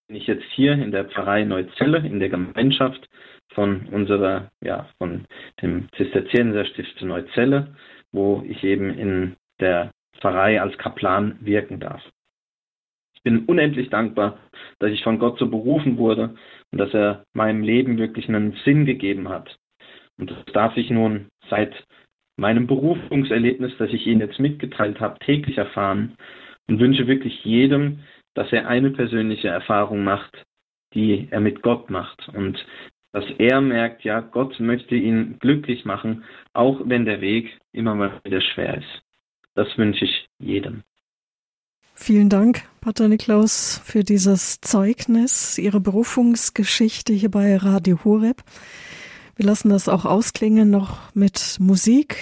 bin 0.07 0.17
ich 0.17 0.28
jetzt 0.28 0.45
hier 0.53 0.73
in 0.73 0.91
der 0.91 1.05
Pfarrei 1.05 1.43
Neuzelle, 1.43 1.97
in 1.99 2.19
der 2.19 2.30
Gemeinschaft 2.30 3.07
von 3.53 3.88
unserer, 3.91 4.51
ja, 4.61 4.88
von 4.97 5.26
dem 5.61 5.88
Zisterzienserstift 5.97 7.01
Neuzelle, 7.01 7.76
wo 8.11 8.43
ich 8.47 8.63
eben 8.63 8.97
in 8.97 9.36
der 9.59 9.91
Pfarrei 10.20 10.61
als 10.61 10.78
Kaplan 10.78 11.38
wirken 11.41 11.80
darf. 11.80 12.01
bin 13.24 13.45
unendlich 13.45 13.89
dankbar, 13.89 14.38
dass 14.80 14.91
ich 14.91 15.03
von 15.03 15.18
Gott 15.18 15.39
so 15.39 15.49
berufen 15.49 15.97
wurde 15.97 16.36
und 16.72 16.78
dass 16.78 16.93
er 16.93 17.24
meinem 17.34 17.63
Leben 17.63 17.97
wirklich 17.97 18.30
einen 18.30 18.53
Sinn 18.63 18.86
gegeben 18.86 19.30
hat. 19.30 19.57
Und 20.18 20.32
das 20.32 20.45
darf 20.53 20.78
ich 20.78 20.89
nun 20.89 21.28
seit 21.49 21.74
meinem 22.38 22.68
Berufungserlebnis, 22.68 23.74
das 23.78 23.91
ich 23.91 24.05
Ihnen 24.05 24.22
jetzt 24.22 24.39
mitgeteilt 24.39 24.99
habe, 24.99 25.20
täglich 25.20 25.57
erfahren 25.57 26.18
und 26.68 26.80
wünsche 26.80 27.07
wirklich 27.07 27.43
jedem, 27.43 27.99
dass 28.34 28.51
er 28.51 28.68
eine 28.68 28.91
persönliche 28.91 29.47
Erfahrung 29.47 30.03
macht, 30.03 30.45
die 30.93 31.28
er 31.32 31.39
mit 31.39 31.61
Gott 31.61 31.89
macht 31.89 32.30
und 32.30 32.66
dass 33.13 33.26
er 33.38 33.61
merkt, 33.61 34.03
ja, 34.03 34.20
Gott 34.20 34.59
möchte 34.59 34.95
ihn 34.95 35.39
glücklich 35.39 35.86
machen, 35.86 36.26
auch 36.53 36.82
wenn 36.84 37.05
der 37.05 37.22
Weg 37.22 37.57
immer 37.72 37.95
mal 37.95 38.20
wieder 38.26 38.41
schwer 38.41 38.78
ist. 38.78 39.05
Das 39.56 39.68
wünsche 39.78 40.06
ich 40.06 40.30
jedem. 40.38 40.84
Vielen 41.93 42.28
Dank, 42.28 42.64
Pater 42.82 43.08
Niklaus, 43.08 43.82
für 43.84 44.03
dieses 44.03 44.60
Zeugnis, 44.60 45.58
Ihre 45.58 45.80
Berufungsgeschichte 45.80 47.14
hier 47.14 47.32
bei 47.32 47.56
Radio 47.56 48.03
Horeb. 48.03 48.43
Wir 49.38 49.45
lassen 49.45 49.70
das 49.70 49.88
auch 49.88 50.03
ausklingen 50.03 50.70
noch 50.70 51.14
mit 51.14 51.56
Musik. 51.60 52.18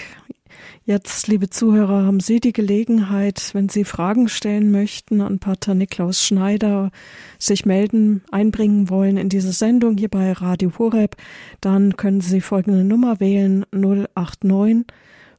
Jetzt, 0.85 1.27
liebe 1.27 1.49
Zuhörer, 1.49 2.05
haben 2.05 2.19
Sie 2.19 2.39
die 2.39 2.53
Gelegenheit, 2.53 3.49
wenn 3.53 3.67
Sie 3.67 3.83
Fragen 3.83 4.27
stellen 4.27 4.69
möchten 4.69 5.21
an 5.21 5.39
Pater 5.39 5.73
Niklaus 5.73 6.23
Schneider, 6.23 6.91
sich 7.39 7.65
melden, 7.65 8.23
einbringen 8.31 8.91
wollen 8.91 9.17
in 9.17 9.29
diese 9.29 9.53
Sendung 9.53 9.97
hier 9.97 10.09
bei 10.09 10.33
Radio 10.33 10.71
Horeb, 10.77 11.15
dann 11.61 11.97
können 11.97 12.21
Sie 12.21 12.41
folgende 12.41 12.83
Nummer 12.83 13.19
wählen 13.19 13.65
089 13.71 14.85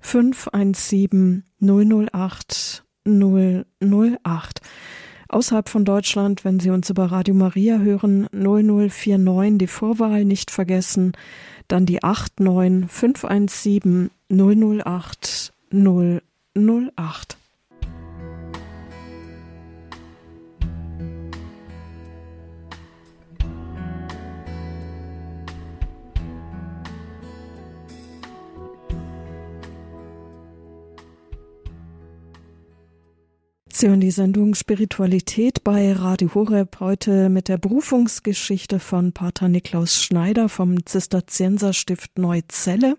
517 0.04 1.44
008 1.60 2.84
008. 3.04 4.60
Außerhalb 5.28 5.68
von 5.68 5.84
Deutschland, 5.84 6.44
wenn 6.44 6.60
Sie 6.60 6.70
uns 6.70 6.90
über 6.90 7.06
Radio 7.06 7.34
Maria 7.34 7.78
hören, 7.78 8.28
0049 8.32 9.58
die 9.58 9.66
Vorwahl 9.66 10.24
nicht 10.24 10.50
vergessen 10.50 11.12
dann 11.68 11.86
die 11.86 12.00
89 12.02 12.90
517 12.90 14.10
008 14.28 15.52
008. 15.70 17.36
Sie 33.76 33.88
hören 33.88 33.98
die 33.98 34.12
Sendung 34.12 34.54
Spiritualität 34.54 35.64
bei 35.64 35.92
Radio 35.92 36.32
Horeb 36.32 36.78
heute 36.78 37.28
mit 37.28 37.48
der 37.48 37.58
Berufungsgeschichte 37.58 38.78
von 38.78 39.12
Pater 39.12 39.48
Niklaus 39.48 40.00
Schneider 40.00 40.48
vom 40.48 40.86
Zisterzienserstift 40.86 42.16
Neuzelle. 42.16 42.94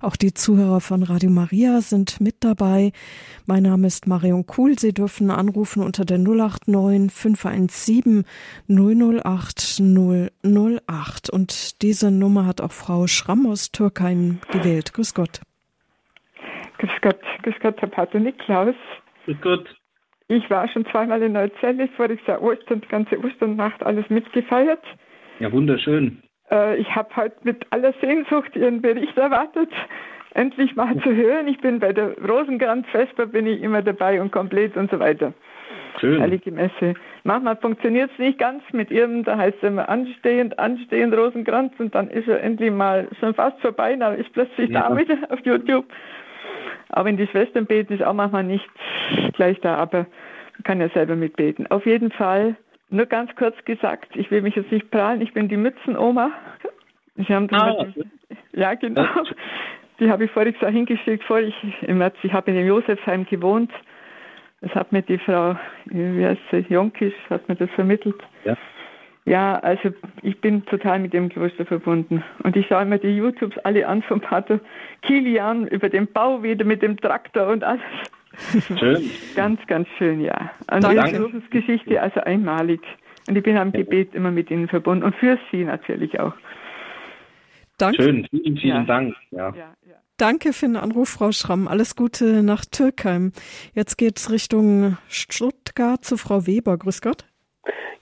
Auch 0.00 0.16
die 0.16 0.32
Zuhörer 0.32 0.80
von 0.80 1.02
Radio 1.02 1.28
Maria 1.28 1.82
sind 1.82 2.22
mit 2.22 2.36
dabei. 2.42 2.92
Mein 3.44 3.64
Name 3.64 3.86
ist 3.86 4.06
Marion 4.06 4.46
Kuhl. 4.46 4.78
Sie 4.78 4.94
dürfen 4.94 5.30
anrufen 5.30 5.82
unter 5.82 6.06
der 6.06 6.16
089 6.16 7.12
517 7.12 8.24
008 8.66 9.82
008. 9.82 11.28
Und 11.28 11.82
diese 11.82 12.10
Nummer 12.10 12.46
hat 12.46 12.62
auch 12.62 12.72
Frau 12.72 13.06
Schramm 13.08 13.46
aus 13.46 13.72
Türkheim 13.72 14.38
gewählt. 14.50 14.94
Grüß 14.94 15.12
Gott. 15.12 15.42
Grüß 16.78 16.92
Gott, 17.02 17.20
grüß 17.42 17.56
Gott, 17.60 17.78
Herr 17.78 17.88
Pater 17.90 18.20
Niklaus. 18.20 18.74
Grüß 19.26 19.36
Gott. 19.42 19.83
Ich 20.28 20.48
war 20.48 20.66
schon 20.68 20.86
zweimal 20.86 21.22
in 21.22 21.32
Neuzelle, 21.32 21.88
voriges 21.96 22.26
Jahr 22.26 22.42
Ostern, 22.42 22.80
die 22.80 22.88
ganze 22.88 23.18
Osternnacht 23.22 23.84
alles 23.84 24.08
mitgefeiert. 24.08 24.82
Ja, 25.38 25.52
wunderschön. 25.52 26.22
Äh, 26.50 26.76
ich 26.78 26.94
habe 26.94 27.14
heute 27.16 27.36
mit 27.42 27.66
aller 27.70 27.92
Sehnsucht 28.00 28.56
Ihren 28.56 28.80
Bericht 28.80 29.16
erwartet, 29.18 29.68
endlich 30.32 30.74
mal 30.76 30.96
zu 31.02 31.14
hören. 31.14 31.46
Ich 31.48 31.60
bin 31.60 31.78
bei 31.78 31.92
der 31.92 32.16
Rosenkranz-Vesper, 32.26 33.26
bin 33.26 33.46
ich 33.46 33.62
immer 33.62 33.82
dabei 33.82 34.20
und 34.20 34.32
komplett 34.32 34.76
und 34.76 34.90
so 34.90 34.98
weiter. 34.98 35.34
Schön. 36.00 36.20
Heilige 36.20 36.50
Messe. 36.50 36.94
Manchmal 37.22 37.56
funktioniert 37.56 38.10
es 38.12 38.18
nicht 38.18 38.38
ganz 38.38 38.62
mit 38.72 38.90
Ihrem, 38.90 39.24
da 39.24 39.36
heißt 39.36 39.58
es 39.58 39.68
immer 39.68 39.88
anstehend, 39.88 40.58
anstehend 40.58 41.14
Rosenkranz 41.14 41.72
und 41.78 41.94
dann 41.94 42.08
ist 42.08 42.28
er 42.28 42.42
endlich 42.42 42.72
mal 42.72 43.08
schon 43.20 43.34
fast 43.34 43.60
vorbei, 43.60 43.94
dann 43.94 44.18
ist 44.18 44.32
plötzlich 44.32 44.70
ja. 44.70 44.88
da 44.88 44.96
wieder 44.96 45.18
auf 45.30 45.40
YouTube. 45.44 45.86
Aber 46.90 47.08
in 47.08 47.16
die 47.16 47.26
Schwestern 47.26 47.66
beten 47.66 47.94
ist 47.94 48.02
auch 48.02 48.14
manchmal 48.14 48.44
nicht 48.44 48.68
gleich 49.32 49.60
da, 49.60 49.76
aber 49.76 50.06
man 50.54 50.62
kann 50.64 50.80
ja 50.80 50.88
selber 50.90 51.16
mitbeten. 51.16 51.66
Auf 51.68 51.86
jeden 51.86 52.10
Fall, 52.12 52.56
nur 52.90 53.06
ganz 53.06 53.34
kurz 53.36 53.56
gesagt, 53.64 54.14
ich 54.14 54.30
will 54.30 54.42
mich 54.42 54.54
jetzt 54.54 54.70
nicht 54.70 54.90
prahlen, 54.90 55.20
ich 55.20 55.32
bin 55.32 55.48
die 55.48 55.56
Mützenoma. 55.56 56.30
Sie 57.16 57.34
haben 57.34 57.48
ah, 57.52 57.86
ja, 58.52 58.74
genau. 58.74 59.06
Die 60.00 60.10
habe 60.10 60.24
ich 60.24 60.30
voriges 60.32 60.60
Jahr 60.60 60.72
hingeschickt, 60.72 61.22
vor 61.24 61.38
ich 61.38 61.54
im 61.82 61.98
März, 61.98 62.16
ich 62.22 62.32
habe 62.32 62.50
in 62.50 62.56
dem 62.56 62.66
Josefsheim 62.66 63.26
gewohnt. 63.26 63.70
Das 64.60 64.74
hat 64.74 64.92
mir 64.92 65.02
die 65.02 65.18
Frau, 65.18 65.56
wie 65.84 66.24
heißt 66.24 66.40
sie, 66.50 66.64
Jonkisch, 66.68 67.14
hat 67.30 67.48
mir 67.48 67.54
das 67.54 67.70
vermittelt. 67.70 68.16
Ja. 68.44 68.56
Ja, 69.26 69.58
also 69.60 69.90
ich 70.22 70.38
bin 70.40 70.66
total 70.66 70.98
mit 70.98 71.14
dem 71.14 71.30
Kloster 71.30 71.64
verbunden. 71.64 72.22
Und 72.42 72.56
ich 72.56 72.66
schaue 72.66 72.84
mir 72.84 72.98
die 72.98 73.16
YouTubes 73.16 73.56
alle 73.64 73.86
an 73.88 74.02
vom 74.02 74.20
Pater 74.20 74.60
Kilian 75.02 75.66
über 75.68 75.88
den 75.88 76.06
Bau 76.06 76.42
wieder 76.42 76.64
mit 76.64 76.82
dem 76.82 76.98
Traktor 76.98 77.48
und 77.48 77.64
alles. 77.64 77.82
Schön. 78.78 79.10
ganz, 79.34 79.60
ganz 79.66 79.88
schön, 79.96 80.20
ja. 80.20 80.50
Und 80.70 80.84
die 80.84 81.12
Berufungsgeschichte 81.12 82.00
also 82.02 82.20
einmalig. 82.20 82.80
Und 83.26 83.36
ich 83.36 83.42
bin 83.42 83.56
am 83.56 83.72
Gebet 83.72 84.14
immer 84.14 84.30
mit 84.30 84.50
Ihnen 84.50 84.68
verbunden 84.68 85.04
und 85.04 85.14
für 85.16 85.38
Sie 85.50 85.64
natürlich 85.64 86.20
auch. 86.20 86.34
Danke. 87.78 88.02
Schön, 88.02 88.26
vielen, 88.30 88.56
vielen 88.58 88.76
ja. 88.76 88.84
Dank. 88.84 89.14
Ja. 89.30 89.54
Ja, 89.54 89.74
Danke 90.16 90.52
für 90.52 90.66
den 90.66 90.76
Anruf, 90.76 91.08
Frau 91.08 91.32
Schramm. 91.32 91.66
Alles 91.66 91.96
Gute 91.96 92.42
nach 92.42 92.64
Türkheim. 92.64 93.32
Jetzt 93.74 93.96
geht 93.96 94.18
es 94.18 94.30
Richtung 94.30 94.96
Stuttgart 95.08 96.04
zu 96.04 96.16
Frau 96.16 96.46
Weber. 96.46 96.76
Grüß 96.76 97.00
Gott. 97.00 97.24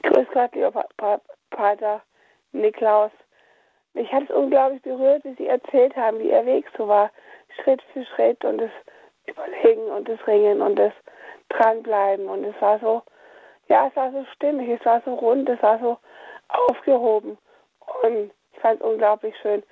Grüß 0.02 0.26
Gott, 0.32 0.54
lieber 0.54 0.84
pa 0.96 1.20
Pater 1.50 2.02
Niklaus. 2.52 3.10
Mich 3.94 4.10
hat 4.12 4.24
es 4.24 4.30
unglaublich 4.30 4.82
berührt, 4.82 5.24
wie 5.24 5.34
Sie 5.34 5.46
erzählt 5.46 5.94
haben, 5.96 6.18
wie 6.18 6.30
Ihr 6.30 6.46
Weg 6.46 6.66
so 6.76 6.88
war, 6.88 7.10
Schritt 7.62 7.82
für 7.92 8.04
Schritt 8.04 8.44
und 8.44 8.58
das 8.58 8.70
Überlegen 9.26 9.86
und 9.90 10.08
das 10.08 10.26
Ringen 10.26 10.62
und 10.62 10.76
das 10.76 10.92
Dranbleiben. 11.50 12.28
Und 12.28 12.44
es 12.44 12.60
war 12.60 12.78
so, 12.78 13.02
ja, 13.68 13.88
es 13.88 13.96
war 13.96 14.10
so 14.12 14.24
stimmig, 14.34 14.68
es 14.68 14.84
war 14.84 15.02
so 15.04 15.14
rund, 15.14 15.48
es 15.48 15.62
war 15.62 15.78
so 15.78 15.98
aufgehoben. 16.48 17.38
Und 18.02 18.30
ich 18.52 18.60
fand 18.60 18.80
es 18.80 18.86
unglaublich 18.86 19.34
schön. 19.42 19.62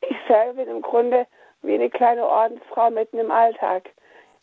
Ich 0.00 0.16
selber 0.26 0.54
bin 0.54 0.68
im 0.68 0.82
Grunde 0.82 1.26
wie 1.62 1.74
eine 1.74 1.90
kleine 1.90 2.26
Ordensfrau 2.26 2.90
mitten 2.90 3.18
im 3.18 3.30
Alltag. 3.30 3.90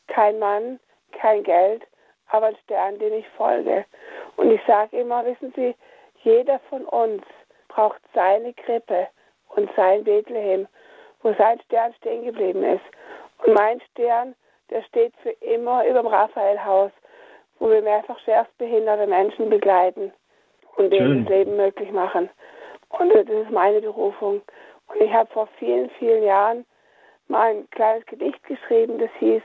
Kein 0.08 0.40
Mann, 0.40 0.80
kein 1.12 1.44
Geld, 1.44 1.84
aber 2.28 2.48
ein 2.48 2.58
Stern, 2.64 3.00
den 3.00 3.14
ich 3.14 3.28
folge. 3.30 3.86
Und 4.36 4.52
ich 4.52 4.62
sage 4.66 4.98
immer, 4.98 5.26
wissen 5.26 5.54
Sie, 5.56 5.76
jeder 6.24 6.60
von 6.70 6.86
uns 6.86 7.24
braucht 7.68 8.02
seine 8.14 8.54
Krippe 8.54 9.08
und 9.50 9.70
sein 9.76 10.04
Bethlehem, 10.04 10.68
wo 11.22 11.34
sein 11.34 11.60
Stern 11.62 11.94
stehen 11.96 12.24
geblieben 12.24 12.64
ist. 12.64 12.84
Und 13.46 13.54
mein 13.54 13.82
Stern, 13.92 14.36
der 14.70 14.84
steht 14.84 15.14
für 15.22 15.32
immer 15.42 15.86
über 15.86 16.02
dem 16.02 16.08
Raphaelhaus, 16.08 16.92
wo 17.60 17.70
wir 17.70 17.82
mehrfach 17.82 18.20
schwerstbehinderte 18.20 19.08
Menschen 19.08 19.50
begleiten 19.50 20.12
und 20.76 20.92
denen 20.92 21.26
das 21.26 21.34
Leben 21.34 21.56
möglich 21.56 21.92
machen. 21.92 22.30
Und 22.90 23.10
das 23.14 23.28
ist 23.28 23.52
meine 23.52 23.82
Berufung. 23.82 24.42
Und 24.88 25.02
ich 25.02 25.12
habe 25.12 25.32
vor 25.32 25.48
vielen, 25.60 25.90
vielen 25.92 26.24
Jahren 26.24 26.66
mal 27.28 27.52
ein 27.52 27.70
kleines 27.72 28.06
Gedicht 28.06 28.44
geschrieben, 28.44 29.00
das 29.00 29.10
hieß, 29.20 29.42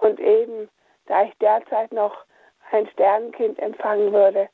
und 0.00 0.18
eben, 0.18 0.68
da 1.06 1.24
ich 1.24 1.36
derzeit 1.38 1.92
noch 1.92 2.24
ein 2.72 2.86
Sternenkind 2.88 3.58
empfangen 3.58 4.12
würde. 4.12 4.48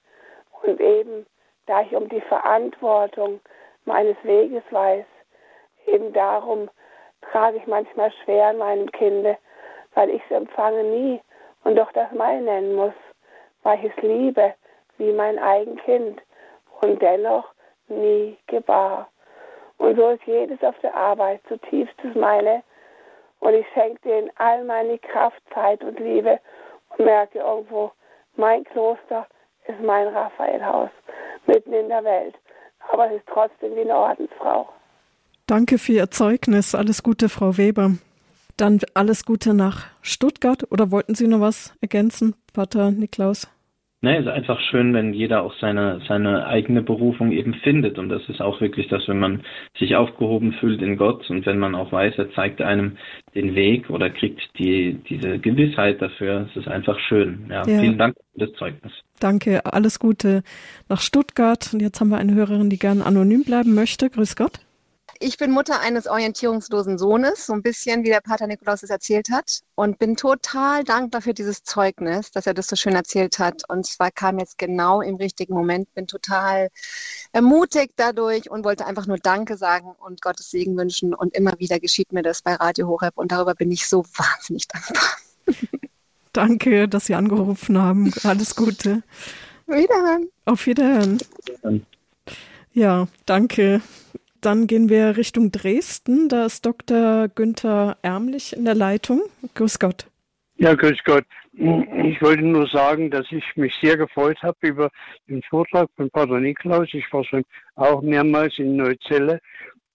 Und 0.62 0.81
eben, 0.81 1.27
da 1.66 1.83
ich 1.83 1.95
um 1.95 2.09
die 2.09 2.21
Verantwortung 2.23 3.41
meines 3.85 4.16
Weges 4.23 4.62
weiß, 4.71 5.07
eben 5.87 6.12
darum 6.12 6.69
trage 7.31 7.59
ich 7.59 7.66
manchmal 7.66 8.12
schwer 8.25 8.49
an 8.49 8.59
meinem 8.59 8.91
Kinde, 8.93 9.37
weil 9.95 10.11
ich 10.11 10.23
es 10.25 10.37
empfange 10.37 10.85
nie 10.85 11.21
und 11.64 11.77
doch 11.77 11.91
das 11.93 12.11
mein 12.12 12.45
nennen 12.45 12.75
muss, 12.75 12.95
weil 13.62 13.85
ich 13.85 13.93
es 13.97 14.03
liebe 14.03 14.55
wie 14.99 15.12
mein 15.12 15.39
eigen 15.39 15.77
Kind 15.77 16.21
und 16.81 17.01
dennoch 17.01 17.53
nie 17.89 18.37
gebar. 18.47 19.09
Und 19.79 19.97
so 19.97 20.11
ist 20.11 20.25
jedes 20.25 20.62
auf 20.62 20.79
der 20.81 20.95
Arbeit 20.95 21.41
zutiefstes 21.49 22.14
meine 22.14 22.62
und 23.41 23.55
ich 23.55 23.66
schenke 23.75 24.01
denen 24.03 24.31
all 24.37 24.64
meine 24.64 24.99
Kraft, 24.99 25.41
Zeit 25.55 25.83
und 25.85 25.99
Liebe 26.01 26.41
und 26.91 27.05
merke 27.05 27.39
irgendwo, 27.39 27.93
mein 28.39 28.64
Kloster 28.64 29.26
ist 29.66 29.80
mein 29.84 30.09
Raphaelhaus, 30.09 30.91
mitten 31.47 31.72
in 31.72 31.89
der 31.89 32.05
Welt. 32.05 32.34
Aber 32.91 33.11
es 33.11 33.16
ist 33.16 33.26
trotzdem 33.32 33.74
wie 33.76 33.82
eine 33.82 33.97
Ordensfrau. 33.97 34.68
Danke 35.47 35.78
für 35.78 35.93
Ihr 35.93 36.11
Zeugnis. 36.11 36.74
Alles 36.74 37.03
Gute, 37.03 37.28
Frau 37.28 37.59
Weber. 37.59 37.93
Dann 38.57 38.80
alles 38.95 39.24
Gute 39.24 39.55
nach 39.55 39.86
Stuttgart. 40.03 40.70
Oder 40.70 40.91
wollten 40.91 41.14
Sie 41.14 41.26
noch 41.26 41.41
was 41.41 41.74
ergänzen, 41.80 42.34
Pater 42.53 42.91
Niklaus? 42.91 43.49
Ne, 44.01 44.17
es 44.17 44.27
ist 44.27 44.31
einfach 44.31 44.61
schön, 44.61 44.95
wenn 44.95 45.13
jeder 45.13 45.43
auch 45.43 45.53
seine, 45.61 46.01
seine 46.07 46.47
eigene 46.47 46.83
Berufung 46.83 47.33
eben 47.33 47.55
findet. 47.55 47.99
Und 47.99 48.11
das 48.11 48.23
ist 48.29 48.41
auch 48.41 48.61
wirklich 48.61 48.87
das, 48.87 49.09
wenn 49.09 49.19
man 49.19 49.43
sich 49.77 49.97
aufgehoben 49.97 50.53
fühlt 50.53 50.81
in 50.83 50.97
Gott 50.97 51.29
und 51.29 51.45
wenn 51.47 51.59
man 51.59 51.75
auch 51.75 51.91
weiß, 51.91 52.15
er 52.17 52.31
zeigt 52.33 52.63
einem 52.63 52.97
den 53.35 53.57
Weg 53.57 53.91
oder 53.91 54.09
kriegt 54.09 54.41
die, 54.57 55.01
diese 55.09 55.41
Gewissheit 55.41 56.01
dafür. 56.01 56.47
Es 56.49 56.57
ist 56.57 56.69
einfach 56.69 56.97
schön. 57.09 57.47
Ja, 57.51 57.67
ja. 57.67 57.81
Vielen 57.81 57.99
Dank 57.99 58.15
für 58.35 58.47
das 58.47 58.57
Zeugnis. 58.57 58.93
Danke, 59.19 59.67
alles 59.67 59.99
Gute 59.99 60.45
nach 60.89 61.01
Stuttgart. 61.01 61.69
Und 61.73 61.81
jetzt 61.81 62.01
haben 62.01 62.11
wir 62.11 62.19
eine 62.19 62.35
Hörerin, 62.35 62.71
die 62.71 62.79
gern 62.79 63.03
anonym 63.03 63.43
bleiben 63.43 63.75
möchte. 63.75 64.11
Grüß 64.11 64.37
Gott. 64.37 64.61
Ich 65.21 65.37
bin 65.37 65.51
Mutter 65.51 65.81
eines 65.81 66.07
orientierungslosen 66.07 66.97
Sohnes, 66.97 67.47
so 67.47 67.53
ein 67.53 67.62
bisschen 67.62 68.05
wie 68.05 68.09
der 68.09 68.21
Pater 68.21 68.47
Nikolaus 68.47 68.85
es 68.85 68.91
erzählt 68.91 69.31
hat, 69.31 69.62
und 69.75 69.99
bin 69.99 70.16
total 70.16 70.85
dankbar 70.85 71.23
für 71.23 71.35
dieses 71.35 71.64
Zeugnis, 71.64 72.31
dass 72.31 72.47
er 72.47 72.55
das 72.55 72.69
so 72.69 72.77
schön 72.77 72.95
erzählt 72.95 73.41
hat. 73.41 73.69
Und 73.69 73.85
zwar 73.85 74.12
kam 74.12 74.39
jetzt 74.39 74.59
genau 74.59 75.01
im 75.01 75.16
richtigen 75.16 75.55
Moment, 75.55 75.93
bin 75.95 76.07
total 76.07 76.69
ermutigt 77.33 77.95
dadurch 77.97 78.49
und 78.49 78.64
wollte 78.64 78.87
einfach 78.87 79.07
nur 79.07 79.19
Danke 79.19 79.57
sagen 79.57 79.95
und 79.99 80.23
Gottes 80.23 80.51
Segen 80.51 80.77
wünschen. 80.77 81.14
Und 81.14 81.35
immer 81.35 81.55
wieder 81.59 81.81
geschieht 81.81 82.12
mir 82.12 82.23
das 82.23 82.43
bei 82.43 82.55
Radio 82.55 82.87
Horeb 82.87 83.16
und 83.16 83.33
darüber 83.33 83.55
bin 83.55 83.73
ich 83.73 83.89
so 83.89 84.05
wahnsinnig 84.05 84.69
dankbar. 84.69 85.03
Danke, 86.33 86.89
dass 86.89 87.07
Sie 87.07 87.16
angerufen 87.16 87.77
haben. 87.77 88.12
Alles 88.23 88.55
Gute. 88.55 89.03
Wiederhören. 89.66 90.29
Auf 90.45 90.66
Wiederhören. 90.66 91.19
Ja, 92.73 93.09
danke. 93.27 93.81
Dann 94.41 94.66
gehen 94.66 94.89
wir 94.89 95.16
Richtung 95.16 95.51
Dresden. 95.51 96.28
Da 96.28 96.47
ist 96.47 96.64
Dr. 96.64 97.28
Günther 97.28 97.97
Ärmlich 98.03 98.57
in 98.57 98.64
der 98.64 98.74
Leitung. 98.74 99.22
Grüß 99.55 99.78
Gott. 99.78 100.07
Ja, 100.57 100.74
grüß 100.74 100.99
Gott. 101.05 101.24
Ich 101.53 102.22
wollte 102.22 102.43
nur 102.43 102.68
sagen, 102.68 103.11
dass 103.11 103.26
ich 103.30 103.45
mich 103.57 103.74
sehr 103.80 103.97
gefreut 103.97 104.41
habe 104.43 104.57
über 104.62 104.91
den 105.28 105.43
Vortrag 105.43 105.89
von 105.97 106.11
Pater 106.11 106.39
Niklaus. 106.39 106.89
Ich 106.93 107.12
war 107.12 107.24
schon 107.24 107.45
auch 107.74 108.01
mehrmals 108.01 108.59
in 108.59 108.76
Neuzelle 108.76 109.41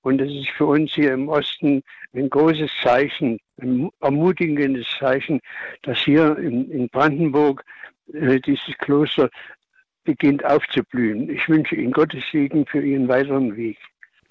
und 0.02 0.20
es 0.20 0.30
ist 0.30 0.50
für 0.58 0.66
uns 0.66 0.94
hier 0.94 1.14
im 1.14 1.30
Osten 1.30 1.82
ein 2.14 2.30
großes 2.30 2.70
Zeichen, 2.82 3.40
ein 3.62 3.90
ermutigendes 4.02 4.88
Zeichen, 5.00 5.40
dass 5.84 6.00
hier 6.00 6.38
in, 6.38 6.70
in 6.70 6.90
Brandenburg 6.90 7.64
äh, 8.14 8.40
dieses 8.42 8.78
Kloster 8.80 9.30
beginnt 10.04 10.44
aufzublühen. 10.44 11.30
Ich 11.30 11.48
wünsche 11.48 11.76
Ihnen 11.76 11.94
Gottes 11.94 12.24
Segen 12.32 12.66
für 12.66 12.82
Ihren 12.82 13.08
weiteren 13.08 13.56
Weg. 13.56 13.78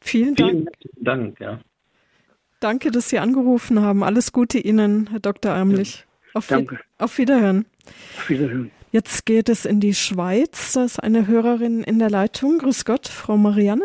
Vielen 0.03 0.35
Dank. 0.35 0.51
Vielen 0.51 1.05
Dank, 1.05 1.41
ja. 1.41 1.61
Danke, 2.61 2.91
dass 2.91 3.09
Sie 3.09 3.19
angerufen 3.19 3.81
haben. 3.81 4.05
Alles 4.05 4.33
Gute 4.33 4.59
Ihnen, 4.59 5.09
Herr 5.11 5.21
Dr. 5.21 5.53
Ärmlich. 5.53 6.07
Auf, 6.35 6.47
Danke. 6.47 6.79
auf 6.99 7.19
Wiederhören. 7.19 7.67
Auf 8.19 8.31
Wiederhören. 8.31 8.71
Jetzt 8.93 9.27
geht 9.27 9.49
es 9.49 9.65
in 9.65 9.81
die 9.81 9.95
Schweiz. 9.95 10.75
Da 10.75 10.85
ist 10.85 11.03
eine 11.03 11.27
Hörerin 11.27 11.83
in 11.83 11.99
der 11.99 12.11
Leitung. 12.11 12.59
Grüß 12.59 12.85
Gott, 12.85 13.09
Frau 13.09 13.37
Marianne. 13.37 13.85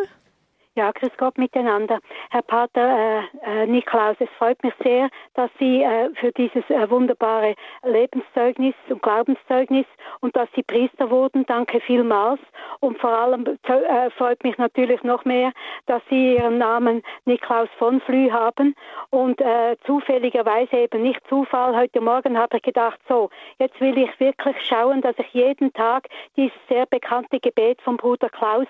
Ja, 0.78 0.92
grüß 0.92 1.10
Gott 1.18 1.40
miteinander. 1.40 1.98
Herr 2.30 2.44
Pater 2.44 3.24
äh, 3.44 3.64
äh, 3.64 3.66
Niklaus, 3.66 4.16
es 4.20 4.30
freut 4.38 4.62
mich 4.64 4.76
sehr, 4.84 5.10
dass 5.34 5.50
Sie 5.58 5.82
äh, 5.82 6.12
für 6.14 6.32
dieses 6.34 6.70
äh, 6.70 6.88
wunderbare 6.88 7.56
Lebenszeugnis 7.82 8.76
und 8.88 9.02
Glaubenszeugnis 9.02 9.88
und 10.20 10.36
dass 10.36 10.48
Sie 10.56 10.62
Priester 10.62 11.10
wurden. 11.10 11.48
Danke 11.48 11.80
vielmals. 11.80 12.40
Und 12.80 13.00
vor 13.00 13.10
allem 13.10 13.58
äh, 13.64 14.12
freut 14.12 14.44
mich 14.44 14.56
natürlich 14.60 15.02
noch 15.02 15.26
mehr, 15.26 15.52
dass 15.88 16.04
Sie 16.12 16.36
Ihren 16.36 16.60
Namen 16.60 17.02
Niklaus 17.26 17.70
von 17.80 18.00
Flü 18.02 18.30
haben 18.30 18.76
und 19.10 19.42
äh, 19.42 19.78
zufälligerweise 19.84 20.78
eben 20.78 21.02
nicht 21.02 21.22
Zufall. 21.28 21.76
Heute 21.76 22.02
Morgen 22.02 22.38
habe 22.38 22.58
ich 22.58 22.62
gedacht, 22.62 23.00
so, 23.10 23.32
jetzt 23.58 23.82
will 23.82 23.98
ich 23.98 24.20
wirklich 24.20 24.56
schauen, 24.62 25.02
dass 25.02 25.18
ich 25.18 25.34
jeden 25.34 25.74
Tag 25.74 26.08
dieses 26.36 26.54
sehr 26.70 26.86
bekannte 26.86 27.40
Gebet 27.40 27.82
vom 27.82 27.98
Bruder 27.98 28.30
Klaus 28.30 28.68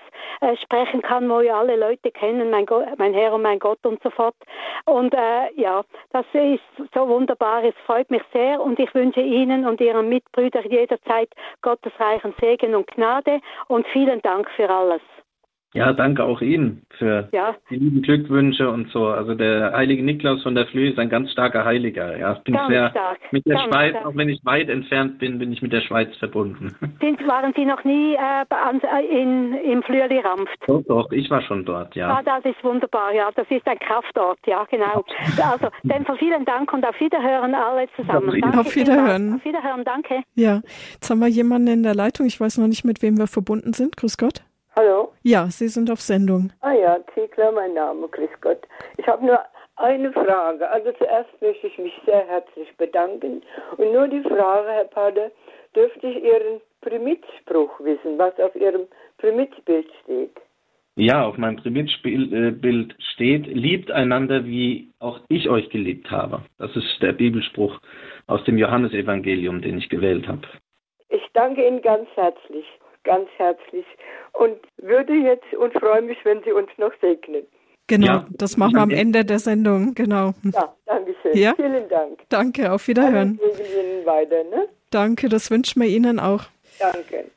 sprechen 0.62 1.02
kann, 1.02 1.28
wo 1.28 1.40
ja 1.40 1.58
alle 1.58 1.76
Leute 1.76 1.97
Leute 1.98 2.10
kennen, 2.12 2.50
mein, 2.50 2.66
Gott, 2.66 2.86
mein 2.98 3.14
Herr 3.14 3.32
und 3.32 3.42
mein 3.42 3.58
Gott 3.58 3.84
und 3.84 4.02
so 4.02 4.10
fort. 4.10 4.34
Und 4.84 5.14
äh, 5.14 5.52
ja, 5.56 5.82
das 6.12 6.24
ist 6.32 6.62
so 6.94 7.08
wunderbar, 7.08 7.64
es 7.64 7.74
freut 7.86 8.10
mich 8.10 8.22
sehr 8.32 8.60
und 8.60 8.78
ich 8.78 8.92
wünsche 8.94 9.20
Ihnen 9.20 9.66
und 9.66 9.80
Ihren 9.80 10.08
Mitbrüdern 10.08 10.64
jederzeit 10.70 11.28
Gottes 11.62 11.92
reichen 11.98 12.34
Segen 12.40 12.74
und 12.74 12.86
Gnade 12.88 13.40
und 13.68 13.86
vielen 13.88 14.22
Dank 14.22 14.48
für 14.50 14.70
alles. 14.70 15.02
Ja, 15.74 15.92
danke 15.92 16.24
auch 16.24 16.40
Ihnen 16.40 16.82
für 16.96 17.28
ja. 17.32 17.54
die 17.70 17.76
lieben 17.76 18.00
Glückwünsche 18.00 18.70
und 18.70 18.90
so. 18.90 19.06
Also 19.06 19.34
der 19.34 19.72
heilige 19.72 20.02
Niklaus 20.02 20.42
von 20.42 20.54
der 20.54 20.66
Flühe 20.66 20.90
ist 20.90 20.98
ein 20.98 21.10
ganz 21.10 21.30
starker 21.30 21.64
Heiliger. 21.64 22.16
Ja, 22.16 22.32
ich 22.32 22.38
bin 22.40 22.54
ganz 22.54 22.68
sehr 22.68 22.90
stark. 22.90 23.18
mit 23.32 23.46
der 23.46 23.56
ganz 23.56 23.68
Schweiz, 23.68 23.90
stark. 23.90 24.06
auch 24.06 24.16
wenn 24.16 24.28
ich 24.30 24.44
weit 24.44 24.70
entfernt 24.70 25.18
bin, 25.18 25.38
bin 25.38 25.52
ich 25.52 25.60
mit 25.60 25.72
der 25.72 25.82
Schweiz 25.82 26.08
verbunden. 26.16 26.74
Sind, 27.00 27.26
waren 27.28 27.52
Sie 27.54 27.66
noch 27.66 27.84
nie 27.84 28.14
äh, 28.14 29.20
in, 29.20 29.54
im 29.54 29.82
Flüeli 29.82 30.18
Rampft? 30.20 30.56
Doch, 30.66 30.82
doch, 30.88 31.12
ich 31.12 31.28
war 31.30 31.42
schon 31.42 31.66
dort, 31.66 31.94
ja. 31.94 32.16
Ah, 32.16 32.22
das 32.22 32.44
ist 32.46 32.64
wunderbar, 32.64 33.12
ja. 33.12 33.30
Das 33.36 33.46
ist 33.50 33.66
ein 33.68 33.78
Kraftort, 33.78 34.38
ja, 34.46 34.64
genau. 34.70 35.04
Also, 35.42 35.68
dann 35.84 36.06
vielen 36.18 36.46
Dank 36.46 36.72
und 36.72 36.84
auf 36.86 36.98
Wiederhören 36.98 37.54
alle 37.54 37.86
zusammen. 37.94 38.40
Danke 38.40 38.60
auf 38.60 38.74
Wiederhören. 38.74 39.34
Auf 39.34 39.44
Wiederhören, 39.44 39.84
danke. 39.84 40.22
Ja, 40.34 40.62
jetzt 40.92 41.10
haben 41.10 41.20
wir 41.20 41.28
jemanden 41.28 41.68
in 41.68 41.82
der 41.82 41.94
Leitung. 41.94 42.26
Ich 42.26 42.40
weiß 42.40 42.58
noch 42.58 42.68
nicht, 42.68 42.84
mit 42.84 43.02
wem 43.02 43.18
wir 43.18 43.26
verbunden 43.26 43.74
sind. 43.74 43.96
Grüß 43.96 44.16
Gott. 44.16 44.42
Hallo? 44.78 45.12
Ja, 45.24 45.46
Sie 45.46 45.66
sind 45.66 45.90
auf 45.90 46.00
Sendung. 46.00 46.52
Ah 46.60 46.72
ja, 46.72 46.98
Ziegler, 47.12 47.50
mein 47.50 47.74
Name, 47.74 48.06
grüß 48.06 48.30
Gott. 48.40 48.62
Ich 48.96 49.08
habe 49.08 49.26
nur 49.26 49.40
eine 49.74 50.12
Frage. 50.12 50.70
Also 50.70 50.92
zuerst 50.92 51.30
möchte 51.42 51.66
ich 51.66 51.76
mich 51.78 51.92
sehr 52.06 52.24
herzlich 52.28 52.68
bedanken. 52.76 53.42
Und 53.76 53.92
nur 53.92 54.06
die 54.06 54.22
Frage, 54.22 54.68
Herr 54.68 54.84
Pader, 54.84 55.32
dürfte 55.74 56.06
ich 56.06 56.22
Ihren 56.22 56.60
Primitspruch 56.82 57.80
wissen, 57.80 58.18
was 58.18 58.38
auf 58.38 58.54
Ihrem 58.54 58.82
Primitbild 59.16 59.88
steht? 60.04 60.36
Ja, 60.94 61.26
auf 61.26 61.36
meinem 61.38 61.56
Primitbild 61.56 62.94
steht, 63.14 63.48
liebt 63.48 63.90
einander, 63.90 64.44
wie 64.44 64.92
auch 65.00 65.18
ich 65.28 65.48
euch 65.48 65.68
geliebt 65.70 66.08
habe. 66.12 66.42
Das 66.58 66.70
ist 66.76 67.02
der 67.02 67.14
Bibelspruch 67.14 67.80
aus 68.28 68.44
dem 68.44 68.56
Johannesevangelium, 68.56 69.60
den 69.60 69.78
ich 69.78 69.88
gewählt 69.88 70.28
habe. 70.28 70.42
Ich 71.08 71.26
danke 71.32 71.66
Ihnen 71.66 71.82
ganz 71.82 72.08
herzlich 72.14 72.64
ganz 73.08 73.28
herzlich 73.38 73.86
und 74.34 74.58
würde 74.76 75.14
jetzt 75.14 75.52
und 75.54 75.72
freue 75.72 76.02
mich, 76.02 76.18
wenn 76.24 76.42
Sie 76.44 76.52
uns 76.52 76.68
noch 76.76 76.92
segnen. 77.00 77.44
Genau, 77.86 78.06
ja. 78.06 78.26
das 78.30 78.58
machen 78.58 78.74
wir 78.74 78.82
am 78.82 78.90
Ende 78.90 79.24
der 79.24 79.38
Sendung, 79.38 79.94
genau. 79.94 80.34
Ja, 80.52 80.74
danke 80.84 81.14
schön. 81.22 81.34
Ja? 81.34 81.54
Vielen 81.56 81.88
Dank. 81.88 82.20
Danke, 82.28 82.70
auf 82.70 82.86
Wiederhören. 82.86 83.40
Ihnen 83.40 84.04
weiter, 84.04 84.44
ne? 84.44 84.68
Danke, 84.90 85.30
das 85.30 85.50
wünschen 85.50 85.80
wir 85.80 85.88
Ihnen 85.88 86.20
auch. 86.20 86.44
Danke. 86.78 87.30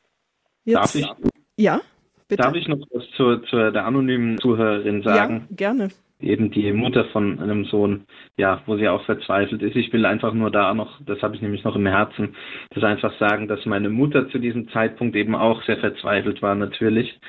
Jetzt, 0.65 0.75
Darf 0.75 0.95
ich? 0.95 1.07
Ja, 1.55 1.79
bitte. 2.27 2.43
Darf 2.43 2.55
ich 2.55 2.67
noch 2.67 2.79
was 2.91 3.03
zur, 3.15 3.41
zur 3.45 3.71
der 3.71 3.85
anonymen 3.85 4.37
Zuhörerin 4.39 5.03
sagen? 5.03 5.47
Ja, 5.51 5.55
gerne 5.55 5.89
eben 6.21 6.51
die 6.51 6.71
Mutter 6.73 7.05
von 7.05 7.39
einem 7.39 7.65
Sohn, 7.65 8.05
ja, 8.37 8.61
wo 8.65 8.77
sie 8.77 8.87
auch 8.87 9.03
verzweifelt 9.05 9.61
ist. 9.61 9.75
Ich 9.75 9.91
will 9.93 10.05
einfach 10.05 10.33
nur 10.33 10.51
da 10.51 10.73
noch, 10.73 10.99
das 11.05 11.21
habe 11.21 11.35
ich 11.35 11.41
nämlich 11.41 11.63
noch 11.63 11.75
im 11.75 11.87
Herzen, 11.87 12.35
das 12.73 12.83
einfach 12.83 13.17
sagen, 13.19 13.47
dass 13.47 13.65
meine 13.65 13.89
Mutter 13.89 14.29
zu 14.29 14.39
diesem 14.39 14.69
Zeitpunkt 14.69 15.15
eben 15.15 15.35
auch 15.35 15.61
sehr 15.63 15.77
verzweifelt 15.77 16.41
war 16.41 16.55
natürlich. 16.55 17.19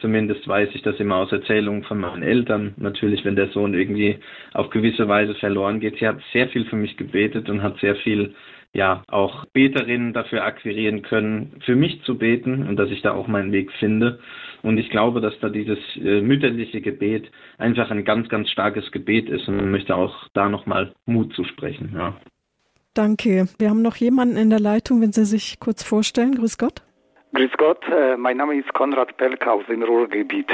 Zumindest 0.00 0.46
weiß 0.46 0.68
ich 0.74 0.82
das 0.82 1.00
immer 1.00 1.16
aus 1.16 1.32
Erzählungen 1.32 1.82
von 1.84 1.98
meinen 1.98 2.22
Eltern. 2.22 2.74
Natürlich, 2.76 3.24
wenn 3.24 3.36
der 3.36 3.48
Sohn 3.48 3.72
irgendwie 3.72 4.18
auf 4.52 4.68
gewisse 4.70 5.08
Weise 5.08 5.34
verloren 5.34 5.80
geht. 5.80 5.98
Sie 5.98 6.06
hat 6.06 6.18
sehr 6.32 6.48
viel 6.48 6.66
für 6.66 6.76
mich 6.76 6.96
gebetet 6.96 7.48
und 7.48 7.62
hat 7.62 7.78
sehr 7.78 7.96
viel 7.96 8.34
ja 8.76 9.02
auch 9.08 9.46
Beterinnen 9.46 10.12
dafür 10.12 10.44
akquirieren 10.44 11.02
können, 11.02 11.60
für 11.64 11.74
mich 11.74 12.02
zu 12.02 12.18
beten 12.18 12.68
und 12.68 12.76
dass 12.76 12.90
ich 12.90 13.02
da 13.02 13.12
auch 13.14 13.26
meinen 13.26 13.50
Weg 13.52 13.72
finde. 13.72 14.18
Und 14.62 14.78
ich 14.78 14.90
glaube, 14.90 15.20
dass 15.20 15.38
da 15.40 15.48
dieses 15.48 15.78
äh, 15.96 16.20
mütterliche 16.20 16.80
Gebet 16.80 17.30
einfach 17.58 17.90
ein 17.90 18.04
ganz, 18.04 18.28
ganz 18.28 18.50
starkes 18.50 18.90
Gebet 18.92 19.28
ist 19.28 19.48
und 19.48 19.56
man 19.56 19.70
möchte 19.70 19.96
auch 19.96 20.28
da 20.34 20.48
nochmal 20.48 20.92
Mut 21.06 21.32
zu 21.34 21.44
sprechen. 21.44 21.92
Ja. 21.94 22.14
Danke. 22.94 23.48
Wir 23.58 23.70
haben 23.70 23.82
noch 23.82 23.96
jemanden 23.96 24.36
in 24.36 24.50
der 24.50 24.60
Leitung, 24.60 25.00
wenn 25.00 25.12
Sie 25.12 25.24
sich 25.24 25.58
kurz 25.60 25.82
vorstellen. 25.82 26.34
Grüß 26.34 26.58
Gott. 26.58 26.82
Grüß 27.34 27.50
Gott, 27.58 27.84
äh, 27.90 28.16
mein 28.16 28.38
Name 28.38 28.56
ist 28.56 28.72
Konrad 28.72 29.16
Pelk 29.16 29.46
aus 29.46 29.64
dem 29.68 29.82
Ruhrgebiet. 29.82 30.50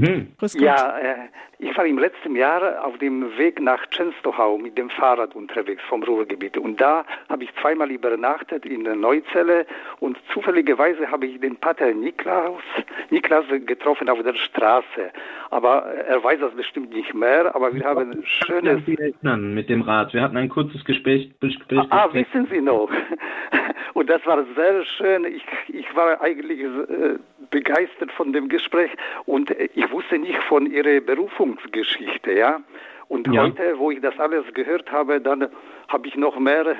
Mhm. 0.00 0.28
Ja, 0.54 0.98
äh, 0.98 1.14
ich 1.58 1.76
war 1.76 1.86
im 1.86 1.98
letzten 1.98 2.36
Jahr 2.36 2.84
auf 2.84 2.98
dem 2.98 3.36
Weg 3.38 3.60
nach 3.60 3.86
Częstochow 3.86 4.60
mit 4.60 4.76
dem 4.76 4.90
Fahrrad 4.90 5.34
unterwegs 5.34 5.82
vom 5.88 6.02
Ruhrgebiet 6.02 6.58
und 6.58 6.80
da 6.80 7.04
habe 7.30 7.44
ich 7.44 7.50
zweimal 7.60 7.90
übernachtet 7.90 8.66
in 8.66 8.84
der 8.84 8.94
Neuzelle 8.94 9.64
und 10.00 10.18
zufälligerweise 10.32 11.10
habe 11.10 11.26
ich 11.26 11.40
den 11.40 11.56
Pater 11.56 11.92
Niklaus, 11.94 12.62
Niklas 13.10 13.44
getroffen 13.64 14.08
auf 14.08 14.22
der 14.22 14.34
Straße. 14.34 15.10
Aber 15.50 15.84
er 15.84 16.22
weiß 16.22 16.40
das 16.40 16.54
bestimmt 16.54 16.92
nicht 16.92 17.14
mehr, 17.14 17.54
aber 17.54 17.72
wir 17.72 17.84
haben 17.84 18.12
ein 18.12 18.24
schönes... 18.24 18.82
Ich 18.86 18.98
erinnern 18.98 19.54
mit 19.54 19.70
dem 19.70 19.82
Rad. 19.82 20.12
Wir 20.12 20.22
hatten 20.22 20.36
ein 20.36 20.48
kurzes 20.48 20.84
Gespräch. 20.84 21.30
Gespräch 21.40 21.86
ah, 21.90 22.08
wissen 22.12 22.46
Sie 22.50 22.60
noch? 22.60 22.90
Und 23.94 24.10
das 24.10 24.24
war 24.26 24.44
sehr 24.54 24.84
schön. 24.84 25.24
Ich, 25.24 25.44
ich 25.68 25.96
war 25.96 26.20
eigentlich 26.20 26.60
äh, 26.60 27.18
begeistert 27.50 28.12
von 28.12 28.32
dem 28.32 28.48
Gespräch 28.48 28.90
und 29.24 29.50
ich 29.50 29.85
wusste 29.90 30.18
nicht 30.18 30.42
von 30.44 30.66
Ihrer 30.66 31.00
Berufungsgeschichte, 31.00 32.32
ja. 32.32 32.60
Und 33.08 33.32
ja. 33.32 33.44
heute, 33.44 33.78
wo 33.78 33.90
ich 33.90 34.00
das 34.00 34.18
alles 34.18 34.44
gehört 34.54 34.90
habe, 34.90 35.20
dann 35.20 35.48
habe 35.88 36.08
ich 36.08 36.16
noch 36.16 36.38
mehr, 36.38 36.76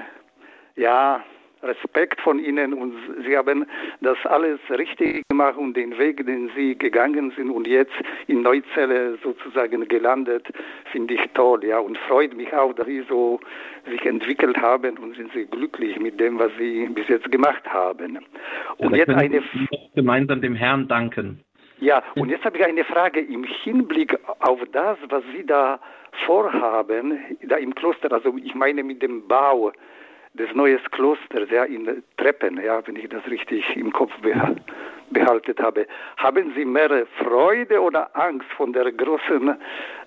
ja, 0.74 1.22
Respekt 1.62 2.20
von 2.20 2.38
Ihnen 2.38 2.74
und 2.74 2.94
Sie 3.24 3.36
haben 3.36 3.66
das 4.00 4.18
alles 4.24 4.60
richtig 4.70 5.22
gemacht 5.28 5.56
und 5.56 5.74
den 5.76 5.96
Weg, 5.98 6.24
den 6.26 6.50
Sie 6.54 6.76
gegangen 6.76 7.32
sind 7.36 7.50
und 7.50 7.66
jetzt 7.66 7.94
in 8.26 8.42
Neuzelle 8.42 9.18
sozusagen 9.22 9.86
gelandet, 9.88 10.46
finde 10.92 11.14
ich 11.14 11.20
toll, 11.34 11.64
ja, 11.64 11.78
und 11.78 11.96
freut 11.98 12.36
mich 12.36 12.52
auch, 12.52 12.72
dass 12.74 12.86
Sie 12.86 13.02
so 13.08 13.40
sich 13.88 14.04
entwickelt 14.04 14.56
haben 14.58 14.98
und 14.98 15.16
sind 15.16 15.32
Sie 15.32 15.46
glücklich 15.46 15.98
mit 15.98 16.20
dem, 16.20 16.38
was 16.38 16.50
Sie 16.58 16.86
bis 16.86 17.08
jetzt 17.08 17.30
gemacht 17.32 17.64
haben. 17.66 18.18
Und 18.78 18.92
ja, 18.92 18.98
jetzt 18.98 19.10
eine 19.10 19.42
gemeinsam 19.94 20.40
dem 20.40 20.54
Herrn 20.54 20.88
danken. 20.88 21.40
Ja, 21.78 22.02
und 22.14 22.30
jetzt 22.30 22.44
habe 22.44 22.56
ich 22.58 22.64
eine 22.64 22.84
Frage 22.84 23.20
im 23.20 23.44
Hinblick 23.44 24.18
auf 24.40 24.60
das, 24.72 24.98
was 25.08 25.22
Sie 25.34 25.44
da 25.44 25.78
vorhaben, 26.24 27.18
da 27.42 27.56
im 27.56 27.74
Kloster, 27.74 28.10
also 28.10 28.34
ich 28.42 28.54
meine 28.54 28.82
mit 28.82 29.02
dem 29.02 29.26
Bau 29.28 29.72
des 30.34 30.54
neuen 30.54 30.82
Klosters, 30.90 31.50
ja, 31.50 31.64
in 31.64 32.02
Treppen, 32.16 32.60
ja, 32.62 32.86
wenn 32.86 32.96
ich 32.96 33.08
das 33.08 33.26
richtig 33.28 33.76
im 33.76 33.92
Kopf 33.92 34.12
behalten 35.10 35.62
habe. 35.62 35.86
Haben 36.16 36.52
Sie 36.54 36.64
mehr 36.64 37.06
Freude 37.18 37.80
oder 37.80 38.14
Angst 38.16 38.50
von 38.56 38.72
der 38.72 38.90
großen 38.92 39.56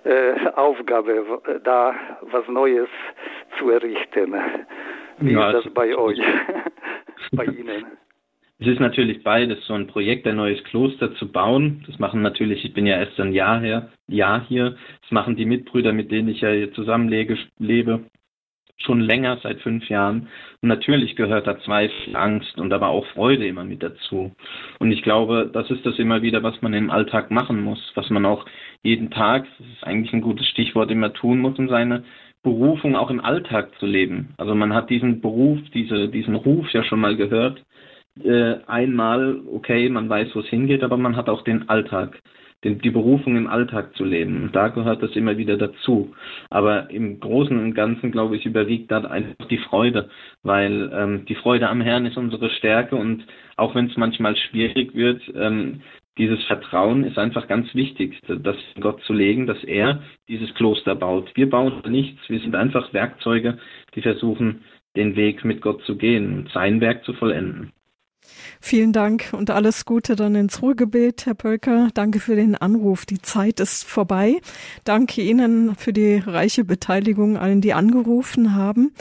äh, 0.03 0.33
Aufgabe, 0.55 1.41
da 1.63 1.95
was 2.21 2.47
Neues 2.47 2.89
zu 3.57 3.69
errichten? 3.69 4.35
Wie 5.19 5.33
ja, 5.33 5.49
ist 5.49 5.65
das 5.65 5.73
bei 5.73 5.95
euch, 5.95 6.21
bei 7.33 7.45
Ihnen? 7.45 7.85
Es 8.61 8.67
ist 8.67 8.81
natürlich 8.81 9.23
beides, 9.23 9.65
so 9.65 9.73
ein 9.73 9.87
Projekt, 9.87 10.27
ein 10.27 10.35
neues 10.35 10.61
Kloster 10.65 11.15
zu 11.15 11.31
bauen. 11.31 11.81
Das 11.87 11.97
machen 11.97 12.21
natürlich, 12.21 12.65
ich 12.65 12.73
bin 12.73 12.85
ja 12.85 12.97
erst 12.97 13.17
ein 13.17 13.31
Jahr 13.31 13.61
her, 13.61 13.89
Jahr 14.07 14.45
hier. 14.49 14.75
Das 15.01 15.11
machen 15.11 15.37
die 15.37 15.45
Mitbrüder, 15.45 15.93
mit 15.93 16.11
denen 16.11 16.27
ich 16.27 16.41
ja 16.41 16.51
hier 16.51 16.73
zusammenlebe, 16.73 17.37
lebe, 17.57 18.01
schon 18.75 18.99
länger, 18.99 19.39
seit 19.41 19.61
fünf 19.61 19.87
Jahren. 19.87 20.27
Und 20.61 20.67
natürlich 20.67 21.15
gehört 21.15 21.47
da 21.47 21.57
Zweifel, 21.61 22.17
Angst 22.17 22.59
und 22.59 22.73
aber 22.73 22.89
auch 22.89 23.05
Freude 23.13 23.47
immer 23.47 23.63
mit 23.63 23.81
dazu. 23.81 24.35
Und 24.79 24.91
ich 24.91 25.03
glaube, 25.03 25.49
das 25.53 25.71
ist 25.71 25.85
das 25.85 25.97
immer 25.97 26.21
wieder, 26.21 26.43
was 26.43 26.61
man 26.61 26.73
im 26.73 26.89
Alltag 26.89 27.31
machen 27.31 27.63
muss, 27.63 27.79
was 27.95 28.09
man 28.09 28.25
auch 28.25 28.45
jeden 28.83 29.09
Tag, 29.09 29.47
das 29.57 29.67
ist 29.67 29.83
eigentlich 29.85 30.11
ein 30.11 30.21
gutes 30.21 30.47
Stichwort, 30.47 30.91
immer 30.91 31.13
tun 31.13 31.39
muss, 31.39 31.57
um 31.57 31.69
seine 31.69 32.03
Berufung 32.43 32.97
auch 32.97 33.09
im 33.09 33.23
Alltag 33.23 33.71
zu 33.79 33.85
leben. 33.85 34.33
Also 34.35 34.53
man 34.53 34.73
hat 34.73 34.89
diesen 34.89 35.21
Beruf, 35.21 35.59
diese, 35.73 36.09
diesen 36.09 36.35
Ruf 36.35 36.69
ja 36.73 36.83
schon 36.83 36.99
mal 36.99 37.15
gehört 37.15 37.63
äh, 38.23 38.59
einmal, 38.67 39.41
okay, 39.51 39.89
man 39.89 40.09
weiß, 40.09 40.35
wo 40.35 40.39
es 40.39 40.47
hingeht, 40.47 40.83
aber 40.83 40.97
man 40.97 41.15
hat 41.15 41.29
auch 41.29 41.43
den 41.43 41.69
Alltag, 41.69 42.21
den, 42.63 42.79
die 42.79 42.89
Berufung 42.89 43.37
im 43.37 43.47
Alltag 43.47 43.95
zu 43.95 44.03
leben. 44.03 44.49
Da 44.53 44.67
gehört 44.69 45.01
das 45.01 45.15
immer 45.15 45.37
wieder 45.37 45.57
dazu. 45.57 46.13
Aber 46.49 46.89
im 46.89 47.19
Großen 47.19 47.57
und 47.57 47.73
Ganzen, 47.73 48.11
glaube 48.11 48.35
ich, 48.35 48.45
überwiegt 48.45 48.91
da 48.91 48.99
einfach 49.01 49.47
die 49.47 49.57
Freude, 49.57 50.09
weil 50.43 50.91
ähm, 50.93 51.25
die 51.25 51.35
Freude 51.35 51.69
am 51.69 51.81
Herrn 51.81 52.05
ist 52.05 52.17
unsere 52.17 52.49
Stärke 52.49 52.95
und 52.95 53.25
auch 53.55 53.75
wenn 53.75 53.87
es 53.87 53.97
manchmal 53.97 54.35
schwierig 54.35 54.95
wird, 54.95 55.21
ähm, 55.35 55.81
dieses 56.19 56.43
Vertrauen 56.45 57.05
ist 57.05 57.17
einfach 57.17 57.47
ganz 57.47 57.73
wichtig, 57.73 58.19
das 58.27 58.57
Gott 58.81 59.01
zu 59.03 59.13
legen, 59.13 59.47
dass 59.47 59.63
er 59.63 60.03
dieses 60.27 60.53
Kloster 60.55 60.93
baut. 60.93 61.31
Wir 61.35 61.49
bauen 61.49 61.81
nichts, 61.87 62.19
wir 62.27 62.39
sind 62.41 62.55
einfach 62.55 62.93
Werkzeuge, 62.93 63.57
die 63.95 64.01
versuchen, 64.01 64.61
den 64.97 65.15
Weg 65.15 65.45
mit 65.45 65.61
Gott 65.61 65.81
zu 65.83 65.95
gehen 65.95 66.39
und 66.39 66.49
sein 66.51 66.81
Werk 66.81 67.05
zu 67.05 67.13
vollenden. 67.13 67.71
Vielen 68.61 68.93
Dank 68.93 69.29
und 69.31 69.49
alles 69.49 69.85
Gute 69.85 70.15
dann 70.15 70.35
ins 70.35 70.61
Ruhrgebet, 70.61 71.25
Herr 71.25 71.33
Pölker. 71.33 71.89
Danke 71.93 72.19
für 72.19 72.35
den 72.35 72.55
Anruf. 72.55 73.05
Die 73.05 73.21
Zeit 73.21 73.59
ist 73.59 73.83
vorbei. 73.83 74.39
Danke 74.83 75.21
Ihnen 75.21 75.75
für 75.75 75.93
die 75.93 76.15
reiche 76.15 76.63
Beteiligung 76.63 77.37
allen, 77.37 77.61
die 77.61 77.73
angerufen 77.73 78.55
haben. 78.55 78.91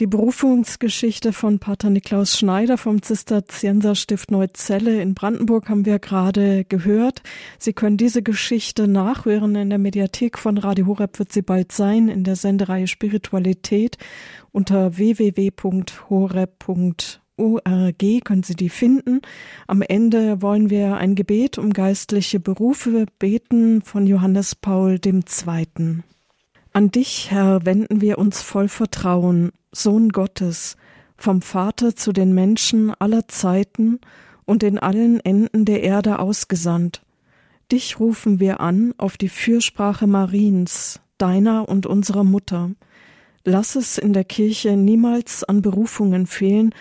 Die 0.00 0.08
Berufungsgeschichte 0.08 1.32
von 1.32 1.60
Pater 1.60 1.88
Niklaus 1.88 2.36
Schneider 2.36 2.78
vom 2.78 3.00
Zisterzienserstift 3.00 4.32
Neuzelle 4.32 5.00
in 5.00 5.14
Brandenburg 5.14 5.68
haben 5.68 5.86
wir 5.86 6.00
gerade 6.00 6.64
gehört. 6.64 7.22
Sie 7.60 7.74
können 7.74 7.96
diese 7.96 8.20
Geschichte 8.20 8.88
nachhören 8.88 9.54
in 9.54 9.70
der 9.70 9.78
Mediathek 9.78 10.36
von 10.36 10.58
Radio 10.58 10.88
Horeb 10.88 11.20
wird 11.20 11.30
sie 11.30 11.42
bald 11.42 11.70
sein, 11.70 12.08
in 12.08 12.24
der 12.24 12.34
Sendereihe 12.34 12.88
Spiritualität 12.88 13.96
unter 14.50 14.96
www.horeb.org 14.96 17.23
ORG 17.36 18.20
können 18.24 18.42
Sie 18.42 18.54
die 18.54 18.68
finden. 18.68 19.20
Am 19.66 19.82
Ende 19.82 20.40
wollen 20.40 20.70
wir 20.70 20.96
ein 20.96 21.14
Gebet 21.14 21.58
um 21.58 21.72
geistliche 21.72 22.40
Berufe 22.40 23.06
beten 23.18 23.82
von 23.82 24.06
Johannes 24.06 24.54
Paul 24.54 25.00
II. 25.04 26.02
An 26.72 26.90
dich, 26.90 27.30
Herr, 27.30 27.64
wenden 27.64 28.00
wir 28.00 28.18
uns 28.18 28.42
voll 28.42 28.68
Vertrauen, 28.68 29.52
Sohn 29.72 30.10
Gottes, 30.10 30.76
vom 31.16 31.42
Vater 31.42 31.96
zu 31.96 32.12
den 32.12 32.34
Menschen 32.34 32.92
aller 32.98 33.28
Zeiten 33.28 34.00
und 34.44 34.62
in 34.62 34.78
allen 34.78 35.20
Enden 35.20 35.64
der 35.64 35.82
Erde 35.82 36.18
ausgesandt. 36.18 37.02
Dich 37.72 37.98
rufen 37.98 38.40
wir 38.40 38.60
an 38.60 38.92
auf 38.98 39.16
die 39.16 39.28
Fürsprache 39.28 40.06
Mariens, 40.06 41.00
deiner 41.18 41.68
und 41.68 41.86
unserer 41.86 42.24
Mutter. 42.24 42.72
Lass 43.44 43.76
es 43.76 43.98
in 43.98 44.12
der 44.12 44.24
Kirche 44.24 44.76
niemals 44.76 45.44
an 45.44 45.62
Berufungen 45.62 46.26
fehlen, 46.26 46.74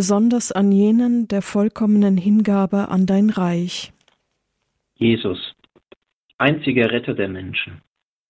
besonders 0.00 0.50
an 0.50 0.72
jenen 0.72 1.28
der 1.28 1.42
vollkommenen 1.42 2.16
Hingabe 2.16 2.88
an 2.88 3.04
dein 3.04 3.28
Reich. 3.28 3.92
Jesus, 4.94 5.54
einziger 6.38 6.90
Retter 6.90 7.12
der 7.12 7.28
Menschen, 7.28 7.82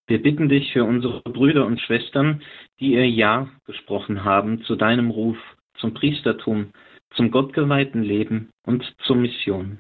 wir 0.09 0.21
bitten 0.21 0.49
dich 0.49 0.73
für 0.73 0.83
unsere 0.83 1.23
Brüder 1.23 1.65
und 1.67 1.81
Schwestern, 1.81 2.43
die 2.81 2.95
ihr 2.95 3.09
Ja 3.09 3.49
gesprochen 3.67 4.25
haben 4.25 4.65
zu 4.65 4.75
deinem 4.75 5.11
Ruf, 5.11 5.37
zum 5.77 5.95
Priestertum, 5.95 6.73
zum 7.15 7.31
gottgeweihten 7.31 8.03
Leben 8.03 8.49
und 8.67 8.83
zur 9.07 9.15
Mission. 9.15 9.79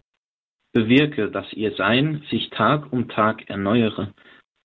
Bewirke, 0.72 1.28
dass 1.28 1.52
ihr 1.52 1.72
Sein 1.72 2.22
sich 2.30 2.50
Tag 2.50 2.92
um 2.92 3.08
Tag 3.08 3.50
erneuere 3.50 4.14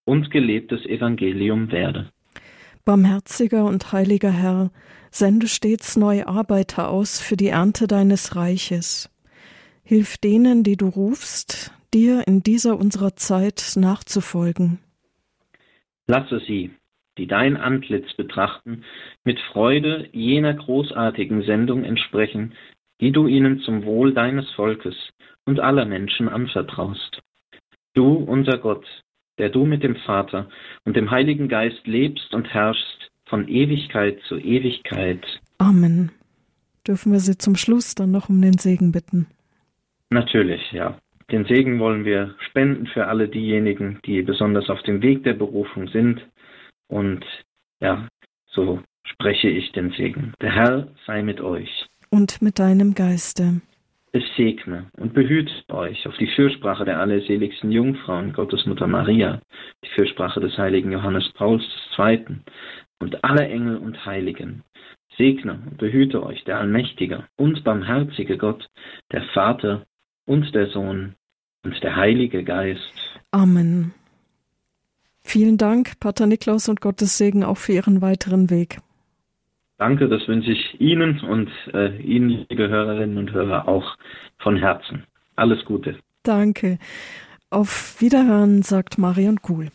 und 0.06 0.30
gelebtes 0.30 0.86
Evangelium 0.86 1.72
werde. 1.72 2.12
Barmherziger 2.86 3.66
und 3.66 3.92
heiliger 3.92 4.32
Herr, 4.32 4.72
Sende 5.18 5.48
stets 5.48 5.96
neue 5.96 6.28
Arbeiter 6.28 6.90
aus 6.90 7.22
für 7.22 7.38
die 7.38 7.48
Ernte 7.48 7.88
deines 7.88 8.36
Reiches. 8.36 9.10
Hilf 9.86 10.18
denen, 10.18 10.64
die 10.64 10.76
du 10.76 10.90
rufst, 10.90 11.72
dir 11.94 12.28
in 12.28 12.44
dieser 12.44 12.78
unserer 12.78 13.16
Zeit 13.16 13.76
nachzufolgen. 13.78 14.80
Lasse 16.08 16.42
sie, 16.46 16.72
die 17.18 17.28
dein 17.28 17.56
Antlitz 17.56 18.14
betrachten, 18.16 18.84
mit 19.24 19.40
Freude 19.54 20.10
jener 20.12 20.54
großartigen 20.54 21.44
Sendung 21.44 21.86
entsprechen, 21.86 22.54
die 23.00 23.14
du 23.14 23.28
ihnen 23.28 23.62
zum 23.62 23.86
Wohl 23.86 24.14
deines 24.14 24.52
Volkes 24.52 24.96
und 25.46 25.62
aller 25.62 25.86
Menschen 25.86 26.28
anvertraust. 26.28 27.22
Du, 27.94 28.16
unser 28.16 28.58
Gott, 28.58 28.86
der 29.38 29.50
du 29.50 29.66
mit 29.66 29.84
dem 29.84 29.96
Vater 29.98 30.50
und 30.86 30.96
dem 30.96 31.12
Heiligen 31.12 31.48
Geist 31.48 31.86
lebst 31.86 32.34
und 32.34 32.54
herrschst, 32.54 33.12
von 33.28 33.48
Ewigkeit 33.48 34.20
zu 34.28 34.38
Ewigkeit. 34.38 35.26
Amen. 35.58 36.12
Dürfen 36.88 37.12
wir 37.12 37.20
Sie 37.20 37.38
zum 37.38 37.56
Schluss 37.56 37.96
dann 37.96 38.12
noch 38.12 38.30
um 38.30 38.42
den 38.42 38.58
Segen 38.58 38.92
bitten? 38.92 39.28
Natürlich, 40.12 40.72
ja. 40.72 41.00
Den 41.32 41.46
Segen 41.46 41.80
wollen 41.80 42.06
wir 42.06 42.36
spenden 42.48 42.86
für 42.86 43.08
alle 43.08 43.28
diejenigen, 43.28 44.00
die 44.06 44.22
besonders 44.22 44.70
auf 44.70 44.82
dem 44.84 45.02
Weg 45.02 45.24
der 45.24 45.34
Berufung 45.34 45.88
sind. 45.88 46.22
Und 46.88 47.26
ja, 47.80 48.08
so 48.46 48.80
spreche 49.04 49.50
ich 49.50 49.72
den 49.72 49.92
Segen. 49.92 50.34
Der 50.40 50.52
Herr 50.52 50.88
sei 51.08 51.24
mit 51.24 51.42
euch. 51.42 51.88
Und 52.12 52.44
mit 52.44 52.60
deinem 52.60 52.94
Geiste. 52.94 53.62
Es 54.16 54.24
segne 54.38 54.86
und 54.96 55.14
behüte 55.14 55.52
euch 55.68 56.08
auf 56.08 56.16
die 56.16 56.32
Fürsprache 56.38 56.86
der 56.86 57.02
allerseligsten 57.02 57.70
Jungfrauen, 57.70 58.32
Gottesmutter 58.32 58.88
Maria, 58.88 59.42
die 59.84 59.90
Fürsprache 59.90 60.40
des 60.40 60.58
heiligen 60.58 60.94
Johannes 60.94 61.30
Pauls 61.34 61.64
II., 61.98 62.38
und 63.00 63.22
alle 63.26 63.46
Engel 63.46 63.76
und 63.76 64.06
Heiligen. 64.06 64.64
Segne 65.18 65.60
und 65.66 65.78
behüte 65.78 66.24
euch 66.24 66.46
der 66.46 66.60
allmächtige 66.60 67.26
und 67.36 67.66
barmherzige 67.66 68.38
Gott, 68.38 68.70
der 69.12 69.24
Vater 69.34 69.86
und 70.26 70.56
der 70.56 70.68
Sohn 70.68 71.16
und 71.66 71.84
der 71.84 71.98
Heilige 71.98 72.46
Geist. 72.46 73.20
Amen. 73.32 73.94
Vielen 75.24 75.58
Dank, 75.58 76.00
Pater 76.00 76.26
Niklaus, 76.26 76.70
und 76.70 76.80
Gottes 76.80 77.18
Segen 77.18 77.44
auch 77.44 77.58
für 77.58 77.74
Ihren 77.74 78.02
weiteren 78.02 78.50
Weg. 78.50 78.78
Danke, 79.78 80.08
das 80.08 80.28
wünsche 80.28 80.52
ich 80.52 80.80
Ihnen 80.80 81.20
und 81.20 81.50
äh, 81.74 81.98
Ihnen, 82.02 82.46
liebe 82.50 82.70
Hörerinnen 82.70 83.18
und 83.18 83.32
Hörer, 83.34 83.68
auch 83.68 83.98
von 84.40 84.56
Herzen. 84.56 85.04
Alles 85.36 85.66
Gute. 85.66 85.98
Danke. 86.24 86.80
Auf 87.50 88.00
Wiederhören, 88.00 88.62
sagt 88.64 88.98
Marion 88.98 89.42
Kuhl. 89.42 89.70